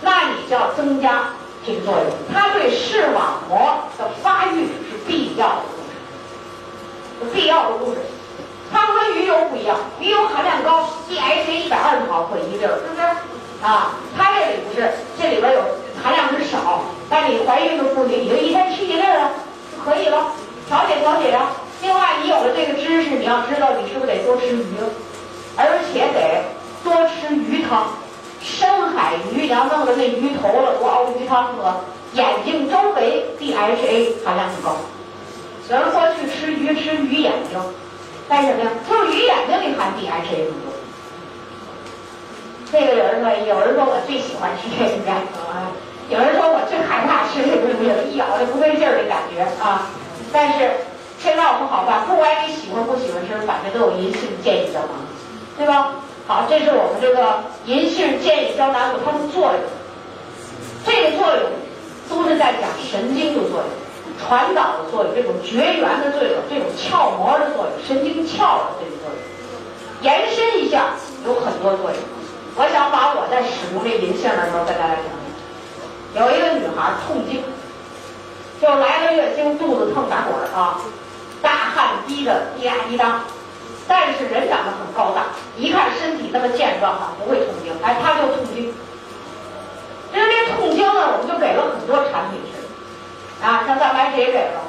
[0.01, 1.31] 那你就要增加
[1.65, 5.63] 这个作用，它对视网膜的发育是必要的。
[7.33, 7.99] 必要的物质，
[8.71, 13.01] 它和鱼油不一样，鱼油含量高，DHA 一百二十毫克一粒儿，是不是？
[13.61, 14.89] 啊，它这里不是，
[15.21, 15.61] 这里边有
[16.01, 19.31] 含量是少，但你怀孕的妇女，你就一天吃一粒儿啊，
[19.75, 20.31] 就可以了，
[20.67, 21.47] 调节调节呀。
[21.81, 24.65] 另外，你有了这个知识，你要知道，你是不是得多吃鱼，
[25.55, 26.43] 而且得
[26.83, 27.87] 多吃鱼汤，
[28.41, 31.73] 深海鱼，你要弄的那鱼头了，多熬鱼汤喝，
[32.13, 34.75] 眼睛周围 DHA 含量很高。
[35.69, 37.61] 有人说去吃鱼吃鱼眼睛，
[38.27, 38.71] 干什么呀？
[38.89, 40.73] 就是鱼眼睛里含 DHA 更多。
[42.71, 45.13] 这个有人说，有人说我最喜欢吃这个，
[46.09, 49.91] 有人说我最害怕吃这个东西，一咬就不对劲儿的感觉啊。
[50.33, 50.71] 但是
[51.21, 55.05] 千万不好办，不管你喜欢不喜欢吃，反正都有银杏健益胶囊，
[55.55, 55.93] 对吧？
[56.25, 59.61] 好，这是我们这个银杏健益胶囊它的作用，
[60.83, 61.45] 这个作用
[62.09, 63.69] 都是在讲神经的作用。
[64.19, 68.37] 传导的作用，这种绝缘的作用，这种鞘膜的作用，神经鞘
[68.67, 69.17] 的这种作用，
[70.01, 70.93] 延伸一下
[71.25, 71.99] 有很多作用。
[72.55, 76.25] 我想把我在使用这银杏的时候跟大家讲讲。
[76.25, 77.41] 有一个女孩痛经，
[78.59, 80.81] 就来了月经，肚子疼打滚啊，
[81.41, 83.21] 大汗滴的滴答滴答，
[83.87, 88.73] 但是人长得很高大，一看身体那么健壮啊，不会痛经，哎，她就痛经。
[90.11, 92.41] 因为这痛经呢，我们就给了很多产品。
[93.41, 94.61] 啊，像蛋白质也给了，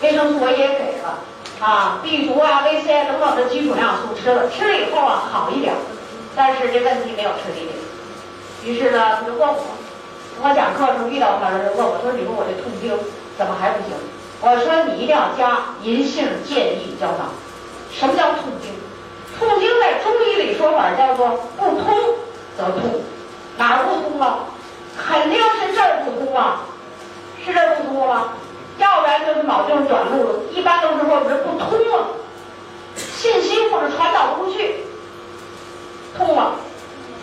[0.00, 1.18] 维生素我也给了，
[1.60, 5.74] 啊，B 族啊、V C 等等的基础营养素吃了，吃了以后啊好一点，
[6.36, 8.70] 但是这问题没有彻底解决。
[8.70, 9.64] 于是呢，他就问我，
[10.42, 12.96] 我讲课时候遇到他了，就问我，说：“你说我这痛经
[13.36, 13.96] 怎么还不行？”
[14.40, 17.28] 我说：“你一定要加银杏健益胶囊。”
[17.92, 18.70] 什么叫痛经？
[19.38, 21.28] 痛经在中医里说法叫做
[21.58, 21.94] 不通
[22.56, 23.00] 则痛，
[23.58, 24.46] 哪儿不通了？
[24.96, 26.60] 肯定是这儿不通啊。
[27.44, 28.32] 是这儿不通了，
[28.78, 32.08] 要不然就是脑就是短路了，一般都是或者是不通了，
[32.96, 34.76] 信息或者传导不出去，
[36.16, 36.54] 通了。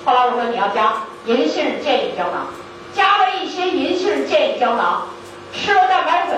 [0.05, 0.93] 后来我说你要加
[1.25, 2.47] 银杏健益胶囊，
[2.93, 5.07] 加了一些银杏健益胶囊，
[5.53, 6.37] 吃了蛋白粉，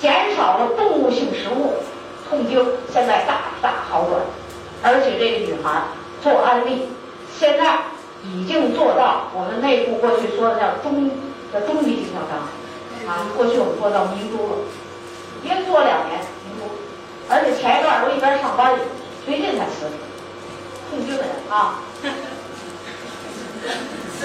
[0.00, 1.74] 减少了动物性食物，
[2.28, 4.20] 痛经现在大大好转。
[4.82, 5.82] 而且这个女孩
[6.22, 6.88] 做安利，
[7.38, 7.78] 现在
[8.24, 11.10] 已经做到我们内部过去说的叫中
[11.52, 12.46] 叫中级经销商
[13.06, 14.56] 啊，过去我们做到明珠了，
[15.42, 16.70] 已经做两年明珠，
[17.28, 18.78] 而且前一段我一边上班，
[19.24, 19.94] 最近才辞职，
[20.90, 21.82] 痛经的人啊。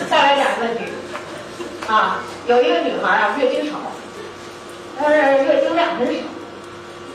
[0.09, 0.83] 再来讲一个问题
[1.87, 3.77] 啊，有一个女孩啊，月经少，
[4.97, 6.21] 她是月经量很少，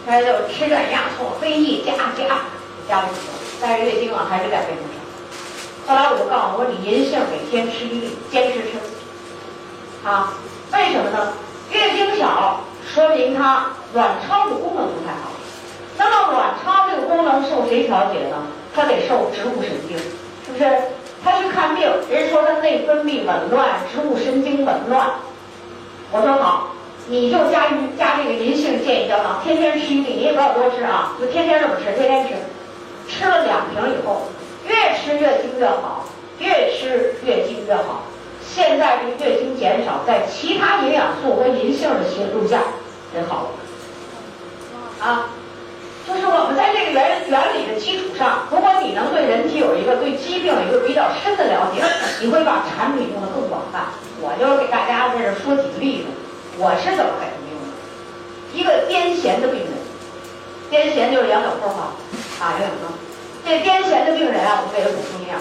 [0.07, 2.43] 她就吃点亚错非议加加。
[2.89, 3.29] 加了几个，
[3.61, 5.87] 但是月经啊还是在非常少。
[5.87, 8.71] 后来我就告诉我说，你银杏每天吃一粒，坚持吃。
[10.05, 10.35] 啊，
[10.73, 11.33] 为什么呢？
[11.73, 12.61] 月经少
[12.95, 15.31] 说明她卵巢的功能不太好。
[15.99, 18.37] 那么卵巢这个功能受谁调节呢？
[18.75, 20.65] 它得受植物神经，是不是？
[21.25, 25.11] 她去看病，人说她内分泌紊乱，植物神经紊乱。
[26.11, 26.69] 我说好，
[27.07, 27.69] 你就加
[27.99, 32.35] 加这个银杏健益胶囊，天天吃一粒，你也不要多吃啊，就天天这么吃，天天吃。
[33.09, 34.23] 吃了两瓶以后，
[34.67, 36.05] 越吃月经越好，
[36.39, 38.03] 越吃月经越好。
[38.55, 42.59] 现在这个月经减少，在其他营养素和银杏的协助下，
[43.15, 43.49] 也好了。
[45.01, 45.31] 啊，
[46.07, 51.83] 就是我们在这个原原理的基础上，如果你能对人体有一个对疾病有一个比较深的了解，
[52.21, 53.87] 你会把产品用的更广泛。
[54.21, 56.13] 我就给大家在这说几个例子，
[56.59, 57.73] 我是怎么给他们用的。
[58.53, 59.73] 一个癫痫的病人，
[60.71, 61.97] 癫痫就是杨柳风嘛。
[62.39, 62.93] 啊，有什么？
[63.45, 65.41] 这癫痫的病人啊，我们给他补充营养，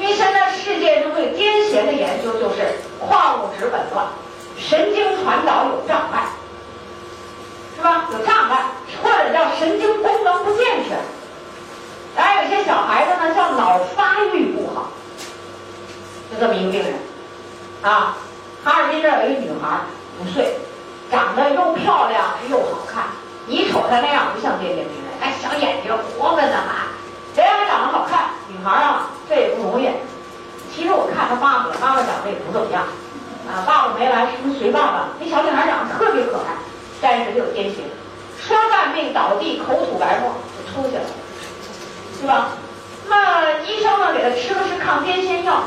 [0.00, 2.62] 因为现在世界上对癫痫的研究就是
[3.00, 4.06] 矿物质紊乱，
[4.56, 6.26] 神经传导有障碍，
[7.76, 8.08] 是吧？
[8.12, 8.66] 有障碍，
[9.02, 10.98] 或者叫神经功能不健全。
[12.14, 14.88] 还有些小孩子呢，叫脑发育不好，
[16.30, 16.94] 就这么一个病人。
[17.82, 18.16] 啊，
[18.64, 19.80] 哈尔滨这有一女孩，
[20.20, 20.54] 五岁，
[21.10, 23.04] 长得又漂亮又好看，
[23.46, 25.10] 你瞅她那样不像癫痫病人。
[25.20, 26.86] 哎，小眼睛活泛的哈，
[27.34, 28.30] 人还长得好看？
[28.58, 29.88] 女孩啊，这也不容易。
[30.74, 32.82] 其实我看她妈妈，妈妈长得也不怎么样，
[33.46, 35.08] 啊，爸爸没来，是不是随爸爸？
[35.20, 36.58] 那小女孩长得特别可爱，
[37.00, 37.86] 但是就有癫痫，
[38.36, 41.04] 说犯病倒地，口吐白沫就出去了，
[42.20, 42.48] 是吧？
[43.08, 45.62] 那医生呢，给她吃的是抗癫痫药，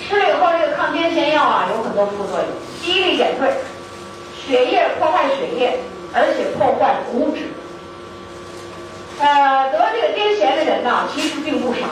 [0.00, 2.46] 吃了以后，这个抗癫痫药啊，有很多副作用：
[2.82, 3.54] 记忆力减退，
[4.34, 5.78] 血液破坏血液，
[6.12, 7.48] 而且破坏骨质。
[9.20, 11.86] 呃，得这个癫痫的人呢，其实并不少，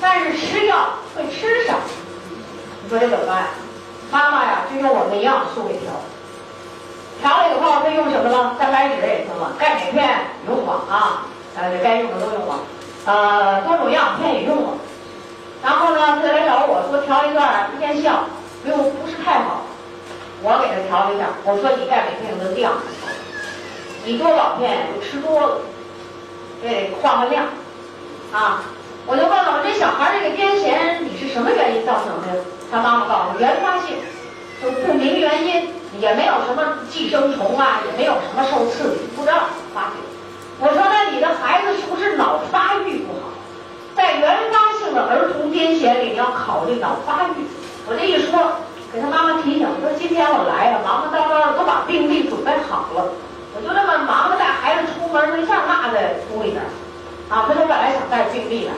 [0.00, 1.74] 但是吃药会吃少。
[2.82, 3.48] 你说这怎么办？
[4.10, 5.90] 妈妈呀，就用我们的营养素给调。
[7.20, 8.54] 调了以后，他用什么呢？
[8.58, 10.08] 蛋白质也用了，钙镁片
[10.46, 12.60] 用了啊，呃，该用的都用了，
[13.06, 14.74] 呃，多种营养片也用了。
[15.64, 18.24] 然后呢，他来找我说调一段，不见效，
[18.62, 19.62] 不用不是太好。
[20.42, 22.72] 我给他调了一下，我说你钙镁片用的量，
[24.04, 25.58] 你多少片就吃多了。
[26.62, 27.44] 对换个量，
[28.32, 28.62] 啊！
[29.06, 32.42] 我就问了，我这小孩这个癫痫，你是什么原因造成的？
[32.72, 33.96] 他妈妈告诉我，原发性，
[34.60, 35.70] 就不明原因，
[36.00, 40.02] 也没有什么寄生虫啊，也没有什么受刺激，不知道发现。
[40.58, 43.30] 我说，那你的孩子是不是脑发育不好？
[43.94, 47.46] 在原发性的儿童癫痫里，你要考虑脑发育。
[47.86, 48.58] 我这一说，
[48.92, 53.12] 给他妈妈提醒，说今天我来了，忙忙叨叨的都把病历准备好了。
[53.54, 56.62] 我就那么忙着带孩子出门，一下骂在屋里边
[57.28, 57.44] 啊！
[57.48, 58.70] 他说本来想带病历的，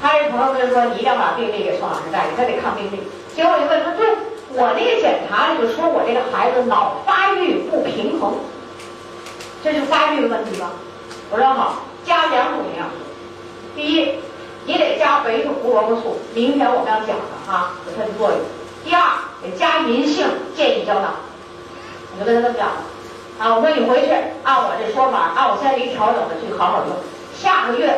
[0.00, 3.00] 他这朋友跟他说：“你一定要把病历给宋老师带，他得看病历。”
[3.34, 4.06] 结果我就问他：“对，
[4.52, 8.34] 我那个检查里就说我这个孩子脑发育不平衡，
[9.62, 10.72] 这是发育的问题吧？”
[11.30, 12.96] 我说好，加两种营养素。
[13.76, 14.14] 第一，
[14.64, 18.38] 你得加维生胡萝卜素，明天我们要讲的啊，有它的作用。
[18.84, 19.02] 第二，
[19.42, 20.26] 得加银杏
[20.56, 21.14] 健益胶囊。
[22.12, 22.82] 我就跟他这么讲了。
[23.40, 24.12] 啊，我说你回去
[24.44, 26.94] 按我这说法，按我现在给你调整的去好好用。
[27.32, 27.88] 下个月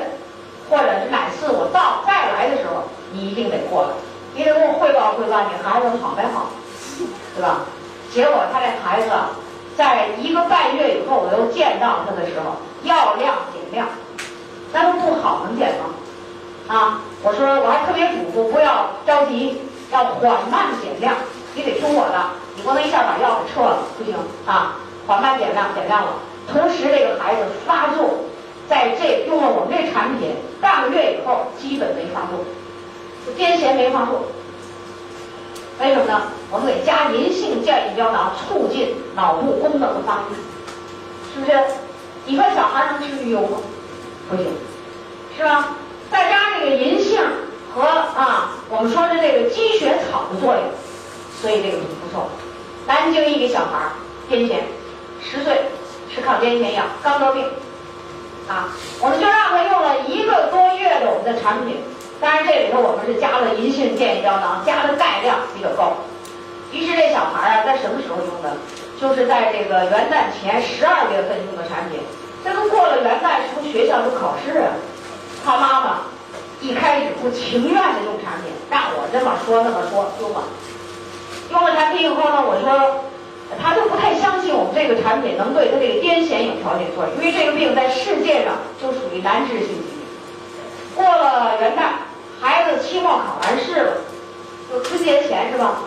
[0.71, 3.89] 或者是哪次我到再来的时候，你一定得过来，
[4.37, 6.47] 你得给我汇报汇报你孩子好没好，
[7.35, 7.67] 对吧？
[8.15, 9.11] 结果他这孩子
[9.77, 13.89] 在一个半月以后，我又见到他的时候，药量减量，
[14.73, 15.91] 那不不好能减吗？
[16.69, 19.61] 啊，我说我还特别嘱咐不要着急，
[19.91, 21.17] 要缓慢减量，
[21.57, 24.15] 你得听我的，你不能一下把药给撤了，不行
[24.47, 24.77] 啊。
[25.07, 26.13] 缓慢减量，减量了。
[26.51, 28.11] 同时，这个孩子发作，
[28.69, 30.31] 在这用了我们这产品
[30.61, 32.45] 半个月以后，基本没发作，
[33.37, 34.25] 癫痫没发作。
[35.81, 36.23] 为什么呢？
[36.51, 40.35] 我们给加银杏健益胶囊，促进脑部功能的发育，
[41.35, 41.59] 是不是？
[42.27, 43.59] 你说小孩能吃鱼油吗？
[44.31, 44.47] 不行，
[45.37, 45.77] 是吧？
[46.11, 47.19] 再加这个银杏
[47.75, 50.63] 和啊，我们说的这个积雪草的作用，
[51.41, 52.29] 所以这个不错。
[52.87, 53.91] 南京一个小孩
[54.31, 54.61] 癫痫，
[55.23, 55.63] 十岁，
[56.13, 57.45] 吃抗癫痫药，刚得病，
[58.49, 58.69] 啊，
[59.01, 61.81] 我们就让他用了一个多月的我们的产品，
[62.21, 65.97] 当然这里头我们是加了银杏健胶囊，加的钙量比较高。
[66.73, 68.57] 于是这小孩儿啊，在什么时候用的？
[69.01, 71.99] 就是在这个元旦前十二月份用的产品。
[72.45, 74.73] 这都过了元旦，是不是学校都考试啊？
[75.45, 75.99] 他妈妈
[76.61, 80.43] 一开始不情愿的用产品，让我这么说那么说用了。
[81.51, 83.05] 用了产品以后呢，我说
[83.61, 90.07] 他就不太相信我们这个产品能对他这个癫痫有调节作用，因为这个病在世界上就属于难治性疾病。
[90.95, 92.07] 过了元旦，
[92.41, 93.93] 孩子期末考完试了，
[94.71, 95.83] 就春节前是吧？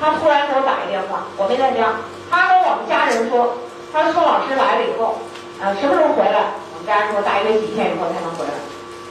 [0.00, 1.94] 他突然给我打一电话，我没在家，
[2.30, 3.54] 他跟我们家人说，
[3.92, 5.18] 他说宋老师来了以后，
[5.60, 6.54] 呃，什么时候回来？
[6.74, 8.52] 我们家人说大约几天以后才能回来。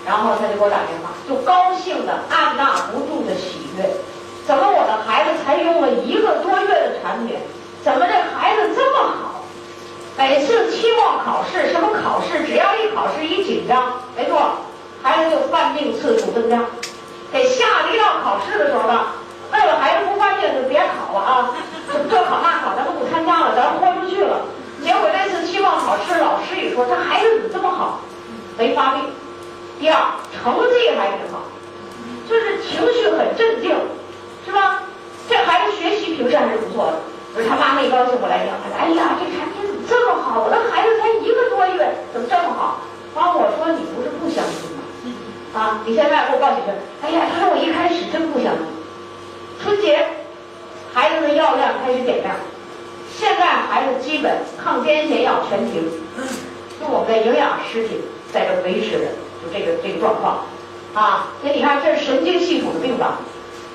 [0.04, 3.86] 然后他就给我打电话，就高兴的按捺不住的喜悦。
[4.48, 7.38] 怎么我的孩子才用了一个多月的产品，
[7.84, 9.44] 怎么这孩子这么好？
[10.16, 14.58] 每次期末考试，什么考试，只要一考试一紧张，没错，
[15.02, 16.60] 孩子就犯病次数增加。
[17.32, 19.16] 得下了一道考试的时候吧，
[19.52, 21.56] 为了孩子不犯病，就别考了啊，
[22.08, 24.42] 这考那考咱们不参加了，咱豁出去了。
[24.84, 28.02] 结果这次期末考试，老师一说，这孩子怎么这么好？
[28.58, 29.06] 没发病。
[29.80, 29.98] 第二，
[30.32, 31.42] 成绩还挺好，
[32.30, 33.76] 就是情绪很镇静。
[34.46, 34.84] 是吧？
[35.30, 36.94] 这孩子学习平时还是不错的。
[37.34, 40.44] 不是他妈一高兴，过来讲，哎呀，这产品怎么这么好？
[40.44, 42.82] 我的孩子才一个多月，怎么这么好？
[43.16, 44.84] 然后我说你不是不相信吗？
[45.54, 46.76] 啊，你现在给我报几声。
[47.02, 48.66] 哎呀，他说我一开始真不相信。
[49.64, 50.06] 春节，
[50.94, 52.36] 孩子的药量开始减量，
[53.16, 55.90] 现在孩子基本抗癫痫药全停，
[56.82, 58.02] 用我们的营养食品
[58.34, 59.06] 在这维持着，
[59.40, 60.44] 就这个这个状况。
[60.94, 63.20] 啊，所以你看，这是神经系统的病吧？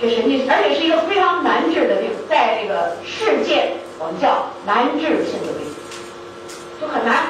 [0.01, 5.64] 这神经，而且是一个非常难治的病，在这个世界我们叫难治性的病，
[6.81, 7.27] 就很难。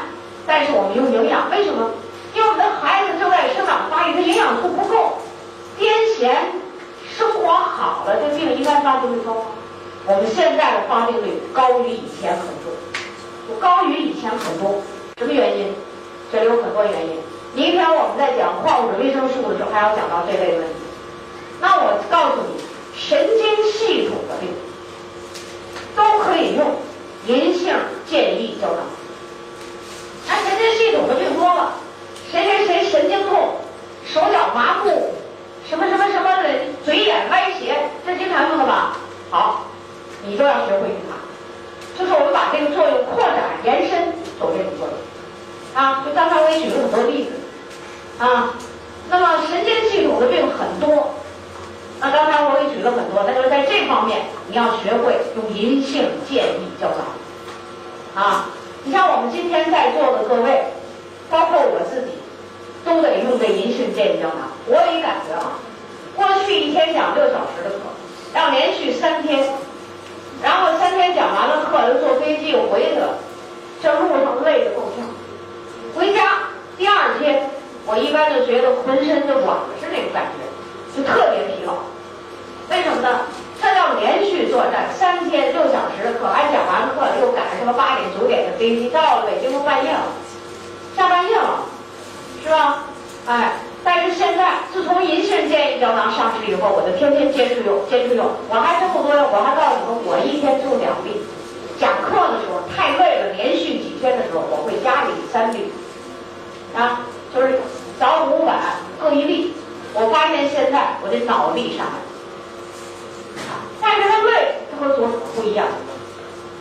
[0.47, 1.90] 但是我们用营养，为什么？
[2.34, 5.18] 因为我们的孩子正在生长发育，他营养素不够。
[5.78, 5.86] 癫
[6.18, 6.32] 痫，
[7.16, 9.36] 生活好了，这病应该发病率高？
[10.06, 12.72] 我们现在的发病率高于以前很多，
[13.48, 14.82] 就高于以前很多。
[15.18, 15.74] 什么原因？
[16.32, 17.18] 这里有很多原因。
[17.55, 20.86] 明天我们在讲矿物质、维生素的时候，还要讲到这类问题。
[21.61, 22.62] 那我告诉你，
[22.99, 24.49] 神经系统的病
[25.97, 26.77] 都可以用
[27.27, 27.74] 银杏
[28.09, 28.85] 健益胶囊。
[30.28, 31.73] 那神经系统的病多了，
[32.31, 33.57] 谁谁谁神经痛，
[34.05, 35.15] 手脚麻木，
[35.69, 36.49] 什么什么什么的，
[36.85, 38.99] 嘴眼歪斜，这经常用的吧？
[39.31, 39.65] 好，
[40.27, 41.16] 你都要学会用它。
[41.99, 44.95] 就是我们把这个作用扩展、延伸，走这种作用。
[45.74, 47.31] 啊，就刚才我也举了很多例子。
[48.23, 48.55] 啊，
[49.09, 51.15] 那么神经系统的病很多。
[52.01, 58.48] 那刚才我也举了很多，那就是在这方面你要学会用银杏健益胶囊啊！
[58.85, 60.66] 你像我们今天在座的各位，
[61.31, 62.12] 包括我自己，
[62.85, 64.47] 都得用这银杏健益胶囊。
[64.66, 65.59] 我也感觉啊，
[66.14, 67.77] 过去一天讲六小时的课，
[68.35, 69.48] 要连续三天，
[70.43, 73.18] 然后三天讲完了课又坐飞机又回去了，
[73.82, 75.05] 这路上累得够呛。
[75.94, 77.51] 回家第二天，
[77.86, 80.45] 我一般就觉得浑身就软了，是那种感觉。
[80.97, 81.74] 就特别疲劳，
[82.70, 83.20] 为什么呢？
[83.60, 90.01] 他要连续作战三天六小时的课，还讲完课，又赶什么八点九点的飞机，到了北京都半夜了，
[90.97, 91.64] 下半夜了，
[92.43, 92.85] 是吧？
[93.27, 93.52] 哎，
[93.85, 98.27] 但是现在自从银杏健益胶囊上市以后，我就天天坚持用，坚持用。
[98.48, 101.20] 我还真不多用，我还告诉你们，我一天就两粒。
[101.78, 105.70] 讲课的时候太累了，连续几天的时候，我会加里三粒，
[106.74, 107.01] 啊，
[107.35, 107.60] 就是
[108.01, 108.56] 早午晚
[108.98, 109.55] 各一粒。
[109.98, 111.97] 我发现现在我的脑力上来，
[113.81, 115.66] 但是他累，他和左手不一样，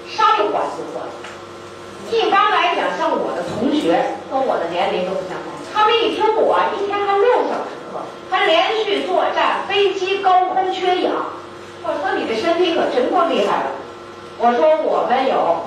[0.07, 1.11] 稍一缓就过来。
[2.09, 7.99] 一般来讲，像我的同学跟我的年龄都不相同，他们一听我一天还六小时课，
[8.31, 11.11] 还连续作战，飞机高空缺氧，
[11.83, 13.71] 我说你的身体可真够厉害了。
[14.37, 15.65] 我说我们有，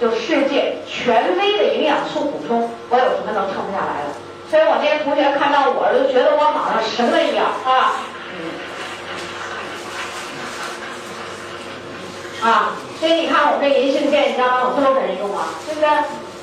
[0.00, 4.21] 就世界权威的营养素补充，我有什么能撑不下来的？
[4.52, 8.04] 所以我那些同学看到我，就觉得我好像神了一样啊！
[12.42, 15.48] 啊，所以你看我们这银杏健益胶囊有多少人用啊？
[15.64, 15.88] 对不对？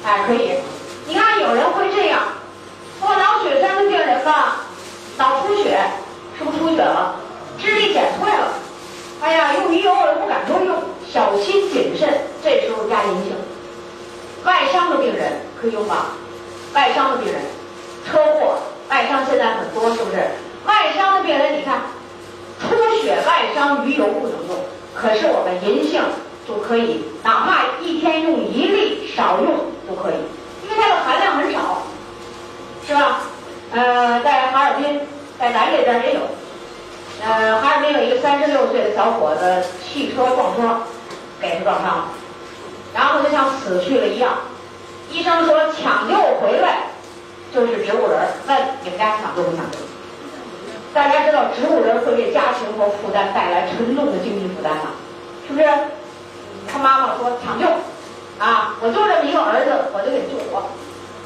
[0.04, 0.58] 哎，可以。
[1.06, 2.20] 你看有人会这样，
[3.00, 4.66] 说脑血栓的病人吧，
[5.20, 5.80] 脑出血，
[6.36, 7.14] 是不是出血了？
[7.62, 8.54] 智力减退了。
[9.22, 10.76] 哎呀，用鱼油我都不敢多用，
[11.14, 12.10] 小心谨慎。
[12.44, 13.36] 这时候加银杏。
[14.46, 16.08] 外伤的病人可以用吗？
[16.74, 17.40] 外伤的病人。
[18.06, 18.60] 车祸
[18.90, 20.18] 外伤现在很多，是不是？
[20.66, 21.82] 外伤的病人，你看，
[22.60, 24.58] 出血外伤鱼油不能用，
[24.94, 26.02] 可是我们银杏
[26.48, 29.52] 就可以，哪怕一天用一粒，少用
[29.88, 30.16] 都可以，
[30.64, 31.84] 因为它的含量很少，
[32.86, 33.22] 是吧？
[33.72, 35.02] 呃，在哈尔滨，
[35.40, 36.20] 在咱这边也有。
[37.24, 40.82] 呃，哈尔滨有一个三十六岁的小伙子，汽车撞车，
[41.40, 42.06] 给他撞伤了，
[42.94, 44.34] 然后就像死去了一样。
[45.12, 46.89] 医生说抢救回来
[47.54, 49.78] 就是植物人，那你们家抢救不抢救？
[50.94, 54.92] 大家知道植物人会给家庭和负担带来沉重的经济负担吗？
[55.48, 55.68] 是不是？
[56.72, 57.66] 他妈妈说抢救，
[58.38, 60.64] 啊，我就这么一个儿子，我就给救活。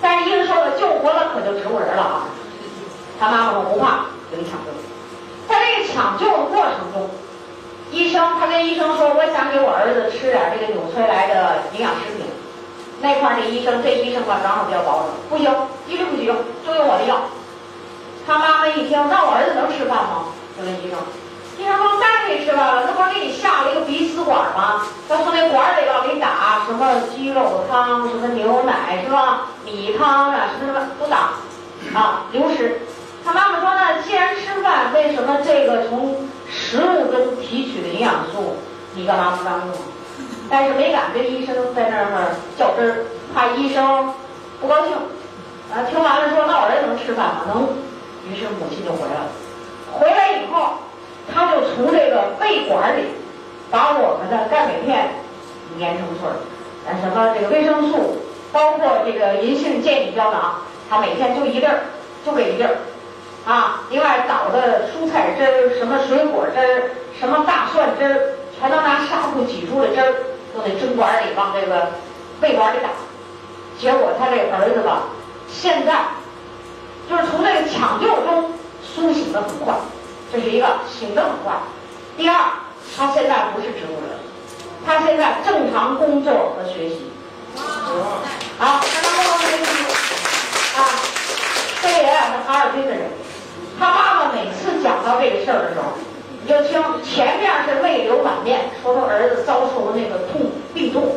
[0.02, 2.28] 但是医生说了，救活了可就植物人了啊。
[3.20, 4.72] 他妈妈说不怕，给你抢救。
[5.48, 7.10] 在这个抢救的过程中，
[7.91, 12.26] 医生他跟医生说，我想给我儿子吃点这个纽崔莱的营养食品。
[13.03, 15.51] 那块儿的医生，这医生吧，刚好比较保守，不行，
[15.88, 17.19] 一律不许用，就用我的药。
[18.25, 20.31] 他妈妈一听，那我儿子能吃饭吗？
[20.55, 20.95] 就问医生，
[21.59, 24.88] 医生说当然可以吃饭了，那不是给你下了一个鼻饲管吗？
[25.09, 29.51] 要从那管里要给你打什么鸡肉汤、什么牛奶是吧？
[29.65, 31.35] 米汤啊，什么什么都打，
[31.93, 32.88] 啊，流食。
[33.25, 38.55] 他妈妈说呢，既然吃饭，为什么这个从食物中提取的营养素，
[38.95, 39.75] 你干嘛不让用？
[40.53, 44.13] 但是没敢跟医生在那儿较真儿，怕医生
[44.61, 44.93] 不高兴。
[44.93, 47.41] 啊，听完了说，那我儿子能吃饭吗？
[47.47, 47.63] 能。
[48.30, 49.31] 于是母亲就回来了，
[49.91, 50.77] 回来以后，
[51.34, 53.05] 他就从这个胃管里
[53.71, 55.15] 把我们的钙镁片
[55.80, 56.38] 研成寸儿，
[56.85, 58.21] 呃，什么这个维生素，
[58.51, 61.81] 包括这个银杏健脑胶囊，他每天就一粒儿，
[62.23, 62.77] 就给一粒儿，
[63.47, 68.19] 啊，另外倒的蔬菜汁儿、什么水果汁儿、什么大蒜汁儿，
[68.59, 70.13] 全都拿纱布挤出的汁儿，
[70.53, 71.91] 都得针管里往这个
[72.41, 72.89] 胃管里打。
[73.80, 75.03] 结果他这儿子吧，
[75.51, 76.05] 现在。
[77.09, 79.75] 就是从这个抢救中苏醒的很快，
[80.31, 81.53] 这是一个醒的很快。
[82.15, 82.35] 第二，
[82.95, 84.17] 他现在不是植物人，
[84.85, 87.11] 他现在正常工作和学习。
[87.57, 89.65] 好，正常工作学习。
[90.77, 90.80] 啊，
[91.81, 92.13] 这也是
[92.47, 93.01] 哈尔滨的人。
[93.77, 95.91] 他妈妈每次讲到这个事儿的时候，
[96.44, 101.15] 你就听前面是泪流满面，说他儿子遭受了那个痛病痛。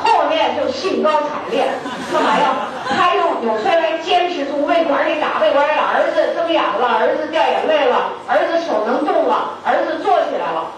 [0.00, 1.66] 后面就兴高采烈，
[2.12, 2.68] 干嘛呀？
[2.86, 10.70] 他用纽崔莱坚持从胃管里打胃管里，儿子睁眼了，儿子掉眼泪了，儿子手能动了，儿子坐起来了。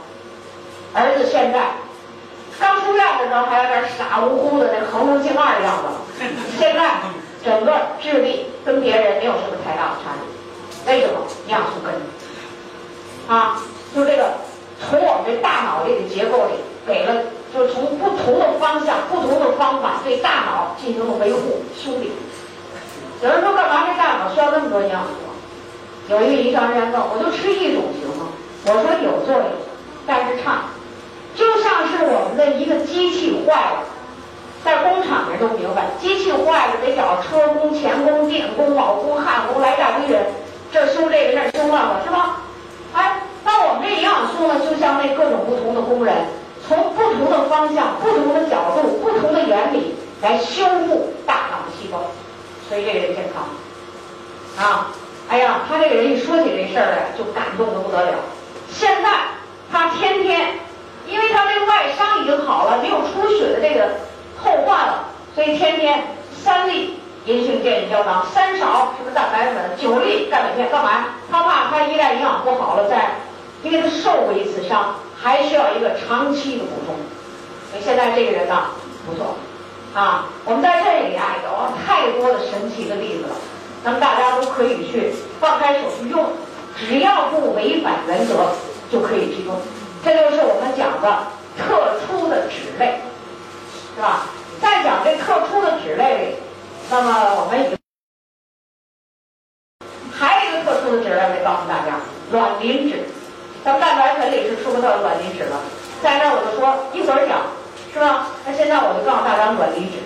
[0.95, 1.61] 儿子现在
[2.59, 6.25] 刚出院的时候还有点傻乎乎的那横着静二的样子，
[6.59, 6.91] 现在
[7.45, 10.91] 整个智力跟别人没有什么太大的差距。
[10.91, 11.21] 为什么？
[11.47, 12.01] 营养素跟着。
[13.29, 13.61] 啊，
[13.95, 14.35] 就这个
[14.81, 16.55] 从我们这大脑这个结构里
[16.87, 17.23] 给了。
[17.53, 22.13] 就从不同的方向、不同的方法对大脑进行了维护修理。
[23.21, 26.15] 有人说干嘛这大脑需要那么多营养素？
[26.15, 28.29] 有一个营养人员问，我就吃一种行吗？
[28.67, 29.47] 我说有作用，
[30.07, 30.63] 但是差。
[31.35, 33.83] 就像是我们的一个机器坏了，
[34.65, 40.23] 在工厂人都明白，机器坏了得找车工、钳工、电工、铆工、焊工来一大堆人，
[40.73, 42.43] 这修这个那修那个，是吧？
[42.95, 43.23] 哎，
[43.67, 46.15] 我们这营养素呢，就像那各种不同的工人。
[46.69, 51.99] 从不同的方向、不同的角度、不同的原理来修复大脑的细胞，
[52.69, 53.43] 所以这个人健康。
[54.65, 54.87] 啊，
[55.29, 58.19] 哎呀，他这个人一说起这事儿来就感动的不得了。
[58.71, 59.11] 现在
[59.73, 60.61] 他天天，
[61.09, 63.89] 因为他这个外伤已经好了，没有出血的这个
[64.39, 71.07] 后患了，所以天天三粒银杏健脑胶囊，三勺什么蛋白粉，九粒钙镁片，干嘛？
[71.33, 73.11] 他怕他一旦营养不好了，再
[73.63, 74.95] 因为他受过一次伤。
[75.23, 76.97] 还需要一个长期的补充，
[77.71, 78.69] 所以现在这个人呢
[79.05, 79.37] 不错，
[79.95, 83.37] 啊，我们在这里啊有太多的神奇的例子了，
[83.85, 86.33] 那么大家都可以去放开手去用，
[86.75, 88.55] 只要不违反原则
[88.91, 89.55] 就可以去用，
[90.03, 91.27] 这就是我们讲的
[91.59, 93.01] 特殊的脂类，
[93.95, 94.23] 是吧？
[94.59, 96.37] 再讲这特殊的脂类里，
[96.89, 97.79] 那么我们
[100.11, 102.01] 还有一个特殊的脂类没告诉大家，
[102.33, 103.01] 卵磷脂。
[103.65, 105.61] 咱们蛋白粉里是说不到卵磷脂了，
[106.03, 107.43] 在那我就说一会儿讲，
[107.93, 108.29] 是吧？
[108.47, 109.99] 那现在我就告诉大家卵磷脂，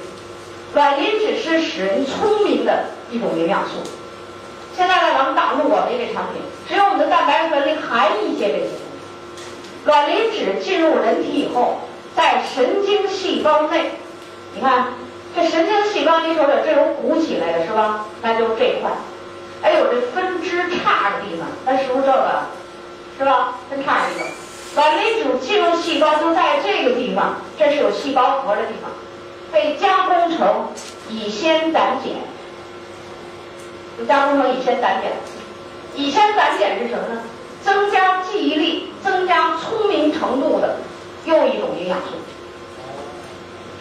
[0.74, 3.76] 卵磷脂是使人聪明的一种营养素。
[4.76, 8.82] 现在呢，咱们大陆我们这产品，只有我们的蛋白粉里含一些这些东西。
[9.84, 11.78] 卵磷脂进入人体以后，
[12.16, 13.92] 在神经细胞内，
[14.52, 14.86] 你看
[15.36, 18.04] 这神经细胞，你瞅瞅，这种鼓起来的是吧？
[18.20, 18.90] 那就是这块。
[19.62, 22.42] 哎呦，这分支差的地方，那是不是这个？
[23.18, 23.54] 是吧？
[23.70, 24.24] 再差一个，
[24.74, 28.90] 卵磷脂进入细胞就在这个地方，这是有细胞核的地方，
[29.52, 30.68] 被加工成
[31.08, 32.10] 乙酰胆碱，
[33.96, 35.12] 就加工成乙酰胆碱。
[35.94, 37.22] 乙酰胆碱是什么呢？
[37.62, 40.76] 增加记忆力、增加聪明程度的
[41.24, 42.16] 又一种营养素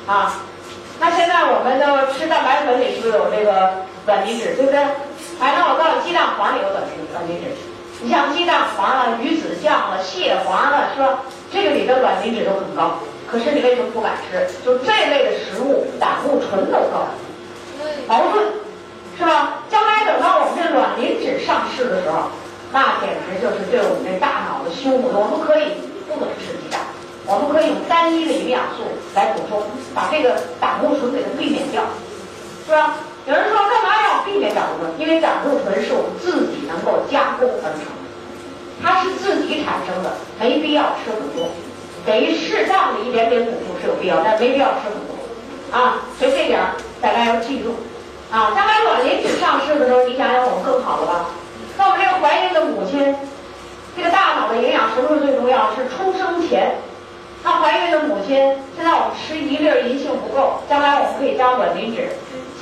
[0.10, 0.40] 啊。
[1.00, 4.80] 那现在我们的吃蛋白粉里是不是有这个卵磷脂，对不对？
[5.40, 7.73] 哎，那我告诉你，鸡蛋黄里有卵磷卵磷脂。
[8.02, 11.20] 你像鸡蛋黄了、鱼子酱了、蟹黄了，是吧？
[11.52, 13.00] 这个里的卵磷脂都很高。
[13.28, 14.48] 可是你为什么不敢吃？
[14.64, 17.08] 就这类的食物，胆固醇都高，
[18.08, 18.46] 矛盾，
[19.18, 19.64] 是吧？
[19.70, 22.30] 将来等到我们这卵磷脂上市的时候，
[22.72, 25.10] 那简直就是对我们这大脑的修复。
[25.14, 25.74] 我们可以
[26.08, 26.82] 不能吃鸡蛋，
[27.26, 28.84] 我们可以用单一的营养素
[29.16, 29.64] 来补充，
[29.96, 31.82] 把这个胆固醇给它避免掉，
[32.68, 32.98] 是吧？
[33.26, 35.00] 有人说干嘛要避免胆固醇？
[35.00, 37.88] 因为胆固醇是我们自己能够加工而成，
[38.84, 41.48] 它是自己产生的，没必要吃很多。
[42.06, 45.16] 给适当的一点点补充是有必要，但没必要吃很多
[45.72, 46.04] 啊。
[46.20, 46.60] 所以这点
[47.00, 47.76] 大家要记住
[48.30, 48.52] 啊。
[48.54, 51.26] 将来卵磷脂上市的时候，你想想我们更好了吧？
[51.78, 53.16] 那我们这个怀孕的母亲，
[53.96, 55.72] 这个大脑的营养什么时候最重要？
[55.76, 56.76] 是出生前。
[57.42, 58.36] 那怀孕的母亲，
[58.76, 62.10] 现在我们吃一粒银杏不够，将来我们可以加卵磷脂。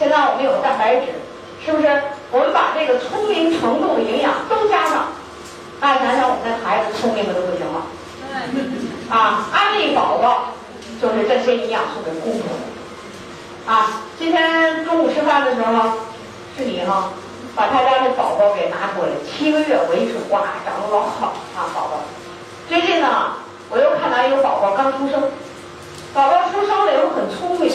[0.02, 1.14] 现在我们有蛋白质，
[1.64, 1.88] 是不是？
[2.32, 5.14] 我们把这个聪明程度的营养都加上，
[5.80, 7.86] 大家想想我们的孩子聪明的都不行了。
[9.12, 10.56] 啊，安利宝宝
[11.00, 12.42] 就是这些营养素的供应。
[13.68, 15.92] 啊，今天中午吃饭的时候，
[16.58, 17.12] 是你哈，
[17.54, 22.02] 把他家的宝宝给拿过来，七个月维持，哇，长得老好啊，宝宝。
[22.68, 23.34] 最近呢，
[23.70, 25.22] 我又看到一个宝宝刚出生，
[26.12, 27.72] 宝宝出生了以后很聪明，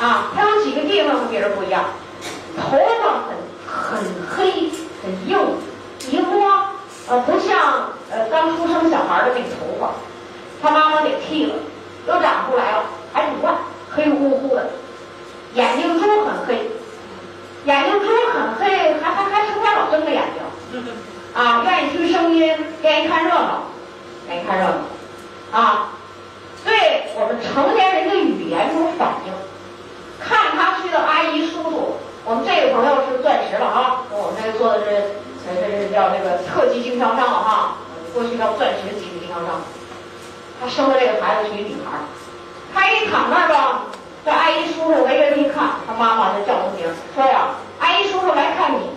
[0.00, 1.84] 啊，他有几个地方和别人不一样，
[2.56, 3.36] 头发很
[3.68, 4.02] 很
[4.34, 4.70] 黑，
[5.02, 5.38] 很硬，
[6.10, 6.50] 一摸，
[7.06, 9.90] 呃，不像呃刚出生小孩的那个头发。
[10.62, 11.54] 他妈妈给剃了，
[12.06, 13.52] 又长出来了，还挺快，
[13.90, 14.70] 黑乎乎的，
[15.54, 16.70] 眼睛珠很黑，
[17.64, 20.82] 眼睛珠很黑，还还还成天老睁着眼睛，
[21.34, 23.62] 啊，愿意听声音，愿意看热闹，
[24.28, 25.88] 愿意看热闹，啊，
[26.64, 29.32] 对我们成年人的语言有反应，
[30.20, 37.76] 看他去的阿姨叔叔，我们这个朋友是钻石了啊，我们这个做的是，这是叫这个特级经销商了哈，
[38.12, 39.62] 过去叫钻石级经销商。
[40.60, 41.96] 他生的这个孩子是一女孩，
[42.74, 43.82] 他一躺那儿吧，
[44.24, 48.90] 这阿姨叔叔围着一看，他妈妈就叫他名，说呀，阿姨叔叔来看你，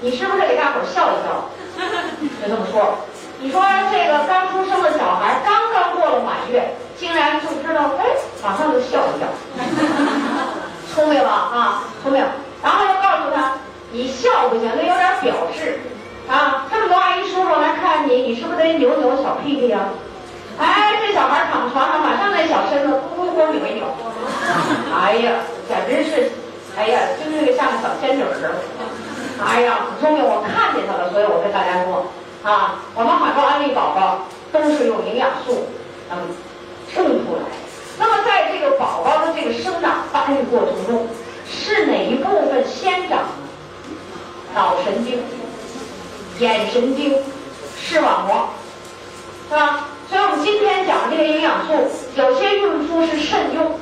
[0.00, 1.44] 你是不是给大伙儿笑一笑？
[2.42, 3.04] 就这么说。
[3.42, 8.04] 你说这个刚出生的小孩，刚刚过了满月，竟然就知道，哎，
[8.42, 9.26] 马上就笑一笑，
[10.94, 12.22] 聪明吧啊，聪明。
[12.62, 13.52] 然后又告诉他，
[13.92, 15.78] 你笑不行，得有点表示
[16.28, 16.66] 啊。
[16.70, 19.78] 这么多阿姨叔叔来看你，你是不是得扭扭小屁屁呀？
[20.58, 23.84] 哎，这小孩躺床上，马上那小身子咕咕咕扭一扭，
[24.94, 25.32] 哎呀，
[25.66, 26.30] 简直是，
[26.76, 28.50] 哎呀，就那个像个小仙女似的。
[29.42, 32.04] 哎呀，很聪明，我看见他了，所以我跟大家说，
[32.42, 34.18] 啊，我们很多安利宝宝
[34.52, 35.66] 都是用营养素
[36.10, 36.18] 嗯
[36.92, 37.42] 生出来。
[38.00, 41.06] 那么在这个宝宝的这个生长发育过程中，
[41.46, 43.28] 是哪一部分先长呢？
[44.54, 45.22] 脑神经、
[46.38, 47.14] 眼神经、
[47.78, 48.48] 视网膜，
[49.50, 49.84] 是吧？
[50.08, 51.74] 所以我们今天讲的这些营养素，
[52.16, 53.78] 有些孕妇是慎用，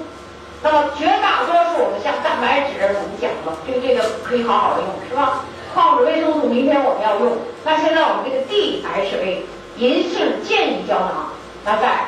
[0.64, 5.44] 那么绝大多数我们像蛋白质，我们讲了，这这个可以好好的用，是吧？
[5.72, 9.42] 矿物质维生素明天我们要用，那现在我们这个 DHA
[9.76, 11.30] 银杏健益胶囊，
[11.64, 12.04] 那在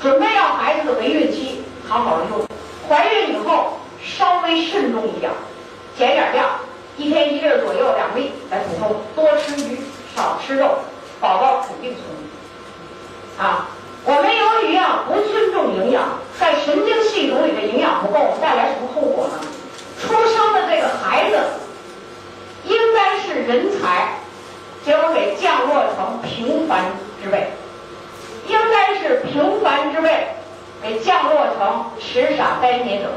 [0.00, 2.46] 准备要孩子的围孕期好好的用，
[2.88, 5.30] 怀孕以后稍微慎重一点，
[5.96, 6.46] 减点量，
[6.96, 9.78] 一天一粒左右两粒来补充，多吃鱼
[10.14, 10.78] 少吃肉，
[11.20, 13.44] 宝宝肯定聪明。
[13.44, 13.68] 啊，
[14.04, 16.04] 我们由于啊不尊重营养，
[16.38, 19.40] 在神经系统里的营养不够，带来什么后果呢？
[20.00, 21.36] 出生的这个孩子
[22.64, 24.14] 应该是人才，
[24.84, 26.84] 结果给降落成平凡
[27.20, 27.38] 之辈；
[28.48, 30.28] 应该是平凡之辈，
[30.82, 33.08] 给降落成痴傻呆捏者。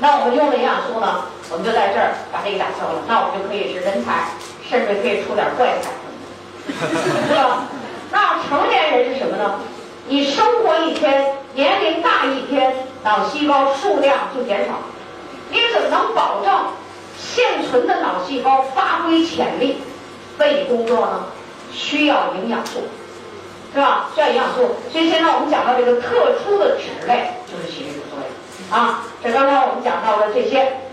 [0.00, 1.22] 那我们用的营养素呢？
[1.48, 4.30] 我们就在这儿把这个打消了，那我们就可以是人才，
[4.68, 5.90] 甚至可以出点怪才，
[7.28, 7.64] 是吧？
[8.10, 9.60] 那成年人是什么呢？
[10.08, 12.74] 你生活一天，年龄大一天，
[13.04, 14.74] 脑细胞数量就减少。
[15.50, 16.52] 你怎么能保证
[17.16, 19.80] 现存的脑细胞发挥潜力、
[20.38, 21.26] 为你工作呢？
[21.72, 22.82] 需要营养素，
[23.76, 24.08] 是吧？
[24.14, 24.74] 需要营养素。
[24.90, 29.04] 所以现在我们讲到这个特殊的脂类，就是起这个作用啊。
[29.22, 30.85] 这刚才我们讲到的这些。